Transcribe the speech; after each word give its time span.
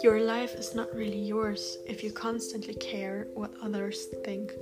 Your 0.00 0.20
life 0.20 0.54
is 0.54 0.76
not 0.76 0.94
really 0.94 1.20
yours 1.20 1.76
if 1.84 2.04
you 2.04 2.12
constantly 2.12 2.74
care 2.74 3.26
what 3.34 3.50
others 3.60 4.06
think. 4.22 4.52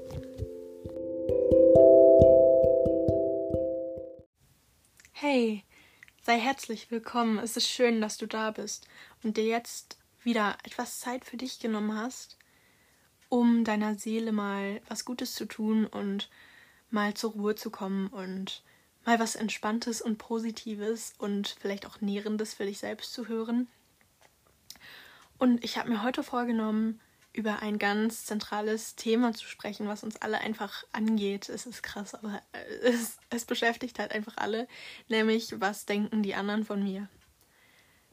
Hey, 5.13 5.65
sei 6.23 6.39
herzlich 6.39 6.91
willkommen. 6.91 7.39
Es 7.39 7.59
ist 7.59 7.69
schön, 7.69 8.01
dass 8.01 8.17
du 8.17 8.27
da 8.27 8.51
bist 8.51 8.89
und 9.23 9.37
dir 9.37 9.45
jetzt 9.45 9.99
wieder 10.23 10.57
etwas 10.65 11.01
Zeit 11.01 11.27
für 11.27 11.37
dich 11.37 11.59
genommen 11.59 11.95
hast, 11.95 12.39
um 13.29 13.63
deiner 13.65 13.99
Seele 13.99 14.33
mal 14.33 14.81
was 14.89 15.05
Gutes 15.05 15.35
zu 15.35 15.45
tun 15.45 15.87
und 15.87 16.31
mal 16.91 17.13
zur 17.13 17.33
Ruhe 17.33 17.55
zu 17.55 17.69
kommen 17.71 18.07
und 18.07 18.63
mal 19.05 19.21
was 19.21 19.37
Entspanntes 19.37 20.01
und 20.01 20.17
Positives 20.17 21.13
und 21.19 21.57
vielleicht 21.61 21.85
auch 21.85 22.01
Nährendes 22.01 22.55
für 22.55 22.65
dich 22.65 22.79
selbst 22.79 23.13
zu 23.13 23.29
hören. 23.29 23.69
Und 25.39 25.63
ich 25.65 25.77
habe 25.79 25.91
mir 25.91 26.03
heute 26.03 26.23
vorgenommen, 26.23 27.01
über 27.37 27.61
ein 27.61 27.79
ganz 27.79 28.25
zentrales 28.25 28.97
Thema 28.97 29.35
zu 29.35 29.47
sprechen, 29.47 29.87
was 29.87 30.03
uns 30.03 30.17
alle 30.23 30.39
einfach 30.39 30.85
angeht. 30.93 31.51
Es 31.51 31.67
ist 31.67 31.83
krass, 31.83 32.15
aber 32.15 32.41
es, 32.83 33.19
es 33.29 33.45
beschäftigt 33.45 33.99
halt 33.99 34.13
einfach 34.13 34.39
alle, 34.39 34.67
nämlich 35.09 35.61
was 35.61 35.85
denken 35.85 36.23
die 36.23 36.35
anderen 36.35 36.65
von 36.65 36.83
mir. 36.83 37.09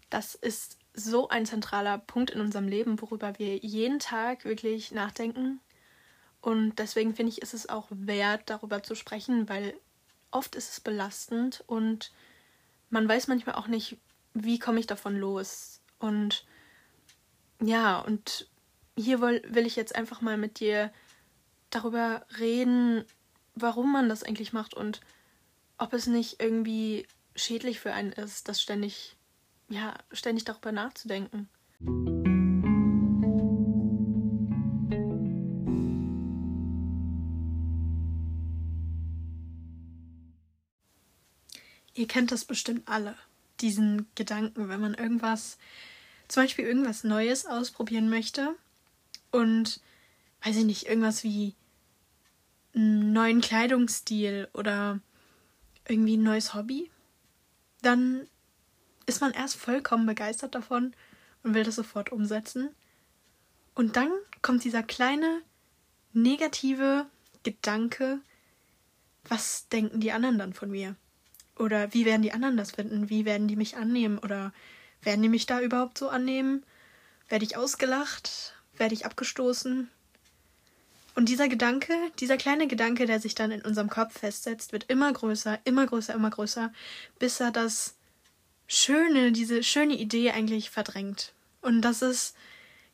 Das 0.09 0.35
ist 0.35 0.77
so 0.93 1.29
ein 1.29 1.45
zentraler 1.45 1.97
Punkt 1.97 2.31
in 2.31 2.41
unserem 2.41 2.67
Leben, 2.67 3.01
worüber 3.01 3.39
wir 3.39 3.57
jeden 3.57 3.99
Tag 3.99 4.43
wirklich 4.45 4.91
nachdenken. 4.91 5.59
Und 6.41 6.77
deswegen 6.77 7.15
finde 7.15 7.31
ich, 7.31 7.41
ist 7.41 7.53
es 7.53 7.69
auch 7.69 7.87
wert, 7.89 8.49
darüber 8.49 8.83
zu 8.83 8.93
sprechen, 8.93 9.47
weil 9.47 9.73
oft 10.29 10.55
ist 10.55 10.69
es 10.69 10.79
belastend 10.81 11.63
und 11.67 12.11
man 12.89 13.07
weiß 13.07 13.27
manchmal 13.27 13.55
auch 13.55 13.67
nicht, 13.67 13.97
wie 14.33 14.59
komme 14.59 14.79
ich 14.79 14.87
davon 14.87 15.17
los. 15.17 15.81
Und 15.99 16.45
ja, 17.65 17.99
und 17.99 18.47
hier 18.97 19.21
will, 19.21 19.41
will 19.47 19.65
ich 19.65 19.75
jetzt 19.75 19.95
einfach 19.95 20.21
mal 20.21 20.37
mit 20.37 20.59
dir 20.59 20.91
darüber 21.69 22.25
reden, 22.39 23.05
warum 23.55 23.91
man 23.91 24.09
das 24.09 24.23
eigentlich 24.23 24.53
macht 24.53 24.73
und 24.73 25.01
ob 25.77 25.93
es 25.93 26.07
nicht 26.07 26.41
irgendwie 26.41 27.07
schädlich 27.35 27.79
für 27.79 27.93
einen 27.93 28.11
ist, 28.11 28.47
das 28.47 28.61
ständig, 28.61 29.15
ja, 29.69 29.95
ständig 30.11 30.45
darüber 30.45 30.71
nachzudenken. 30.71 31.49
Ihr 41.95 42.07
kennt 42.07 42.31
das 42.31 42.45
bestimmt 42.45 42.87
alle, 42.87 43.15
diesen 43.61 44.07
Gedanken, 44.15 44.67
wenn 44.67 44.81
man 44.81 44.95
irgendwas, 44.95 45.57
zum 46.33 46.41
Beispiel 46.41 46.65
irgendwas 46.65 47.03
Neues 47.03 47.45
ausprobieren 47.45 48.09
möchte 48.09 48.55
und 49.29 49.79
weiß 50.43 50.55
ich 50.57 50.65
nicht, 50.65 50.87
irgendwas 50.87 51.23
wie 51.23 51.53
einen 52.73 53.13
neuen 53.13 53.39
Kleidungsstil 53.39 54.49
oder 54.53 54.99
irgendwie 55.87 56.17
ein 56.17 56.23
neues 56.23 56.55
Hobby, 56.55 56.89
dann 57.83 58.27
ist 59.05 59.21
man 59.21 59.31
erst 59.31 59.57
vollkommen 59.57 60.07
begeistert 60.07 60.55
davon 60.55 60.95
und 61.43 61.53
will 61.53 61.63
das 61.63 61.75
sofort 61.75 62.11
umsetzen. 62.11 62.69
Und 63.75 63.95
dann 63.95 64.11
kommt 64.41 64.63
dieser 64.63 64.81
kleine 64.81 65.43
negative 66.13 67.05
Gedanke, 67.43 68.21
was 69.25 69.67
denken 69.69 69.99
die 69.99 70.11
anderen 70.11 70.39
dann 70.39 70.53
von 70.53 70.71
mir? 70.71 70.95
Oder 71.59 71.93
wie 71.93 72.05
werden 72.05 72.23
die 72.23 72.33
anderen 72.33 72.57
das 72.57 72.71
finden? 72.71 73.11
Wie 73.11 73.23
werden 73.23 73.47
die 73.47 73.55
mich 73.55 73.77
annehmen? 73.77 74.17
Oder 74.17 74.51
werden 75.03 75.21
die 75.21 75.29
mich 75.29 75.45
da 75.45 75.61
überhaupt 75.61 75.97
so 75.97 76.09
annehmen? 76.09 76.63
Werde 77.29 77.45
ich 77.45 77.57
ausgelacht? 77.57 78.53
werde 78.77 78.95
ich 78.95 79.05
abgestoßen. 79.05 79.89
Und 81.15 81.29
dieser 81.29 81.47
Gedanke, 81.47 81.93
dieser 82.19 82.37
kleine 82.37 82.67
Gedanke, 82.67 83.05
der 83.05 83.19
sich 83.19 83.35
dann 83.35 83.51
in 83.51 83.61
unserem 83.61 83.89
Kopf 83.89 84.19
festsetzt, 84.19 84.73
wird 84.73 84.85
immer 84.89 85.13
größer, 85.13 85.59
immer 85.63 85.85
größer, 85.85 86.13
immer 86.13 86.31
größer, 86.31 86.73
bis 87.19 87.39
er 87.39 87.51
das 87.51 87.95
Schöne, 88.65 89.31
diese 89.31 89.61
schöne 89.61 89.95
Idee 89.95 90.31
eigentlich 90.31 90.71
verdrängt. 90.71 91.33
Und 91.61 91.81
das 91.81 92.01
ist, 92.01 92.35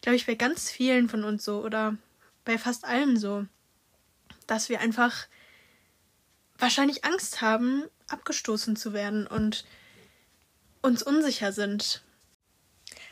glaube 0.02 0.18
ich, 0.18 0.26
bei 0.26 0.36
ganz 0.36 0.70
vielen 0.70 1.08
von 1.08 1.24
uns 1.24 1.46
so 1.46 1.64
oder 1.64 1.96
bei 2.44 2.58
fast 2.58 2.84
allen 2.84 3.18
so, 3.18 3.46
dass 4.48 4.68
wir 4.68 4.82
einfach 4.82 5.28
wahrscheinlich 6.58 7.06
Angst 7.06 7.42
haben, 7.42 7.84
abgestoßen 8.10 8.76
zu 8.76 8.92
werden 8.92 9.28
und 9.28 9.66
uns 10.82 11.04
unsicher 11.04 11.52
sind 11.52 12.04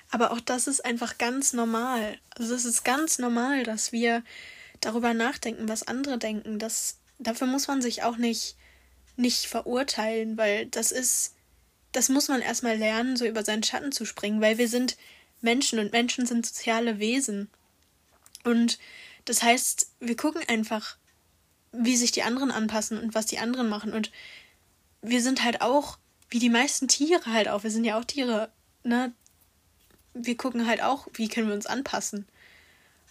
aber 0.10 0.32
auch 0.32 0.40
das 0.40 0.68
ist 0.68 0.86
einfach 0.86 1.18
ganz 1.18 1.54
normal. 1.54 2.18
Also 2.38 2.54
es 2.56 2.66
ist 2.66 2.84
ganz 2.84 3.20
normal, 3.20 3.64
dass 3.64 3.92
wir 3.92 4.24
darüber 4.80 5.14
nachdenken, 5.14 5.68
was 5.68 5.84
andere 5.84 6.18
denken. 6.18 6.60
Das, 6.60 7.00
dafür 7.20 7.48
muss 7.48 7.68
man 7.68 7.82
sich 7.82 8.04
auch 8.04 8.18
nicht, 8.18 8.56
nicht 9.18 9.48
verurteilen, 9.48 10.38
weil 10.38 10.68
das 10.68 10.92
ist, 10.92 11.34
das 11.92 12.10
muss 12.10 12.30
man 12.30 12.42
erstmal 12.42 12.78
lernen, 12.78 13.18
so 13.18 13.26
über 13.26 13.44
seinen 13.44 13.64
Schatten 13.64 13.92
zu 13.92 14.06
springen, 14.06 14.42
weil 14.42 14.58
wir 14.58 14.70
sind 14.70 14.98
Menschen 15.42 15.80
und 15.80 15.92
Menschen 15.92 16.26
sind 16.26 16.46
soziale 16.46 17.00
Wesen. 17.00 17.50
Und 18.44 18.80
das 19.26 19.44
heißt, 19.44 19.92
wir 20.00 20.16
gucken 20.16 20.42
einfach, 20.48 20.96
wie 21.74 21.98
sich 21.98 22.14
die 22.14 22.24
anderen 22.24 22.52
anpassen 22.52 22.98
und 22.98 23.14
was 23.14 23.26
die 23.26 23.40
anderen 23.40 23.68
machen. 23.68 23.94
Und 23.94 24.12
wir 25.02 25.22
sind 25.22 25.44
halt 25.44 25.62
auch, 25.62 25.98
wie 26.30 26.40
die 26.40 26.50
meisten 26.50 26.88
Tiere 26.88 27.26
halt 27.26 27.48
auch, 27.48 27.64
wir 27.64 27.72
sind 27.72 27.84
ja 27.84 28.00
auch 28.00 28.06
Tiere, 28.06 28.50
ne? 28.84 29.14
wir 30.14 30.38
gucken 30.38 30.68
halt 30.68 30.82
auch, 30.82 31.08
wie 31.14 31.28
können 31.28 31.48
wir 31.48 31.56
uns 31.56 31.68
anpassen. 31.68 32.28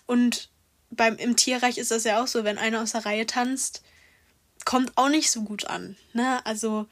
Und 0.07 0.51
beim 0.91 1.17
im 1.17 1.37
Tierreich 1.37 1.79
ist 1.79 1.91
das 1.91 2.05
ja 2.05 2.23
auch 2.23 2.27
so, 2.27 2.45
wenn 2.45 2.59
einer 2.59 2.83
aus 2.83 2.93
der 2.93 3.07
Reihe 3.07 3.27
tanzt, 3.27 3.83
kommt 4.65 4.93
auch 4.97 5.09
nicht 5.09 5.31
so 5.31 5.43
gut 5.43 5.67
an. 5.67 5.97
Ne? 6.13 6.45
Also 6.45 6.87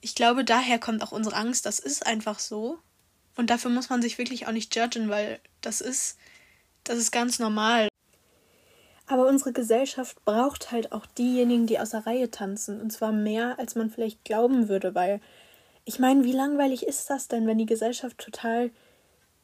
ich 0.00 0.14
glaube, 0.14 0.44
daher 0.44 0.78
kommt 0.78 1.02
auch 1.02 1.12
unsere 1.12 1.36
Angst. 1.36 1.66
Das 1.66 1.78
ist 1.78 2.06
einfach 2.06 2.38
so. 2.38 2.78
Und 3.36 3.50
dafür 3.50 3.70
muss 3.70 3.88
man 3.88 4.02
sich 4.02 4.18
wirklich 4.18 4.46
auch 4.46 4.52
nicht 4.52 4.74
judgen, 4.76 5.08
weil 5.08 5.40
das 5.60 5.80
ist, 5.80 6.18
das 6.84 6.98
ist 6.98 7.10
ganz 7.10 7.38
normal. 7.38 7.88
Aber 9.06 9.26
unsere 9.26 9.52
Gesellschaft 9.52 10.24
braucht 10.24 10.70
halt 10.70 10.92
auch 10.92 11.04
diejenigen, 11.06 11.66
die 11.66 11.78
aus 11.78 11.90
der 11.90 12.06
Reihe 12.06 12.30
tanzen. 12.30 12.80
Und 12.80 12.90
zwar 12.90 13.12
mehr, 13.12 13.58
als 13.58 13.74
man 13.74 13.90
vielleicht 13.90 14.24
glauben 14.24 14.68
würde, 14.68 14.94
weil 14.94 15.20
ich 15.84 15.98
meine, 15.98 16.24
wie 16.24 16.32
langweilig 16.32 16.86
ist 16.86 17.10
das 17.10 17.28
denn, 17.28 17.46
wenn 17.46 17.58
die 17.58 17.66
Gesellschaft 17.66 18.18
total 18.18 18.70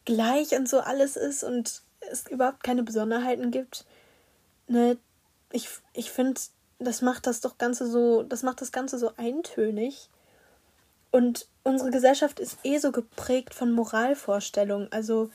gleich 0.05 0.57
und 0.57 0.69
so 0.69 0.81
alles 0.81 1.17
ist 1.17 1.45
und 1.45 1.83
es 2.11 2.27
überhaupt 2.29 2.63
keine 2.63 2.83
Besonderheiten 2.83 3.51
gibt. 3.51 3.85
Ne, 4.67 4.97
ich, 5.53 5.69
ich 5.93 6.11
finde, 6.11 6.41
das 6.79 7.03
macht 7.03 7.27
das 7.27 7.41
doch 7.41 7.59
Ganze 7.59 7.87
so, 7.87 8.23
das 8.23 8.43
macht 8.43 8.61
das 8.61 8.73
Ganze 8.73 8.99
so 8.99 9.13
eintönig. 9.17 10.09
Und 11.11 11.47
unsere 11.65 11.91
Gesellschaft 11.91 12.41
ist 12.41 12.59
eh 12.63 12.79
so 12.79 12.93
geprägt 12.93 13.53
von 13.53 13.73
Moralvorstellungen, 13.73 14.91
also 14.93 15.31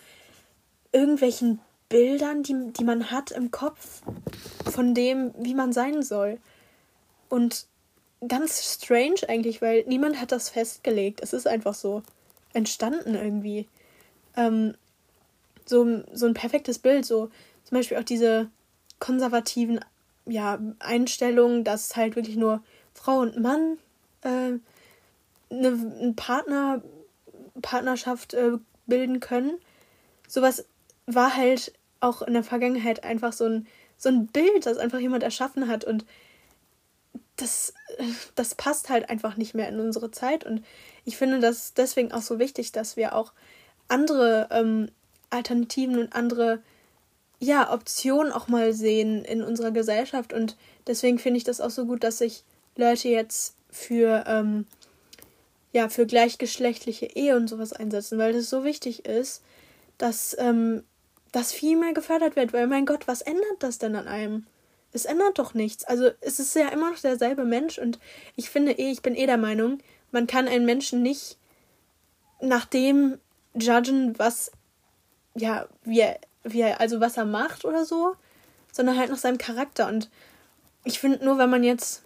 irgendwelchen 0.92 1.60
Bildern, 1.90 2.44
die, 2.44 2.72
die 2.72 2.84
man 2.84 3.12
hat 3.12 3.32
im 3.32 3.52
Kopf 3.52 4.02
von 4.72 4.96
dem, 4.96 5.34
wie 5.38 5.54
man 5.54 5.74
sein 5.74 6.02
soll. 6.02 6.40
Und 7.30 7.68
ganz 8.28 8.74
strange 8.74 9.28
eigentlich, 9.28 9.62
weil 9.62 9.84
niemand 9.88 10.20
hat 10.20 10.32
das 10.32 10.50
festgelegt. 10.50 11.22
Es 11.22 11.34
ist 11.34 11.48
einfach 11.48 11.74
so 11.74 12.04
entstanden 12.54 13.16
irgendwie 13.16 13.68
ähm, 14.38 14.76
so, 15.66 16.04
so 16.14 16.26
ein 16.26 16.34
perfektes 16.34 16.80
Bild. 16.80 17.06
So 17.06 17.30
zum 17.64 17.78
Beispiel 17.78 17.98
auch 17.98 18.04
diese 18.04 18.50
konservativen 19.00 19.80
ja, 20.26 20.60
Einstellungen, 20.80 21.64
dass 21.64 21.96
halt 21.96 22.16
wirklich 22.16 22.38
nur 22.38 22.64
Frau 22.94 23.20
und 23.20 23.40
Mann 23.40 23.78
äh, 24.22 24.54
eine, 25.50 25.68
eine 25.68 26.14
Partner, 26.16 26.82
Partnerschaft 27.62 28.34
äh, 28.34 28.54
bilden 28.88 29.20
können. 29.20 29.58
Sowas 30.28 30.66
war 31.06 31.36
halt 31.36 31.74
auch 32.00 32.22
in 32.22 32.34
der 32.34 32.44
Vergangenheit 32.44 33.04
einfach 33.04 33.34
so 33.34 33.46
ein, 33.46 33.68
so 33.98 34.10
ein 34.10 34.28
Bild, 34.28 34.66
das 34.66 34.78
einfach 34.78 35.00
jemand 35.00 35.24
erschaffen 35.24 35.68
hat 35.68 35.84
und 35.84 36.06
das, 37.36 37.74
das 38.36 38.56
passt 38.56 38.90
halt 38.90 39.10
einfach 39.10 39.38
nicht 39.38 39.54
mehr 39.54 39.68
in 39.68 39.80
unsere 39.80 40.12
Zeit 40.12 40.46
und 40.46 40.64
ich 41.06 41.18
finde 41.18 41.40
das 41.40 41.74
deswegen 41.74 42.12
auch 42.12 42.22
so 42.22 42.40
wichtig, 42.40 42.72
dass 42.72 42.98
wir 42.98 43.16
auch 43.16 43.34
andere 43.88 44.48
ähm, 44.52 44.90
Alternativen 45.30 46.00
und 46.00 46.14
andere 46.14 46.62
ja, 47.40 47.72
Optionen 47.72 48.32
auch 48.32 48.48
mal 48.48 48.74
sehen 48.74 49.24
in 49.24 49.44
unserer 49.44 49.72
Gesellschaft. 49.72 50.34
Und 50.34 50.56
deswegen 50.88 51.20
finde 51.20 51.38
ich 51.38 51.44
das 51.44 51.62
auch 51.62 51.70
so 51.70 51.86
gut, 51.86 52.04
dass 52.04 52.20
sich 52.20 52.44
Leute 52.76 53.10
jetzt 53.10 53.56
für, 53.70 54.24
ähm, 54.28 54.66
ja, 55.74 55.90
für 55.90 56.06
gleichgeschlechtliche 56.06 57.06
Ehe 57.06 57.36
und 57.36 57.48
sowas 57.48 57.74
einsetzen, 57.74 58.18
weil 58.18 58.34
das 58.34 58.50
so 58.50 58.64
wichtig 58.64 59.06
ist, 59.06 59.44
dass 59.98 60.36
ähm, 60.40 60.84
das 61.32 61.52
viel 61.52 61.78
mehr 61.78 61.94
gefördert 61.94 62.36
wird. 62.36 62.54
Weil, 62.54 62.68
mein 62.68 62.86
Gott, 62.86 63.08
was 63.08 63.22
ändert 63.22 63.58
das 63.60 63.78
denn 63.78 63.96
an 63.96 64.08
einem? 64.08 64.46
Es 64.96 65.06
ändert 65.06 65.38
doch 65.40 65.54
nichts. 65.54 65.84
Also 65.84 66.10
es 66.22 66.40
ist 66.40 66.56
ja 66.56 66.70
immer 66.70 66.92
noch 66.92 67.00
derselbe 67.00 67.44
Mensch 67.44 67.78
und 67.78 68.00
ich 68.38 68.50
finde 68.50 68.72
eh, 68.72 68.92
ich 68.92 69.02
bin 69.02 69.16
eh 69.16 69.26
der 69.26 69.38
Meinung, 69.38 69.80
man 70.12 70.26
kann 70.26 70.48
einen 70.48 70.66
Menschen 70.66 71.02
nicht 71.04 71.38
nach 72.40 72.66
dem 72.66 73.20
judgen, 73.54 74.18
was 74.18 74.52
ja, 75.36 75.68
wie 75.84 76.00
er, 76.00 76.20
wie 76.44 76.62
er, 76.62 76.80
also 76.80 77.02
was 77.02 77.18
er 77.18 77.26
macht 77.26 77.66
oder 77.66 77.84
so, 77.84 78.16
sondern 78.72 78.98
halt 78.98 79.10
nach 79.10 79.18
seinem 79.18 79.38
Charakter. 79.38 79.88
Und 79.88 80.10
ich 80.86 81.00
finde 81.00 81.26
nur, 81.26 81.38
wenn 81.38 81.50
man 81.50 81.66
jetzt 81.66 82.04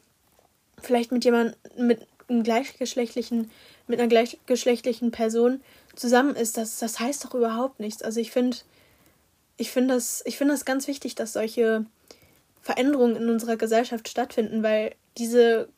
vielleicht 0.82 1.12
mit 1.12 1.24
jemandem, 1.26 1.56
mit 1.78 2.08
einem 2.28 2.42
gleichgeschlechtlichen, 2.42 3.52
mit 3.86 4.00
einer 4.00 4.10
gleichgeschlechtlichen 4.10 5.12
Person 5.12 5.62
zusammen 5.96 6.36
ist, 6.36 6.58
das, 6.58 6.80
das 6.80 7.00
heißt 7.00 7.26
doch 7.26 7.36
überhaupt 7.36 7.80
nichts. 7.80 8.02
Also 8.02 8.20
ich 8.20 8.32
finde, 8.32 8.58
ich 9.58 9.70
finde 9.70 9.94
das, 9.94 10.24
ich 10.26 10.38
finde 10.38 10.56
das 10.56 10.66
ganz 10.66 10.88
wichtig, 10.88 11.14
dass 11.14 11.34
solche 11.34 11.86
Veränderungen 12.62 13.16
in 13.16 13.30
unserer 13.30 13.56
Gesellschaft 13.56 14.10
stattfinden, 14.10 14.64
weil 14.64 14.96
diese, 15.18 15.70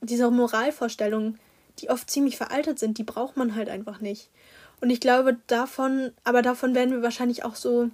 diese 0.00 0.30
Moralvorstellungen, 0.30 1.38
die 1.78 1.90
oft 1.90 2.10
ziemlich 2.10 2.36
veraltet 2.36 2.78
sind, 2.78 2.98
die 2.98 3.04
braucht 3.04 3.36
man 3.36 3.54
halt 3.54 3.68
einfach 3.68 4.00
nicht. 4.00 4.30
Und 4.80 4.90
ich 4.90 5.00
glaube, 5.00 5.38
davon, 5.46 6.12
aber 6.24 6.42
davon 6.42 6.74
werden 6.74 6.90
wir 6.90 7.02
wahrscheinlich 7.02 7.44
auch 7.44 7.54
so, 7.54 7.90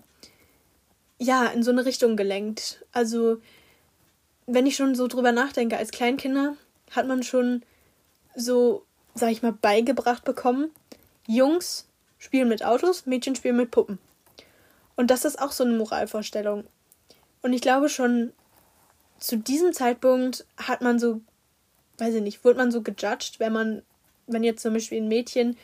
ja, 1.19 1.47
in 1.47 1.62
so 1.62 1.71
eine 1.71 1.85
Richtung 1.85 2.17
gelenkt. 2.17 2.85
Also, 2.93 3.41
wenn 4.47 4.67
ich 4.67 4.76
schon 4.76 4.94
so 4.94 5.06
drüber 5.06 5.33
nachdenke, 5.33 5.76
als 5.76 5.91
Kleinkinder 5.91 6.56
hat 6.91 7.06
man 7.06 7.23
schon 7.23 7.62
so, 8.35 8.85
sag 9.15 9.31
ich 9.31 9.43
mal, 9.43 9.53
beigebracht 9.53 10.25
bekommen, 10.25 10.71
Jungs 11.26 11.87
spielen 12.19 12.49
mit 12.49 12.65
Autos, 12.65 13.06
Mädchen 13.06 13.37
spielen 13.37 13.56
mit 13.56 13.71
Puppen. 13.71 13.99
Und 14.97 15.11
das 15.11 15.25
ist 15.25 15.41
auch 15.41 15.53
so 15.53 15.65
eine 15.65 15.75
Moralvorstellung. 15.75 16.65
Und 17.42 17.52
ich 17.52 17.62
glaube 17.62 17.88
schon 17.88 18.32
zu 19.19 19.37
diesem 19.37 19.72
Zeitpunkt 19.72 20.46
hat 20.56 20.81
man 20.81 20.98
so, 20.98 21.20
weiß 21.98 22.14
ich 22.14 22.22
nicht, 22.22 22.44
wurde 22.44 22.58
man 22.58 22.72
so 22.72 22.82
gejudged, 22.82 23.38
wenn 23.38 23.52
man, 23.52 23.82
wenn 24.26 24.42
jetzt 24.42 24.62
zum 24.62 24.72
Beispiel 24.72 25.00
ein 25.00 25.08
Mädchen 25.08 25.56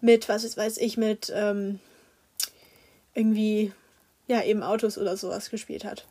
mit, 0.00 0.28
was 0.28 0.56
weiß 0.56 0.78
ich, 0.78 0.96
mit 0.96 1.32
ähm, 1.34 1.78
irgendwie, 3.14 3.72
ja, 4.26 4.42
eben 4.42 4.62
Autos 4.62 4.98
oder 4.98 5.16
sowas 5.16 5.50
gespielt 5.50 5.84
hat. 5.84 6.06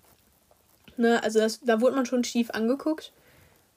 Ne, 0.96 1.22
also 1.24 1.40
das, 1.40 1.60
da 1.62 1.82
wurde 1.82 1.96
man 1.96 2.06
schon 2.06 2.24
schief 2.24 2.52
angeguckt, 2.52 3.12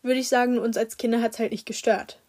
würde 0.03 0.21
ich 0.21 0.29
sagen. 0.29 0.59
Uns 0.59 0.77
als 0.77 0.99
Kinder 0.99 1.23
hat 1.23 1.33
es 1.33 1.39
halt 1.39 1.53
nicht 1.53 1.67
gestört. 1.67 2.21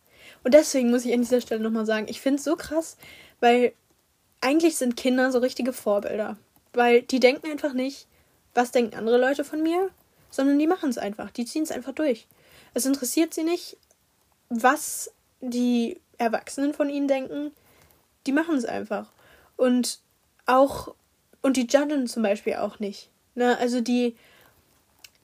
Und 0.43 0.53
deswegen 0.53 0.89
muss 0.91 1.05
ich 1.05 1.13
an 1.13 1.21
dieser 1.21 1.41
Stelle 1.41 1.61
nochmal 1.61 1.85
sagen, 1.85 2.07
ich 2.09 2.21
finde 2.21 2.37
es 2.37 2.45
so 2.45 2.55
krass, 2.55 2.97
weil 3.41 3.73
eigentlich 4.39 4.77
sind 4.77 4.95
Kinder 4.95 5.31
so 5.31 5.39
richtige 5.39 5.73
Vorbilder. 5.73 6.37
Weil 6.73 7.01
die 7.01 7.19
denken 7.19 7.51
einfach 7.51 7.73
nicht, 7.73 8.07
was 8.57 8.71
denken 8.71 8.97
andere 8.97 9.19
Leute 9.19 9.43
von 9.43 9.61
mir, 9.61 9.89
sondern 10.31 10.59
die 10.59 10.67
machen 10.67 10.89
es 10.89 10.97
einfach. 10.97 11.29
Die 11.31 11.45
ziehen 11.45 11.63
es 11.63 11.71
einfach 11.71 11.93
durch. 11.93 12.27
Es 12.73 12.85
interessiert 12.85 13.33
sie 13.33 13.43
nicht, 13.43 13.77
was 14.49 15.13
die 15.39 16.01
Erwachsenen 16.17 16.73
von 16.73 16.89
ihnen 16.89 17.07
denken. 17.07 17.51
Die 18.25 18.31
machen 18.31 18.57
es 18.57 18.65
einfach. 18.65 19.11
Und 19.55 19.99
auch, 20.47 20.95
und 21.41 21.55
die 21.55 21.67
judgen 21.67 22.07
zum 22.07 22.23
Beispiel 22.23 22.55
auch 22.55 22.79
nicht. 22.79 23.09
Ne? 23.35 23.57
Also 23.59 23.79
die, 23.79 24.17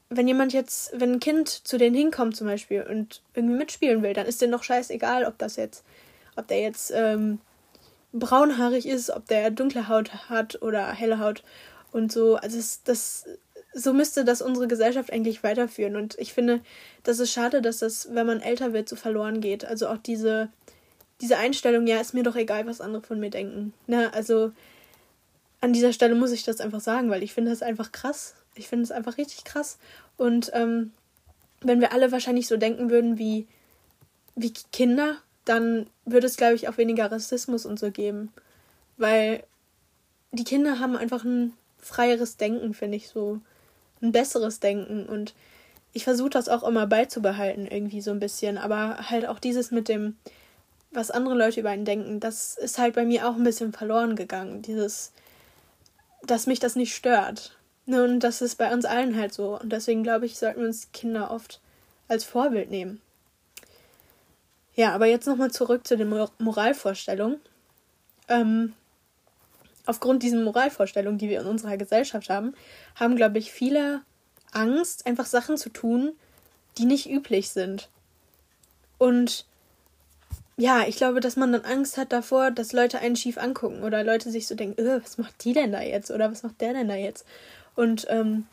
wenn 0.10 0.28
jemand 0.28 0.54
jetzt, 0.54 0.92
wenn 0.94 1.14
ein 1.14 1.20
Kind 1.20 1.50
zu 1.50 1.78
denen 1.78 1.96
hinkommt 1.96 2.36
zum 2.36 2.46
Beispiel 2.48 2.84
und 2.84 3.24
irgendwie 3.34 3.58
mitspielen 3.58 4.04
will, 4.04 4.14
dann 4.14 4.28
ist 4.28 4.42
denen 4.42 4.52
doch 4.52 4.64
scheißegal, 4.64 5.26
ob 5.26 5.40
das 5.40 5.56
jetzt, 5.56 5.84
ob 6.36 6.48
der 6.48 6.62
jetzt 6.62 6.92
ähm, 6.94 7.40
braunhaarig 8.12 8.86
ist, 8.86 9.10
ob 9.10 9.28
der 9.28 9.50
dunkle 9.50 9.88
Haut 9.88 10.30
hat 10.30 10.62
oder 10.62 10.92
helle 10.92 11.18
Haut 11.18 11.44
und 11.94 12.12
so. 12.12 12.36
Also 12.36 12.58
es, 12.58 12.84
das, 12.84 13.26
so 13.74 13.94
müsste 13.94 14.26
das 14.26 14.42
unsere 14.42 14.68
Gesellschaft 14.68 15.12
eigentlich 15.12 15.44
weiterführen. 15.44 15.96
Und 15.96 16.18
ich 16.20 16.34
finde, 16.34 16.62
das 17.04 17.20
ist 17.20 17.32
schade, 17.32 17.62
dass 17.62 17.80
das, 17.80 18.14
wenn 18.14 18.28
man 18.28 18.42
älter 18.42 18.74
wird, 18.74 18.90
so 18.90 18.96
verloren 18.96 19.42
geht. 19.42 19.64
Also 19.64 19.88
auch 19.88 19.98
diese, 19.98 20.50
diese 21.22 21.38
Einstellung, 21.38 21.88
ja, 21.88 22.00
ist 22.00 22.14
mir 22.14 22.24
doch 22.24 22.36
egal, 22.36 22.66
was 22.66 22.82
andere 22.82 23.04
von 23.04 23.20
mir 23.20 23.30
denken. 23.30 23.74
Ne? 23.88 24.14
Also 24.14 24.52
an 25.62 25.74
dieser 25.74 25.94
Stelle 25.94 26.16
muss 26.16 26.32
ich 26.32 26.44
das 26.44 26.60
einfach 26.60 26.82
sagen, 26.82 27.10
weil 27.10 27.24
ich 27.24 27.34
finde 27.34 27.52
das 27.52 27.64
einfach 27.64 27.92
krass. 27.92 28.36
Ich 28.56 28.68
finde 28.68 28.84
es 28.84 28.92
einfach 28.92 29.18
richtig 29.18 29.44
krass. 29.44 29.78
Und 30.18 30.52
ähm, 30.54 30.92
wenn 31.62 31.80
wir 31.80 31.94
alle 31.94 32.12
wahrscheinlich 32.12 32.48
so 32.48 32.58
denken 32.58 32.90
würden 32.90 33.18
wie, 33.18 33.48
wie 34.36 34.54
Kinder, 34.72 35.18
dann 35.46 35.88
würde 36.06 36.28
es, 36.28 36.38
glaube 36.38 36.56
ich, 36.56 36.68
auch 36.68 36.78
weniger 36.78 37.12
Rassismus 37.12 37.66
und 37.66 37.80
so 37.80 37.92
geben. 37.92 38.32
Weil 38.98 39.44
die 40.32 40.44
Kinder 40.44 40.80
haben 40.80 40.96
einfach 40.96 41.24
ein 41.24 41.54
freieres 41.84 42.38
Denken, 42.38 42.74
finde 42.74 42.98
ich 42.98 43.10
so. 43.10 43.40
Ein 44.02 44.12
besseres 44.12 44.60
Denken. 44.60 45.06
Und 45.06 45.34
ich 45.94 46.04
versuche 46.04 46.30
das 46.30 46.50
auch 46.50 46.64
immer 46.64 46.88
beizubehalten, 46.88 47.68
irgendwie 47.68 48.02
so 48.02 48.12
ein 48.12 48.20
bisschen. 48.20 48.58
Aber 48.58 49.10
halt 49.10 49.28
auch 49.28 49.40
dieses 49.40 49.72
mit 49.72 49.88
dem, 49.88 50.18
was 50.92 51.12
andere 51.12 51.36
Leute 51.36 51.60
über 51.60 51.70
einen 51.70 51.86
denken, 51.86 52.20
das 52.20 52.58
ist 52.58 52.78
halt 52.78 52.96
bei 52.96 53.06
mir 53.06 53.28
auch 53.28 53.36
ein 53.36 53.44
bisschen 53.44 53.74
verloren 53.74 54.16
gegangen. 54.16 54.62
Dieses, 54.62 55.12
dass 56.24 56.48
mich 56.48 56.60
das 56.60 56.76
nicht 56.76 56.96
stört. 56.96 57.58
Ne, 57.86 58.02
und 58.04 58.22
das 58.22 58.42
ist 58.42 58.56
bei 58.56 58.74
uns 58.74 58.86
allen 58.86 59.18
halt 59.18 59.34
so. 59.34 59.60
Und 59.60 59.72
deswegen 59.72 60.04
glaube 60.04 60.26
ich, 60.26 60.38
sollten 60.38 60.62
wir 60.62 60.68
uns 60.68 60.90
Kinder 60.94 61.32
oft 61.32 61.60
als 62.08 62.24
Vorbild 62.24 62.70
nehmen. 62.70 63.02
Ja, 64.76 64.94
aber 64.94 65.06
jetzt 65.06 65.28
nochmal 65.28 65.52
zurück 65.52 65.86
zu 65.86 65.98
den 65.98 66.10
Moralvorstellungen. 66.40 67.40
Ähm, 68.28 68.74
aufgrund 69.86 70.24
dieser 70.24 70.42
Moralvorstellungen, 70.42 71.18
die 71.18 71.30
wir 71.30 71.42
in 71.42 71.48
unserer 71.48 71.78
Gesellschaft 71.78 72.30
haben, 72.30 72.54
haben, 72.96 73.16
glaube 73.16 73.40
ich, 73.40 73.52
viele 73.52 74.02
Angst, 74.52 75.06
einfach 75.06 75.26
Sachen 75.26 75.58
zu 75.58 75.70
tun, 75.70 76.14
die 76.78 76.86
nicht 76.86 77.10
üblich 77.10 77.50
sind. 77.50 77.90
Und 78.98 79.46
ja, 80.56 80.86
ich 80.88 80.98
glaube, 80.98 81.20
dass 81.20 81.36
man 81.36 81.52
dann 81.52 81.66
Angst 81.66 81.98
hat 81.98 82.12
davor, 82.12 82.52
dass 82.52 82.74
Leute 82.74 83.00
einen 83.00 83.16
schief 83.16 83.38
angucken 83.38 83.84
oder 83.84 84.04
Leute 84.04 84.30
sich 84.30 84.48
so 84.48 84.56
denken, 84.56 84.80
äh, 84.80 85.04
was 85.04 85.18
macht 85.18 85.44
die 85.44 85.54
denn 85.54 85.72
da 85.72 85.82
jetzt 85.82 86.12
oder 86.12 86.32
was 86.32 86.44
macht 86.44 86.62
der 86.62 86.74
denn 86.74 86.88
da 86.88 86.96
jetzt? 86.96 87.26
Und 87.76 88.06
ähm, 88.10 88.46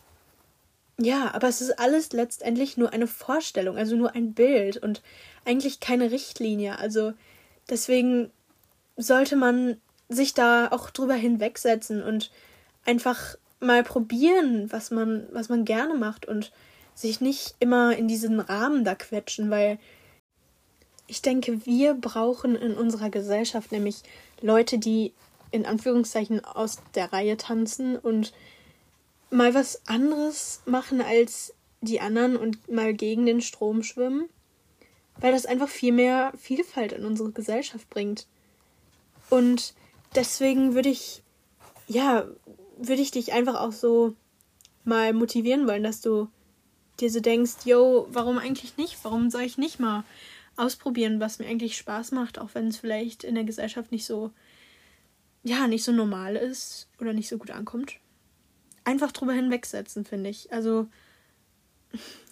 ja, 0.99 1.33
aber 1.35 1.49
es 1.49 1.61
ist 1.61 1.79
alles 1.79 2.13
letztendlich 2.13 2.77
nur 2.77 2.93
eine 2.93 3.07
Vorstellung, 3.07 3.77
also 3.77 3.97
nur 3.97 4.15
ein 4.15 4.35
Bild 4.35 4.77
und 4.79 5.03
eigentlich 5.45 5.81
keine 5.81 6.11
Richtlinie. 6.11 6.79
Also 6.79 7.13
deswegen 7.69 8.31
sollte 8.97 9.37
man 9.37 9.81
sich 10.11 10.35
da 10.35 10.69
auch 10.73 10.91
drüber 10.91 11.15
hinwegsetzen 11.15 12.03
und 12.03 12.31
einfach 12.85 13.37
mal 13.61 13.83
probieren, 13.85 14.71
was 14.71 14.91
man, 14.91 15.27
was 15.33 15.49
man 15.49 15.65
gerne 15.65 15.95
macht 15.95 16.27
und 16.27 16.53
sich 16.95 17.21
nicht 17.21 17.55
immer 17.61 17.97
in 17.97 18.09
diesen 18.09 18.41
Rahmen 18.41 18.85
da 18.85 18.95
quetschen, 18.95 19.51
weil 19.51 19.79
ich 21.07 21.23
denke, 21.23 21.65
wir 21.65 21.95
brauchen 21.95 22.57
in 22.57 22.75
unserer 22.75 23.11
Gesellschaft 23.11 23.73
nämlich 23.73 24.03
Leute, 24.43 24.79
die 24.79 25.13
in 25.51 25.65
Anführungszeichen 25.65 26.45
aus 26.45 26.79
der 26.95 27.13
Reihe 27.13 27.37
tanzen 27.37 27.97
und 27.97 28.33
mal 29.31 29.55
was 29.55 29.87
anderes 29.87 30.63
machen 30.67 31.01
als 31.01 31.55
die 31.81 32.01
anderen 32.01 32.37
und 32.37 32.69
mal 32.71 32.95
gegen 32.95 33.27
den 33.27 33.41
Strom 33.41 33.83
schwimmen, 33.83 34.29
weil 35.17 35.33
das 35.33 35.47
einfach 35.47 35.69
viel 35.69 35.93
mehr 35.93 36.33
Vielfalt 36.37 36.93
in 36.93 37.05
unsere 37.05 37.31
Gesellschaft 37.31 37.89
bringt. 37.91 38.27
Und 39.31 39.75
deswegen 40.15 40.75
würde 40.75 40.89
ich, 40.89 41.23
ja, 41.87 42.27
würde 42.79 43.03
ich 43.03 43.11
dich 43.11 43.33
einfach 43.33 43.61
auch 43.61 43.73
so 43.73 44.15
mal 44.85 45.13
motivieren 45.13 45.67
wollen, 45.67 45.83
dass 45.83 46.01
du 46.01 46.29
dir 47.01 47.11
so 47.11 47.21
denkst, 47.21 47.65
yo, 47.65 48.07
warum 48.11 48.39
eigentlich 48.39 48.77
nicht? 48.77 48.99
Warum 49.03 49.31
soll 49.31 49.43
ich 49.43 49.59
nicht 49.59 49.79
mal 49.79 50.05
ausprobieren, 50.57 51.21
was 51.21 51.39
mir 51.39 51.47
eigentlich 51.47 51.77
Spaß 51.77 52.13
macht, 52.13 52.39
auch 52.39 52.51
wenn 52.55 52.69
es 52.69 52.77
vielleicht 52.77 53.25
in 53.25 53.35
der 53.35 53.45
Gesellschaft 53.45 53.93
nicht 53.93 54.05
so, 54.05 54.31
ja, 55.43 55.67
nicht 55.67 55.85
so 55.85 55.93
normal 55.93 56.37
ist 56.37 56.89
oder 57.01 57.13
nicht 57.13 57.29
so 57.29 57.39
gut 57.39 57.51
ankommt? 57.51 57.95
einfach 58.85 59.13
drüber 59.13 59.33
hinwegsetzen, 59.33 60.05
finde 60.05 60.31
ich. 60.31 60.53
Also, 60.53 60.89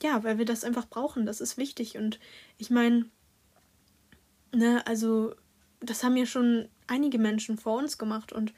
ja, 0.02 0.22
weil 0.24 0.38
wir 0.38 0.44
das 0.44 0.64
einfach 0.64 0.86
brauchen. 0.86 1.26
Das 1.26 1.40
ist 1.40 1.56
wichtig. 1.56 1.96
Und 1.96 2.18
ich 2.58 2.70
meine, 2.70 3.06
ne, 4.54 4.86
also, 4.86 5.34
das 5.80 6.02
haben 6.02 6.16
ja 6.16 6.26
schon 6.26 6.68
einige 6.88 7.18
Menschen 7.18 7.58
vor 7.58 7.78
uns 7.78 7.98
gemacht 7.98 8.32
und 8.32 8.52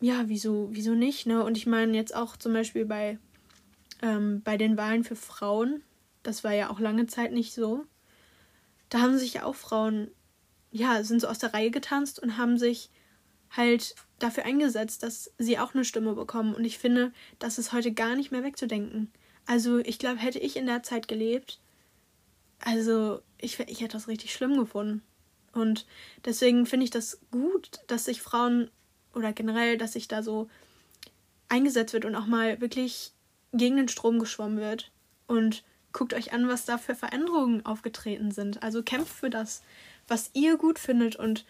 ja, 0.00 0.24
wieso, 0.26 0.68
wieso 0.72 0.94
nicht, 0.94 1.26
ne? 1.26 1.42
Und 1.42 1.56
ich 1.56 1.66
meine 1.66 1.96
jetzt 1.96 2.14
auch 2.14 2.36
zum 2.36 2.52
Beispiel 2.52 2.84
bei, 2.84 3.18
ähm, 4.02 4.42
bei 4.42 4.56
den 4.56 4.76
Wahlen 4.76 5.04
für 5.04 5.16
Frauen, 5.16 5.82
das 6.22 6.44
war 6.44 6.52
ja 6.52 6.70
auch 6.70 6.80
lange 6.80 7.06
Zeit 7.06 7.32
nicht 7.32 7.54
so. 7.54 7.86
Da 8.90 9.00
haben 9.00 9.18
sich 9.18 9.34
ja 9.34 9.44
auch 9.44 9.54
Frauen, 9.54 10.10
ja, 10.70 11.02
sind 11.02 11.20
so 11.20 11.28
aus 11.28 11.38
der 11.38 11.54
Reihe 11.54 11.70
getanzt 11.70 12.22
und 12.22 12.36
haben 12.36 12.58
sich 12.58 12.90
halt 13.50 13.94
dafür 14.18 14.44
eingesetzt, 14.44 15.02
dass 15.02 15.32
sie 15.38 15.58
auch 15.58 15.74
eine 15.74 15.84
Stimme 15.84 16.14
bekommen. 16.14 16.54
Und 16.54 16.64
ich 16.64 16.78
finde, 16.78 17.12
das 17.38 17.58
ist 17.58 17.72
heute 17.72 17.92
gar 17.92 18.16
nicht 18.16 18.32
mehr 18.32 18.42
wegzudenken. 18.42 19.10
Also 19.46 19.78
ich 19.78 19.98
glaube, 19.98 20.18
hätte 20.18 20.40
ich 20.40 20.56
in 20.56 20.66
der 20.66 20.82
Zeit 20.82 21.08
gelebt, 21.08 21.60
also 22.58 23.20
ich, 23.38 23.58
ich 23.60 23.80
hätte 23.80 23.96
das 23.96 24.08
richtig 24.08 24.34
schlimm 24.34 24.56
gefunden. 24.56 25.02
Und 25.56 25.86
deswegen 26.24 26.66
finde 26.66 26.84
ich 26.84 26.90
das 26.90 27.18
gut, 27.30 27.80
dass 27.86 28.04
sich 28.04 28.22
Frauen 28.22 28.70
oder 29.14 29.32
generell, 29.32 29.78
dass 29.78 29.94
sich 29.94 30.08
da 30.08 30.22
so 30.22 30.48
eingesetzt 31.48 31.92
wird 31.92 32.04
und 32.04 32.14
auch 32.14 32.26
mal 32.26 32.60
wirklich 32.60 33.12
gegen 33.52 33.76
den 33.76 33.88
Strom 33.88 34.18
geschwommen 34.18 34.58
wird. 34.58 34.90
Und 35.26 35.64
guckt 35.92 36.12
euch 36.14 36.32
an, 36.32 36.46
was 36.46 36.66
da 36.66 36.78
für 36.78 36.94
Veränderungen 36.94 37.64
aufgetreten 37.64 38.30
sind. 38.30 38.62
Also 38.62 38.82
kämpft 38.82 39.12
für 39.12 39.30
das, 39.30 39.62
was 40.06 40.30
ihr 40.34 40.56
gut 40.56 40.78
findet 40.78 41.16
und 41.16 41.44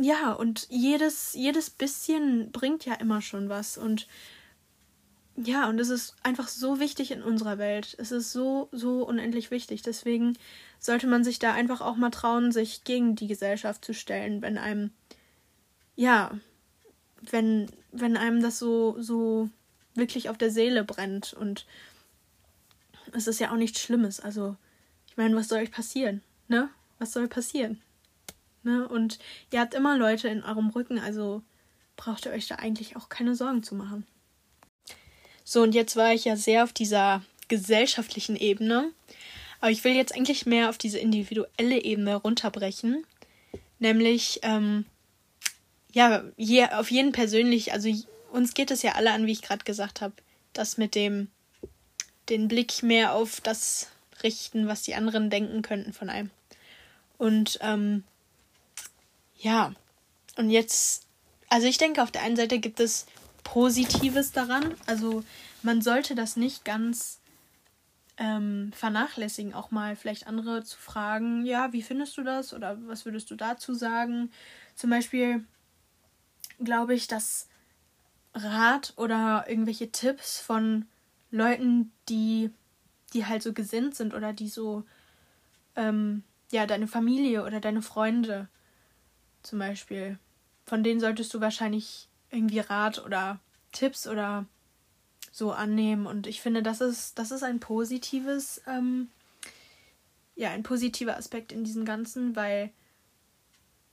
ja, 0.00 0.32
und 0.32 0.66
jedes, 0.68 1.34
jedes 1.34 1.70
bisschen 1.70 2.52
bringt 2.52 2.84
ja 2.84 2.94
immer 2.94 3.20
schon 3.20 3.48
was. 3.48 3.76
Und 3.76 4.06
ja, 5.44 5.68
und 5.68 5.78
es 5.78 5.88
ist 5.88 6.16
einfach 6.24 6.48
so 6.48 6.80
wichtig 6.80 7.12
in 7.12 7.22
unserer 7.22 7.58
Welt. 7.58 7.94
Es 7.98 8.10
ist 8.10 8.32
so, 8.32 8.68
so 8.72 9.06
unendlich 9.06 9.52
wichtig. 9.52 9.82
Deswegen 9.82 10.36
sollte 10.80 11.06
man 11.06 11.22
sich 11.22 11.38
da 11.38 11.52
einfach 11.52 11.80
auch 11.80 11.96
mal 11.96 12.10
trauen, 12.10 12.50
sich 12.50 12.82
gegen 12.82 13.14
die 13.14 13.28
Gesellschaft 13.28 13.84
zu 13.84 13.94
stellen, 13.94 14.42
wenn 14.42 14.58
einem, 14.58 14.90
ja, 15.94 16.32
wenn, 17.30 17.70
wenn 17.92 18.16
einem 18.16 18.42
das 18.42 18.58
so, 18.58 19.00
so 19.00 19.48
wirklich 19.94 20.28
auf 20.28 20.38
der 20.38 20.50
Seele 20.50 20.82
brennt. 20.82 21.34
Und 21.34 21.66
es 23.12 23.28
ist 23.28 23.38
ja 23.38 23.52
auch 23.52 23.56
nichts 23.56 23.80
Schlimmes. 23.80 24.18
Also, 24.18 24.56
ich 25.06 25.16
meine, 25.16 25.36
was 25.36 25.48
soll 25.48 25.60
euch 25.60 25.70
passieren? 25.70 26.20
Ne? 26.48 26.68
Was 26.98 27.12
soll 27.12 27.28
passieren? 27.28 27.80
Ne? 28.64 28.88
Und 28.88 29.20
ihr 29.52 29.60
habt 29.60 29.74
immer 29.74 29.96
Leute 29.96 30.26
in 30.26 30.42
eurem 30.42 30.70
Rücken, 30.70 30.98
also 30.98 31.42
braucht 31.96 32.26
ihr 32.26 32.32
euch 32.32 32.48
da 32.48 32.56
eigentlich 32.56 32.96
auch 32.96 33.08
keine 33.08 33.36
Sorgen 33.36 33.62
zu 33.62 33.76
machen. 33.76 34.04
So, 35.50 35.62
und 35.62 35.74
jetzt 35.74 35.96
war 35.96 36.12
ich 36.12 36.26
ja 36.26 36.36
sehr 36.36 36.62
auf 36.62 36.74
dieser 36.74 37.22
gesellschaftlichen 37.48 38.36
Ebene. 38.36 38.92
Aber 39.62 39.70
ich 39.70 39.82
will 39.82 39.94
jetzt 39.94 40.14
eigentlich 40.14 40.44
mehr 40.44 40.68
auf 40.68 40.76
diese 40.76 40.98
individuelle 40.98 41.82
Ebene 41.82 42.16
runterbrechen. 42.16 43.06
Nämlich, 43.78 44.40
ähm, 44.42 44.84
ja, 45.90 46.22
je, 46.36 46.66
auf 46.66 46.90
jeden 46.90 47.12
persönlich, 47.12 47.72
also 47.72 47.88
uns 48.30 48.52
geht 48.52 48.70
es 48.70 48.82
ja 48.82 48.92
alle 48.92 49.10
an, 49.10 49.24
wie 49.24 49.32
ich 49.32 49.40
gerade 49.40 49.64
gesagt 49.64 50.02
habe, 50.02 50.12
das 50.52 50.76
mit 50.76 50.94
dem, 50.94 51.28
den 52.28 52.48
Blick 52.48 52.82
mehr 52.82 53.14
auf 53.14 53.40
das 53.40 53.88
richten, 54.22 54.68
was 54.68 54.82
die 54.82 54.96
anderen 54.96 55.30
denken 55.30 55.62
könnten 55.62 55.94
von 55.94 56.10
einem. 56.10 56.28
Und 57.16 57.58
ähm, 57.62 58.04
ja, 59.38 59.72
und 60.36 60.50
jetzt, 60.50 61.06
also 61.48 61.66
ich 61.66 61.78
denke, 61.78 62.02
auf 62.02 62.10
der 62.10 62.20
einen 62.20 62.36
Seite 62.36 62.58
gibt 62.58 62.80
es 62.80 63.06
Positives 63.52 64.32
daran. 64.32 64.74
Also 64.86 65.24
man 65.62 65.80
sollte 65.80 66.14
das 66.14 66.36
nicht 66.36 66.66
ganz 66.66 67.18
ähm, 68.18 68.72
vernachlässigen, 68.74 69.54
auch 69.54 69.70
mal 69.70 69.96
vielleicht 69.96 70.26
andere 70.26 70.64
zu 70.64 70.76
fragen, 70.76 71.46
ja, 71.46 71.72
wie 71.72 71.82
findest 71.82 72.18
du 72.18 72.22
das 72.22 72.52
oder 72.52 72.76
was 72.86 73.06
würdest 73.06 73.30
du 73.30 73.36
dazu 73.36 73.72
sagen? 73.72 74.30
Zum 74.74 74.90
Beispiel 74.90 75.46
glaube 76.62 76.94
ich, 76.94 77.06
dass 77.06 77.48
Rat 78.34 78.92
oder 78.96 79.46
irgendwelche 79.48 79.90
Tipps 79.90 80.38
von 80.38 80.86
Leuten, 81.30 81.90
die, 82.10 82.50
die 83.14 83.24
halt 83.24 83.42
so 83.42 83.54
gesinnt 83.54 83.94
sind 83.94 84.12
oder 84.12 84.34
die 84.34 84.48
so, 84.48 84.84
ähm, 85.74 86.22
ja, 86.52 86.66
deine 86.66 86.86
Familie 86.86 87.44
oder 87.46 87.60
deine 87.60 87.80
Freunde 87.80 88.48
zum 89.42 89.58
Beispiel, 89.58 90.18
von 90.66 90.84
denen 90.84 91.00
solltest 91.00 91.32
du 91.32 91.40
wahrscheinlich 91.40 92.08
irgendwie 92.30 92.60
Rat 92.60 93.04
oder 93.04 93.40
Tipps 93.72 94.06
oder 94.06 94.46
so 95.32 95.52
annehmen. 95.52 96.06
Und 96.06 96.26
ich 96.26 96.40
finde, 96.40 96.62
das 96.62 96.80
ist, 96.80 97.18
das 97.18 97.30
ist 97.30 97.42
ein 97.42 97.60
positives, 97.60 98.62
ähm, 98.66 99.08
ja, 100.36 100.50
ein 100.50 100.62
positiver 100.62 101.16
Aspekt 101.16 101.52
in 101.52 101.64
diesem 101.64 101.84
Ganzen, 101.84 102.36
weil 102.36 102.70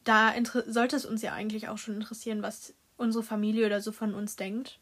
da 0.03 0.33
sollte 0.67 0.95
es 0.95 1.05
uns 1.05 1.21
ja 1.21 1.33
eigentlich 1.33 1.67
auch 1.67 1.77
schon 1.77 1.95
interessieren, 1.95 2.43
was 2.43 2.73
unsere 2.97 3.23
Familie 3.23 3.65
oder 3.65 3.81
so 3.81 3.91
von 3.91 4.13
uns 4.13 4.35
denkt. 4.35 4.79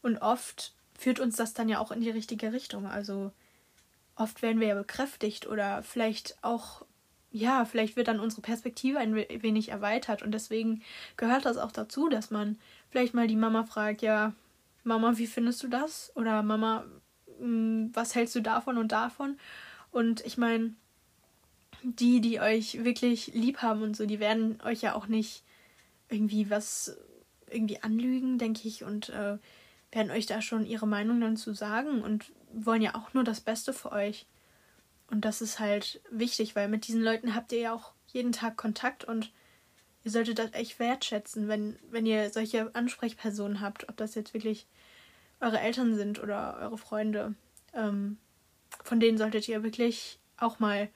Und 0.00 0.18
oft 0.18 0.72
führt 0.98 1.20
uns 1.20 1.36
das 1.36 1.54
dann 1.54 1.68
ja 1.68 1.78
auch 1.78 1.90
in 1.90 2.00
die 2.00 2.10
richtige 2.10 2.52
Richtung. 2.52 2.86
Also 2.86 3.32
oft 4.16 4.42
werden 4.42 4.60
wir 4.60 4.68
ja 4.68 4.74
bekräftigt 4.74 5.46
oder 5.46 5.82
vielleicht 5.82 6.36
auch, 6.42 6.84
ja, 7.32 7.64
vielleicht 7.64 7.96
wird 7.96 8.08
dann 8.08 8.20
unsere 8.20 8.42
Perspektive 8.42 8.98
ein 8.98 9.14
wenig 9.14 9.70
erweitert. 9.70 10.22
Und 10.22 10.32
deswegen 10.32 10.82
gehört 11.16 11.46
das 11.46 11.56
auch 11.56 11.72
dazu, 11.72 12.08
dass 12.08 12.30
man 12.30 12.58
vielleicht 12.90 13.14
mal 13.14 13.26
die 13.26 13.36
Mama 13.36 13.64
fragt, 13.64 14.02
ja, 14.02 14.34
Mama, 14.84 15.16
wie 15.16 15.26
findest 15.26 15.62
du 15.62 15.68
das? 15.68 16.12
Oder 16.14 16.42
Mama, 16.42 16.84
hm, 17.38 17.90
was 17.94 18.14
hältst 18.14 18.34
du 18.34 18.40
davon 18.40 18.78
und 18.78 18.92
davon? 18.92 19.38
Und 19.90 20.24
ich 20.26 20.36
meine, 20.36 20.74
die, 21.82 22.20
die 22.20 22.40
euch 22.40 22.84
wirklich 22.84 23.28
lieb 23.34 23.58
haben 23.62 23.82
und 23.82 23.96
so, 23.96 24.06
die 24.06 24.20
werden 24.20 24.60
euch 24.62 24.82
ja 24.82 24.94
auch 24.94 25.06
nicht 25.06 25.42
irgendwie 26.08 26.50
was 26.50 26.96
irgendwie 27.50 27.82
anlügen, 27.82 28.38
denke 28.38 28.68
ich, 28.68 28.84
und 28.84 29.08
äh, 29.10 29.38
werden 29.90 30.10
euch 30.10 30.26
da 30.26 30.40
schon 30.40 30.66
ihre 30.66 30.86
Meinung 30.86 31.20
dann 31.20 31.36
zu 31.36 31.54
sagen 31.54 32.02
und 32.02 32.32
wollen 32.52 32.82
ja 32.82 32.94
auch 32.94 33.14
nur 33.14 33.24
das 33.24 33.40
Beste 33.40 33.72
für 33.72 33.92
euch. 33.92 34.26
Und 35.12 35.26
das 35.26 35.42
ist 35.42 35.60
halt 35.60 36.00
wichtig, 36.10 36.56
weil 36.56 36.68
mit 36.68 36.88
diesen 36.88 37.02
Leuten 37.02 37.34
habt 37.34 37.52
ihr 37.52 37.58
ja 37.58 37.74
auch 37.74 37.92
jeden 38.06 38.32
Tag 38.32 38.56
Kontakt 38.56 39.04
und 39.04 39.30
ihr 40.04 40.10
solltet 40.10 40.38
das 40.38 40.54
echt 40.54 40.78
wertschätzen, 40.78 41.48
wenn, 41.48 41.78
wenn 41.90 42.06
ihr 42.06 42.30
solche 42.30 42.74
Ansprechpersonen 42.74 43.60
habt, 43.60 43.90
ob 43.90 43.98
das 43.98 44.14
jetzt 44.14 44.32
wirklich 44.32 44.66
eure 45.38 45.60
Eltern 45.60 45.96
sind 45.96 46.22
oder 46.22 46.56
eure 46.62 46.78
Freunde. 46.78 47.34
Ähm, 47.74 48.16
von 48.82 49.00
denen 49.00 49.18
solltet 49.18 49.46
ihr 49.48 49.62
wirklich 49.62 50.18
auch 50.38 50.60
mal 50.60 50.88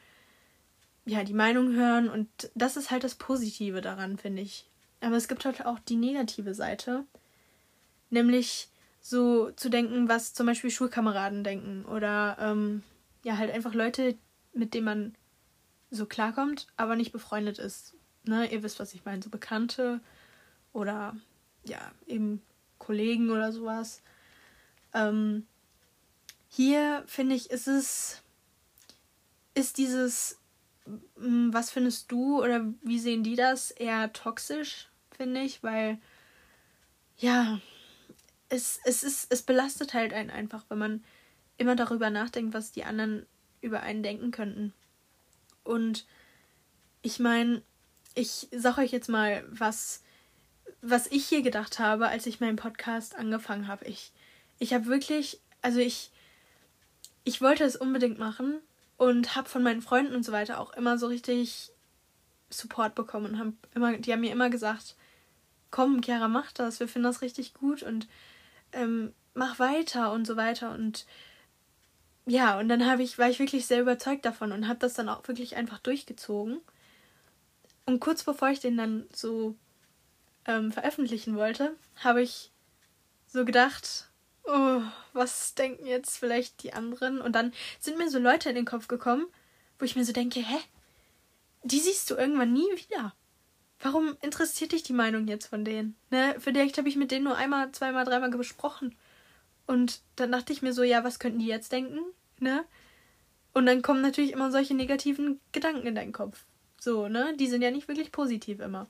ja, 1.04 1.22
die 1.22 1.34
Meinung 1.34 1.74
hören 1.74 2.08
und 2.08 2.28
das 2.54 2.78
ist 2.78 2.90
halt 2.90 3.04
das 3.04 3.16
Positive 3.16 3.82
daran, 3.82 4.16
finde 4.16 4.40
ich. 4.40 4.64
Aber 5.02 5.16
es 5.16 5.28
gibt 5.28 5.44
halt 5.44 5.66
auch 5.66 5.78
die 5.78 5.96
negative 5.96 6.54
Seite, 6.54 7.04
nämlich 8.08 8.68
so 9.02 9.50
zu 9.50 9.68
denken, 9.68 10.08
was 10.08 10.32
zum 10.32 10.46
Beispiel 10.46 10.70
Schulkameraden 10.70 11.44
denken 11.44 11.84
oder 11.84 12.38
ähm, 12.40 12.82
ja, 13.26 13.36
halt 13.38 13.50
einfach 13.50 13.74
Leute, 13.74 14.16
mit 14.52 14.72
denen 14.72 14.84
man 14.84 15.14
so 15.90 16.06
klarkommt, 16.06 16.66
aber 16.76 16.96
nicht 16.96 17.12
befreundet 17.12 17.58
ist 17.58 17.96
ne, 18.26 18.50
ihr 18.52 18.62
wisst, 18.62 18.78
was 18.78 18.94
ich 18.94 19.04
meine, 19.04 19.22
so 19.22 19.30
Bekannte 19.30 20.00
oder 20.72 21.16
ja, 21.64 21.92
eben 22.06 22.42
Kollegen 22.78 23.30
oder 23.30 23.52
sowas. 23.52 24.02
Ähm, 24.92 25.46
hier 26.48 27.02
finde 27.06 27.34
ich, 27.34 27.50
ist 27.50 27.68
es, 27.68 28.22
ist 29.54 29.78
dieses, 29.78 30.38
mm, 31.16 31.52
was 31.52 31.70
findest 31.70 32.10
du 32.12 32.42
oder 32.42 32.66
wie 32.82 32.98
sehen 32.98 33.22
die 33.22 33.36
das, 33.36 33.70
eher 33.70 34.12
toxisch, 34.12 34.88
finde 35.10 35.42
ich, 35.42 35.62
weil, 35.62 35.98
ja, 37.18 37.60
es, 38.48 38.78
es 38.84 39.02
ist, 39.02 39.32
es 39.32 39.42
belastet 39.42 39.94
halt 39.94 40.12
einen 40.12 40.30
einfach, 40.30 40.64
wenn 40.68 40.78
man 40.78 41.04
immer 41.58 41.76
darüber 41.76 42.10
nachdenkt, 42.10 42.54
was 42.54 42.72
die 42.72 42.84
anderen 42.84 43.26
über 43.60 43.80
einen 43.80 44.02
denken 44.02 44.30
könnten. 44.30 44.72
Und 45.64 46.06
ich 47.02 47.18
meine, 47.18 47.62
ich 48.14 48.48
sag 48.50 48.78
euch 48.78 48.92
jetzt 48.92 49.08
mal, 49.08 49.44
was, 49.48 50.02
was 50.80 51.06
ich 51.08 51.26
hier 51.26 51.42
gedacht 51.42 51.78
habe, 51.78 52.08
als 52.08 52.26
ich 52.26 52.40
meinen 52.40 52.56
Podcast 52.56 53.16
angefangen 53.16 53.68
habe. 53.68 53.84
Ich, 53.84 54.12
ich 54.58 54.72
habe 54.72 54.86
wirklich, 54.86 55.40
also 55.62 55.78
ich, 55.80 56.10
ich 57.24 57.40
wollte 57.40 57.64
es 57.64 57.76
unbedingt 57.76 58.18
machen 58.18 58.60
und 58.96 59.34
habe 59.36 59.48
von 59.48 59.62
meinen 59.62 59.82
Freunden 59.82 60.14
und 60.14 60.24
so 60.24 60.32
weiter 60.32 60.60
auch 60.60 60.72
immer 60.74 60.98
so 60.98 61.06
richtig 61.06 61.70
Support 62.50 62.94
bekommen 62.94 63.26
und 63.26 63.38
haben 63.38 63.58
immer, 63.74 63.96
die 63.98 64.12
haben 64.12 64.20
mir 64.20 64.32
immer 64.32 64.50
gesagt, 64.50 64.96
komm, 65.70 66.00
Chiara, 66.02 66.28
mach 66.28 66.52
das, 66.52 66.80
wir 66.80 66.88
finden 66.88 67.04
das 67.04 67.22
richtig 67.22 67.54
gut 67.54 67.82
und 67.82 68.08
ähm, 68.72 69.12
mach 69.34 69.58
weiter 69.58 70.12
und 70.12 70.26
so 70.26 70.36
weiter 70.36 70.72
und 70.72 71.06
ja, 72.26 72.58
und 72.58 72.68
dann 72.68 73.00
ich, 73.00 73.18
war 73.18 73.30
ich 73.30 73.38
wirklich 73.38 73.66
sehr 73.66 73.80
überzeugt 73.80 74.24
davon 74.24 74.52
und 74.52 74.68
habe 74.68 74.80
das 74.80 74.94
dann 74.94 75.08
auch 75.08 75.26
wirklich 75.28 75.56
einfach 75.56 75.78
durchgezogen. 75.78 76.60
Und 77.84 78.00
kurz 78.00 78.24
bevor 78.24 78.48
ich 78.48 78.58
den 78.58 78.76
dann 78.76 79.06
so 79.12 79.54
ähm, 80.44 80.72
veröffentlichen 80.72 81.36
wollte, 81.36 81.76
habe 81.96 82.22
ich 82.22 82.50
so 83.28 83.44
gedacht, 83.44 84.08
oh, 84.44 84.80
was 85.12 85.54
denken 85.54 85.86
jetzt 85.86 86.18
vielleicht 86.18 86.64
die 86.64 86.72
anderen? 86.72 87.20
Und 87.20 87.32
dann 87.32 87.52
sind 87.78 87.96
mir 87.96 88.10
so 88.10 88.18
Leute 88.18 88.48
in 88.48 88.56
den 88.56 88.64
Kopf 88.64 88.88
gekommen, 88.88 89.26
wo 89.78 89.84
ich 89.84 89.94
mir 89.94 90.04
so 90.04 90.12
denke, 90.12 90.40
hä? 90.40 90.58
Die 91.62 91.80
siehst 91.80 92.10
du 92.10 92.14
irgendwann 92.14 92.52
nie 92.52 92.68
wieder. 92.76 93.14
Warum 93.80 94.16
interessiert 94.20 94.72
dich 94.72 94.82
die 94.82 94.92
Meinung 94.92 95.28
jetzt 95.28 95.46
von 95.46 95.64
denen? 95.64 95.96
Ne? 96.10 96.34
Vielleicht 96.38 96.78
habe 96.78 96.88
ich 96.88 96.96
mit 96.96 97.10
denen 97.10 97.24
nur 97.24 97.36
einmal, 97.36 97.70
zweimal, 97.72 98.04
dreimal 98.04 98.30
besprochen. 98.30 98.96
Und 99.66 100.00
dann 100.16 100.32
dachte 100.32 100.52
ich 100.52 100.62
mir 100.62 100.72
so, 100.72 100.82
ja, 100.82 101.04
was 101.04 101.18
könnten 101.18 101.40
die 101.40 101.46
jetzt 101.46 101.72
denken? 101.72 102.00
Ne? 102.38 102.64
Und 103.52 103.66
dann 103.66 103.82
kommen 103.82 104.02
natürlich 104.02 104.32
immer 104.32 104.50
solche 104.50 104.74
negativen 104.74 105.40
Gedanken 105.52 105.86
in 105.86 105.94
deinen 105.94 106.12
Kopf. 106.12 106.44
So, 106.78 107.08
ne? 107.08 107.34
Die 107.36 107.48
sind 107.48 107.62
ja 107.62 107.70
nicht 107.70 107.88
wirklich 107.88 108.12
positiv 108.12 108.60
immer. 108.60 108.86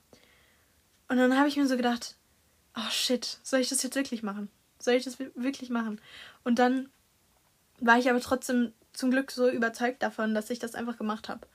Und 1.07 1.17
dann 1.17 1.37
habe 1.37 1.47
ich 1.47 1.55
mir 1.55 1.67
so 1.67 1.77
gedacht, 1.77 2.15
oh 2.75 2.89
shit, 2.91 3.39
soll 3.43 3.59
ich 3.59 3.69
das 3.69 3.81
jetzt 3.81 3.95
wirklich 3.95 4.23
machen? 4.23 4.49
Soll 4.79 4.95
ich 4.95 5.05
das 5.05 5.17
wirklich 5.19 5.69
machen? 5.69 5.99
Und 6.43 6.59
dann 6.59 6.89
war 7.79 7.97
ich 7.97 8.09
aber 8.09 8.19
trotzdem 8.19 8.73
zum 8.93 9.11
Glück 9.11 9.31
so 9.31 9.49
überzeugt 9.49 10.03
davon, 10.03 10.35
dass 10.35 10.49
ich 10.49 10.59
das 10.59 10.75
einfach 10.75 10.97
gemacht 10.97 11.29
habe 11.29 11.47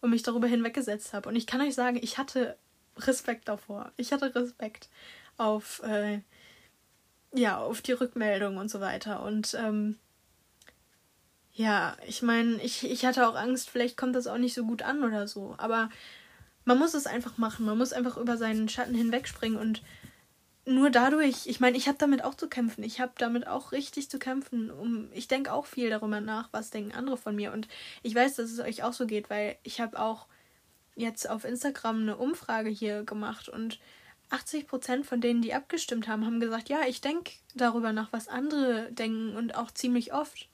und 0.00 0.10
mich 0.10 0.22
darüber 0.22 0.46
hinweggesetzt 0.46 1.12
habe. 1.12 1.28
Und 1.28 1.36
ich 1.36 1.46
kann 1.46 1.60
euch 1.60 1.74
sagen, 1.74 1.98
ich 2.00 2.18
hatte 2.18 2.56
Respekt 2.98 3.48
davor. 3.48 3.92
Ich 3.96 4.12
hatte 4.12 4.34
Respekt 4.34 4.88
auf, 5.36 5.82
äh, 5.82 6.20
ja, 7.36 7.58
auf 7.58 7.82
die 7.82 7.92
Rückmeldung 7.92 8.56
und 8.56 8.70
so 8.70 8.80
weiter. 8.80 9.22
Und 9.22 9.54
ähm, 9.60 9.98
ja, 11.52 11.96
ich 12.06 12.22
meine, 12.22 12.62
ich, 12.62 12.84
ich 12.90 13.06
hatte 13.06 13.28
auch 13.28 13.34
Angst, 13.34 13.70
vielleicht 13.70 13.96
kommt 13.96 14.16
das 14.16 14.26
auch 14.26 14.38
nicht 14.38 14.54
so 14.54 14.64
gut 14.64 14.82
an 14.82 15.04
oder 15.04 15.26
so. 15.28 15.54
Aber 15.58 15.90
man 16.64 16.78
muss 16.78 16.94
es 16.94 17.06
einfach 17.06 17.38
machen. 17.38 17.66
Man 17.66 17.78
muss 17.78 17.92
einfach 17.92 18.16
über 18.16 18.36
seinen 18.36 18.68
Schatten 18.68 18.94
hinwegspringen 18.94 19.58
und 19.58 19.82
nur 20.68 20.90
dadurch, 20.90 21.46
ich 21.46 21.60
meine, 21.60 21.76
ich 21.76 21.86
habe 21.86 21.96
damit 21.96 22.24
auch 22.24 22.34
zu 22.34 22.48
kämpfen. 22.48 22.82
Ich 22.82 23.00
habe 23.00 23.12
damit 23.18 23.46
auch 23.46 23.70
richtig 23.70 24.10
zu 24.10 24.18
kämpfen. 24.18 24.70
Um, 24.70 25.08
ich 25.12 25.28
denke 25.28 25.52
auch 25.52 25.64
viel 25.64 25.90
darüber 25.90 26.20
nach, 26.20 26.48
was 26.52 26.70
denken 26.70 26.92
andere 26.92 27.16
von 27.16 27.36
mir. 27.36 27.52
Und 27.52 27.68
ich 28.02 28.14
weiß, 28.14 28.34
dass 28.34 28.50
es 28.50 28.58
euch 28.58 28.82
auch 28.82 28.92
so 28.92 29.06
geht, 29.06 29.30
weil 29.30 29.56
ich 29.62 29.80
habe 29.80 29.98
auch 30.00 30.26
jetzt 30.96 31.30
auf 31.30 31.44
Instagram 31.44 32.00
eine 32.00 32.16
Umfrage 32.16 32.68
hier 32.68 33.04
gemacht 33.04 33.48
und 33.48 33.78
80 34.30 34.66
Prozent 34.66 35.06
von 35.06 35.20
denen, 35.20 35.42
die 35.42 35.54
abgestimmt 35.54 36.08
haben, 36.08 36.26
haben 36.26 36.40
gesagt, 36.40 36.68
ja, 36.68 36.80
ich 36.86 37.00
denke 37.00 37.32
darüber 37.54 37.92
nach, 37.92 38.12
was 38.12 38.28
andere 38.28 38.90
denken 38.92 39.36
und 39.36 39.54
auch 39.54 39.70
ziemlich 39.70 40.12
oft. 40.12 40.48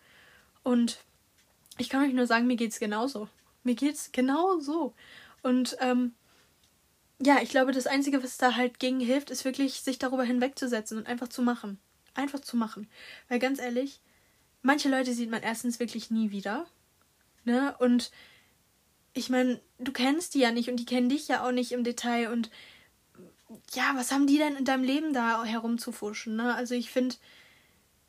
Und 0.62 0.98
ich 1.78 1.88
kann 1.88 2.04
euch 2.04 2.12
nur 2.12 2.26
sagen, 2.26 2.46
mir 2.46 2.56
geht's 2.56 2.78
genauso. 2.78 3.28
Mir 3.64 3.74
geht's 3.74 4.10
genau 4.12 4.58
so. 4.58 4.94
Und 5.42 5.76
ähm, 5.80 6.14
ja, 7.20 7.40
ich 7.40 7.50
glaube, 7.50 7.72
das 7.72 7.86
Einzige, 7.86 8.22
was 8.22 8.36
da 8.36 8.56
halt 8.56 8.78
gegen 8.78 9.00
hilft, 9.00 9.30
ist 9.30 9.44
wirklich, 9.44 9.80
sich 9.80 9.98
darüber 9.98 10.24
hinwegzusetzen 10.24 10.98
und 10.98 11.06
einfach 11.06 11.28
zu 11.28 11.42
machen. 11.42 11.78
Einfach 12.14 12.40
zu 12.40 12.56
machen. 12.56 12.88
Weil 13.28 13.38
ganz 13.38 13.58
ehrlich, 13.60 14.00
manche 14.62 14.88
Leute 14.88 15.14
sieht 15.14 15.30
man 15.30 15.42
erstens 15.42 15.80
wirklich 15.80 16.10
nie 16.10 16.30
wieder. 16.30 16.66
Ne? 17.44 17.74
Und 17.78 18.10
ich 19.14 19.30
meine, 19.30 19.60
du 19.78 19.92
kennst 19.92 20.34
die 20.34 20.40
ja 20.40 20.50
nicht 20.50 20.68
und 20.68 20.76
die 20.76 20.84
kennen 20.84 21.08
dich 21.08 21.28
ja 21.28 21.46
auch 21.46 21.52
nicht 21.52 21.72
im 21.72 21.84
Detail. 21.84 22.30
Und 22.30 22.50
ja, 23.72 23.92
was 23.94 24.12
haben 24.12 24.26
die 24.26 24.38
denn 24.38 24.56
in 24.56 24.64
deinem 24.64 24.84
Leben 24.84 25.12
da 25.12 25.44
herumzufuschen? 25.44 26.36
Ne? 26.36 26.54
Also 26.54 26.74
ich 26.74 26.90
finde, 26.90 27.16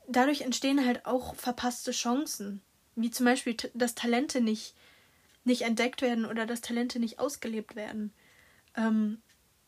dadurch 0.07 0.41
entstehen 0.41 0.85
halt 0.85 1.05
auch 1.05 1.35
verpasste 1.35 1.91
Chancen. 1.91 2.61
Wie 2.95 3.11
zum 3.11 3.25
Beispiel, 3.25 3.55
dass 3.73 3.95
Talente 3.95 4.41
nicht, 4.41 4.75
nicht 5.43 5.63
entdeckt 5.63 6.01
werden 6.01 6.25
oder 6.25 6.45
dass 6.45 6.61
Talente 6.61 6.99
nicht 6.99 7.19
ausgelebt 7.19 7.75
werden. 7.75 8.13
Ähm, 8.75 9.21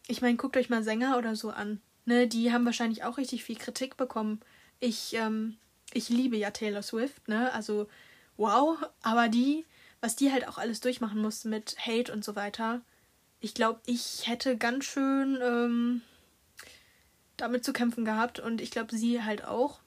ich 0.07 0.21
meine, 0.21 0.37
guckt 0.37 0.57
euch 0.57 0.69
mal 0.69 0.83
Sänger 0.83 1.17
oder 1.17 1.35
so 1.35 1.49
an. 1.49 1.81
Ne, 2.05 2.27
die 2.27 2.53
haben 2.53 2.65
wahrscheinlich 2.65 3.03
auch 3.03 3.17
richtig 3.17 3.43
viel 3.43 3.55
Kritik 3.55 3.97
bekommen. 3.97 4.39
Ich, 4.79 5.15
ähm, 5.15 5.57
ich 5.91 6.09
liebe 6.09 6.37
ja 6.37 6.51
Taylor 6.51 6.83
Swift, 6.83 7.27
ne? 7.27 7.51
Also, 7.51 7.87
wow, 8.37 8.77
aber 9.01 9.27
die, 9.27 9.65
was 10.01 10.15
die 10.15 10.31
halt 10.31 10.47
auch 10.47 10.59
alles 10.59 10.81
durchmachen 10.81 11.19
musste 11.19 11.47
mit 11.47 11.77
Hate 11.79 12.13
und 12.13 12.23
so 12.23 12.35
weiter, 12.35 12.81
ich 13.39 13.53
glaube, 13.53 13.79
ich 13.85 14.27
hätte 14.27 14.57
ganz 14.57 14.85
schön 14.85 15.39
ähm, 15.41 16.01
damit 17.37 17.65
zu 17.65 17.73
kämpfen 17.73 18.05
gehabt 18.05 18.39
und 18.39 18.61
ich 18.61 18.71
glaube, 18.71 18.95
sie 18.95 19.23
halt 19.23 19.45
auch. 19.45 19.79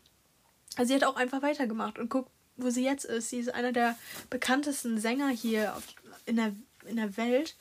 Also 0.77 0.89
sie 0.89 0.95
hat 0.95 1.05
auch 1.05 1.17
einfach 1.17 1.43
weitergemacht 1.43 1.99
und 1.99 2.11
guckt, 2.11 2.31
wo 2.57 2.71
sie 2.71 2.85
jetzt 2.85 3.05
ist. 3.05 3.31
Sie 3.31 3.39
ist 3.39 3.55
einer 3.55 3.73
der 3.73 3.97
bekanntesten 4.31 4.99
Sänger 4.99 5.29
hier 5.29 5.75
auf, 5.77 5.85
in, 6.27 6.37
der, 6.37 6.55
in 6.87 6.97
der 6.97 7.17
Welt 7.17 7.57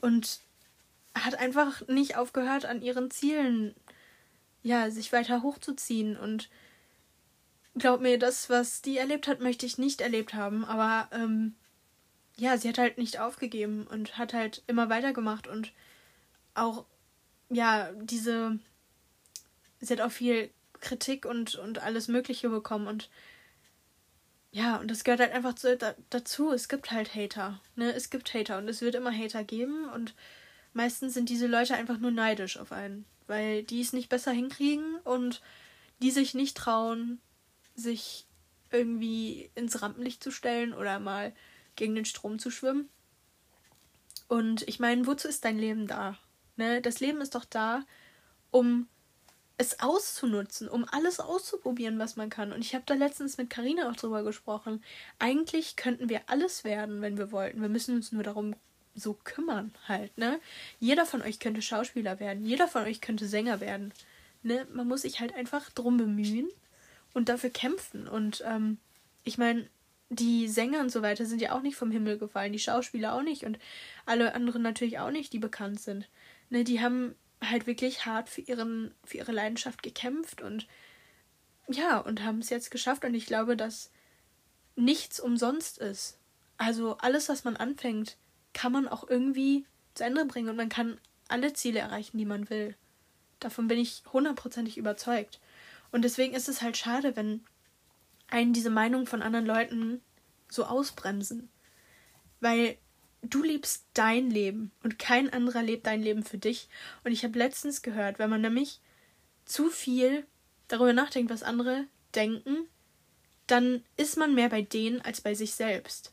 und 0.00 0.40
hat 1.14 1.36
einfach 1.36 1.86
nicht 1.88 2.16
aufgehört, 2.16 2.64
an 2.64 2.82
ihren 2.82 3.10
Zielen, 3.10 3.74
ja, 4.62 4.90
sich 4.90 5.12
weiter 5.12 5.42
hochzuziehen. 5.42 6.16
Und 6.16 6.48
glaub 7.76 8.00
mir, 8.00 8.18
das, 8.18 8.50
was 8.50 8.82
die 8.82 8.98
erlebt 8.98 9.28
hat, 9.28 9.40
möchte 9.40 9.66
ich 9.66 9.78
nicht 9.78 10.00
erlebt 10.00 10.34
haben. 10.34 10.64
Aber 10.64 11.08
ähm, 11.12 11.54
ja, 12.38 12.56
sie 12.56 12.68
hat 12.68 12.78
halt 12.78 12.98
nicht 12.98 13.18
aufgegeben 13.18 13.86
und 13.86 14.16
hat 14.16 14.32
halt 14.32 14.62
immer 14.66 14.88
weitergemacht 14.88 15.48
und 15.48 15.72
auch, 16.54 16.84
ja, 17.50 17.90
diese, 18.00 18.58
sie 19.80 19.92
hat 19.92 20.00
auch 20.00 20.12
viel 20.12 20.50
Kritik 20.80 21.26
und, 21.26 21.56
und 21.56 21.80
alles 21.80 22.08
Mögliche 22.08 22.48
bekommen 22.48 22.86
und 22.86 23.10
ja, 24.50 24.76
und 24.76 24.90
das 24.90 25.04
gehört 25.04 25.20
halt 25.20 25.32
einfach 25.32 25.54
zu, 25.54 25.76
da, 25.76 25.94
dazu. 26.08 26.52
Es 26.52 26.68
gibt 26.68 26.90
halt 26.90 27.14
Hater. 27.14 27.60
Ne? 27.76 27.92
Es 27.92 28.08
gibt 28.08 28.32
Hater 28.32 28.56
und 28.56 28.66
es 28.68 28.80
wird 28.80 28.94
immer 28.94 29.12
Hater 29.12 29.44
geben 29.44 29.88
und 29.90 30.14
meistens 30.72 31.14
sind 31.14 31.28
diese 31.28 31.46
Leute 31.46 31.74
einfach 31.74 31.98
nur 31.98 32.12
neidisch 32.12 32.56
auf 32.56 32.72
einen, 32.72 33.04
weil 33.26 33.62
die 33.62 33.82
es 33.82 33.92
nicht 33.92 34.08
besser 34.08 34.32
hinkriegen 34.32 34.96
und 35.04 35.42
die 36.00 36.10
sich 36.10 36.34
nicht 36.34 36.56
trauen, 36.56 37.20
sich 37.74 38.26
irgendwie 38.70 39.50
ins 39.54 39.82
Rampenlicht 39.82 40.22
zu 40.22 40.30
stellen 40.30 40.72
oder 40.72 40.98
mal 40.98 41.32
gegen 41.78 41.94
den 41.94 42.04
Strom 42.04 42.38
zu 42.38 42.50
schwimmen. 42.50 42.90
Und 44.28 44.68
ich 44.68 44.78
meine, 44.78 45.06
wozu 45.06 45.26
ist 45.26 45.44
dein 45.44 45.58
Leben 45.58 45.86
da? 45.86 46.18
Ne? 46.56 46.82
Das 46.82 47.00
Leben 47.00 47.22
ist 47.22 47.34
doch 47.34 47.46
da, 47.46 47.84
um 48.50 48.88
es 49.56 49.80
auszunutzen, 49.80 50.68
um 50.68 50.84
alles 50.90 51.18
auszuprobieren, 51.18 51.98
was 51.98 52.16
man 52.16 52.30
kann. 52.30 52.52
Und 52.52 52.60
ich 52.60 52.74
habe 52.74 52.84
da 52.86 52.94
letztens 52.94 53.38
mit 53.38 53.50
Karina 53.50 53.90
auch 53.90 53.96
drüber 53.96 54.22
gesprochen. 54.22 54.84
Eigentlich 55.18 55.76
könnten 55.76 56.08
wir 56.08 56.20
alles 56.26 56.62
werden, 56.62 57.00
wenn 57.00 57.16
wir 57.16 57.32
wollten. 57.32 57.62
Wir 57.62 57.68
müssen 57.68 57.96
uns 57.96 58.12
nur 58.12 58.22
darum 58.22 58.54
so 58.94 59.14
kümmern 59.24 59.72
halt, 59.86 60.16
ne? 60.18 60.40
Jeder 60.80 61.06
von 61.06 61.22
euch 61.22 61.38
könnte 61.38 61.62
Schauspieler 61.62 62.18
werden, 62.18 62.44
jeder 62.44 62.66
von 62.66 62.82
euch 62.82 63.00
könnte 63.00 63.28
Sänger 63.28 63.60
werden. 63.60 63.92
Ne? 64.42 64.66
Man 64.72 64.88
muss 64.88 65.02
sich 65.02 65.20
halt 65.20 65.34
einfach 65.34 65.70
drum 65.70 65.96
bemühen 65.96 66.48
und 67.14 67.28
dafür 67.28 67.50
kämpfen. 67.50 68.08
Und 68.08 68.42
ähm, 68.46 68.78
ich 69.24 69.38
meine, 69.38 69.68
die 70.10 70.48
Sänger 70.48 70.80
und 70.80 70.90
so 70.90 71.02
weiter 71.02 71.26
sind 71.26 71.40
ja 71.40 71.52
auch 71.52 71.62
nicht 71.62 71.76
vom 71.76 71.90
Himmel 71.90 72.18
gefallen, 72.18 72.52
die 72.52 72.58
Schauspieler 72.58 73.14
auch 73.14 73.22
nicht 73.22 73.44
und 73.44 73.58
alle 74.06 74.34
anderen 74.34 74.62
natürlich 74.62 74.98
auch 74.98 75.10
nicht, 75.10 75.32
die 75.32 75.38
bekannt 75.38 75.80
sind. 75.80 76.08
Ne, 76.50 76.64
die 76.64 76.80
haben 76.80 77.14
halt 77.44 77.66
wirklich 77.66 78.06
hart 78.06 78.28
für 78.28 78.40
ihren, 78.40 78.94
für 79.04 79.18
ihre 79.18 79.32
Leidenschaft 79.32 79.82
gekämpft 79.82 80.40
und 80.42 80.66
ja, 81.68 81.98
und 81.98 82.24
haben 82.24 82.38
es 82.38 82.48
jetzt 82.48 82.70
geschafft 82.70 83.04
und 83.04 83.14
ich 83.14 83.26
glaube, 83.26 83.56
dass 83.56 83.90
nichts 84.76 85.20
umsonst 85.20 85.78
ist. 85.78 86.18
Also 86.56 86.96
alles, 86.98 87.28
was 87.28 87.44
man 87.44 87.56
anfängt, 87.56 88.16
kann 88.54 88.72
man 88.72 88.88
auch 88.88 89.08
irgendwie 89.08 89.66
zu 89.94 90.04
Ende 90.04 90.24
bringen 90.24 90.48
und 90.48 90.56
man 90.56 90.70
kann 90.70 90.98
alle 91.28 91.52
Ziele 91.52 91.80
erreichen, 91.80 92.16
die 92.16 92.24
man 92.24 92.48
will. 92.48 92.74
Davon 93.38 93.68
bin 93.68 93.78
ich 93.78 94.02
hundertprozentig 94.12 94.78
überzeugt. 94.78 95.40
Und 95.92 96.02
deswegen 96.02 96.34
ist 96.34 96.48
es 96.48 96.62
halt 96.62 96.76
schade, 96.76 97.16
wenn 97.16 97.44
einen 98.28 98.52
diese 98.52 98.70
Meinung 98.70 99.06
von 99.06 99.22
anderen 99.22 99.46
Leuten 99.46 100.00
so 100.48 100.64
ausbremsen. 100.64 101.48
Weil 102.40 102.76
du 103.22 103.42
liebst 103.42 103.86
dein 103.94 104.30
Leben 104.30 104.70
und 104.82 104.98
kein 104.98 105.32
anderer 105.32 105.62
lebt 105.62 105.86
dein 105.86 106.02
Leben 106.02 106.24
für 106.24 106.38
dich. 106.38 106.68
Und 107.04 107.12
ich 107.12 107.24
habe 107.24 107.38
letztens 107.38 107.82
gehört, 107.82 108.18
wenn 108.18 108.30
man 108.30 108.40
nämlich 108.40 108.80
zu 109.44 109.70
viel 109.70 110.26
darüber 110.68 110.92
nachdenkt, 110.92 111.30
was 111.30 111.42
andere 111.42 111.86
denken, 112.14 112.68
dann 113.46 113.82
ist 113.96 114.16
man 114.16 114.34
mehr 114.34 114.50
bei 114.50 114.62
denen 114.62 115.00
als 115.00 115.20
bei 115.20 115.34
sich 115.34 115.54
selbst. 115.54 116.12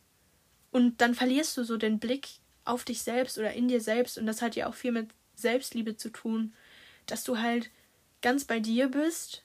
Und 0.71 1.01
dann 1.01 1.15
verlierst 1.15 1.55
du 1.57 1.63
so 1.63 1.77
den 1.77 1.99
Blick 1.99 2.27
auf 2.63 2.83
dich 2.83 3.01
selbst 3.01 3.37
oder 3.37 3.53
in 3.53 3.67
dir 3.67 3.81
selbst. 3.81 4.17
Und 4.17 4.25
das 4.25 4.41
hat 4.41 4.55
ja 4.55 4.67
auch 4.67 4.73
viel 4.73 4.91
mit 4.91 5.09
Selbstliebe 5.35 5.97
zu 5.97 6.09
tun, 6.09 6.53
dass 7.05 7.23
du 7.23 7.37
halt 7.37 7.69
ganz 8.21 8.45
bei 8.45 8.59
dir 8.59 8.89
bist. 8.89 9.43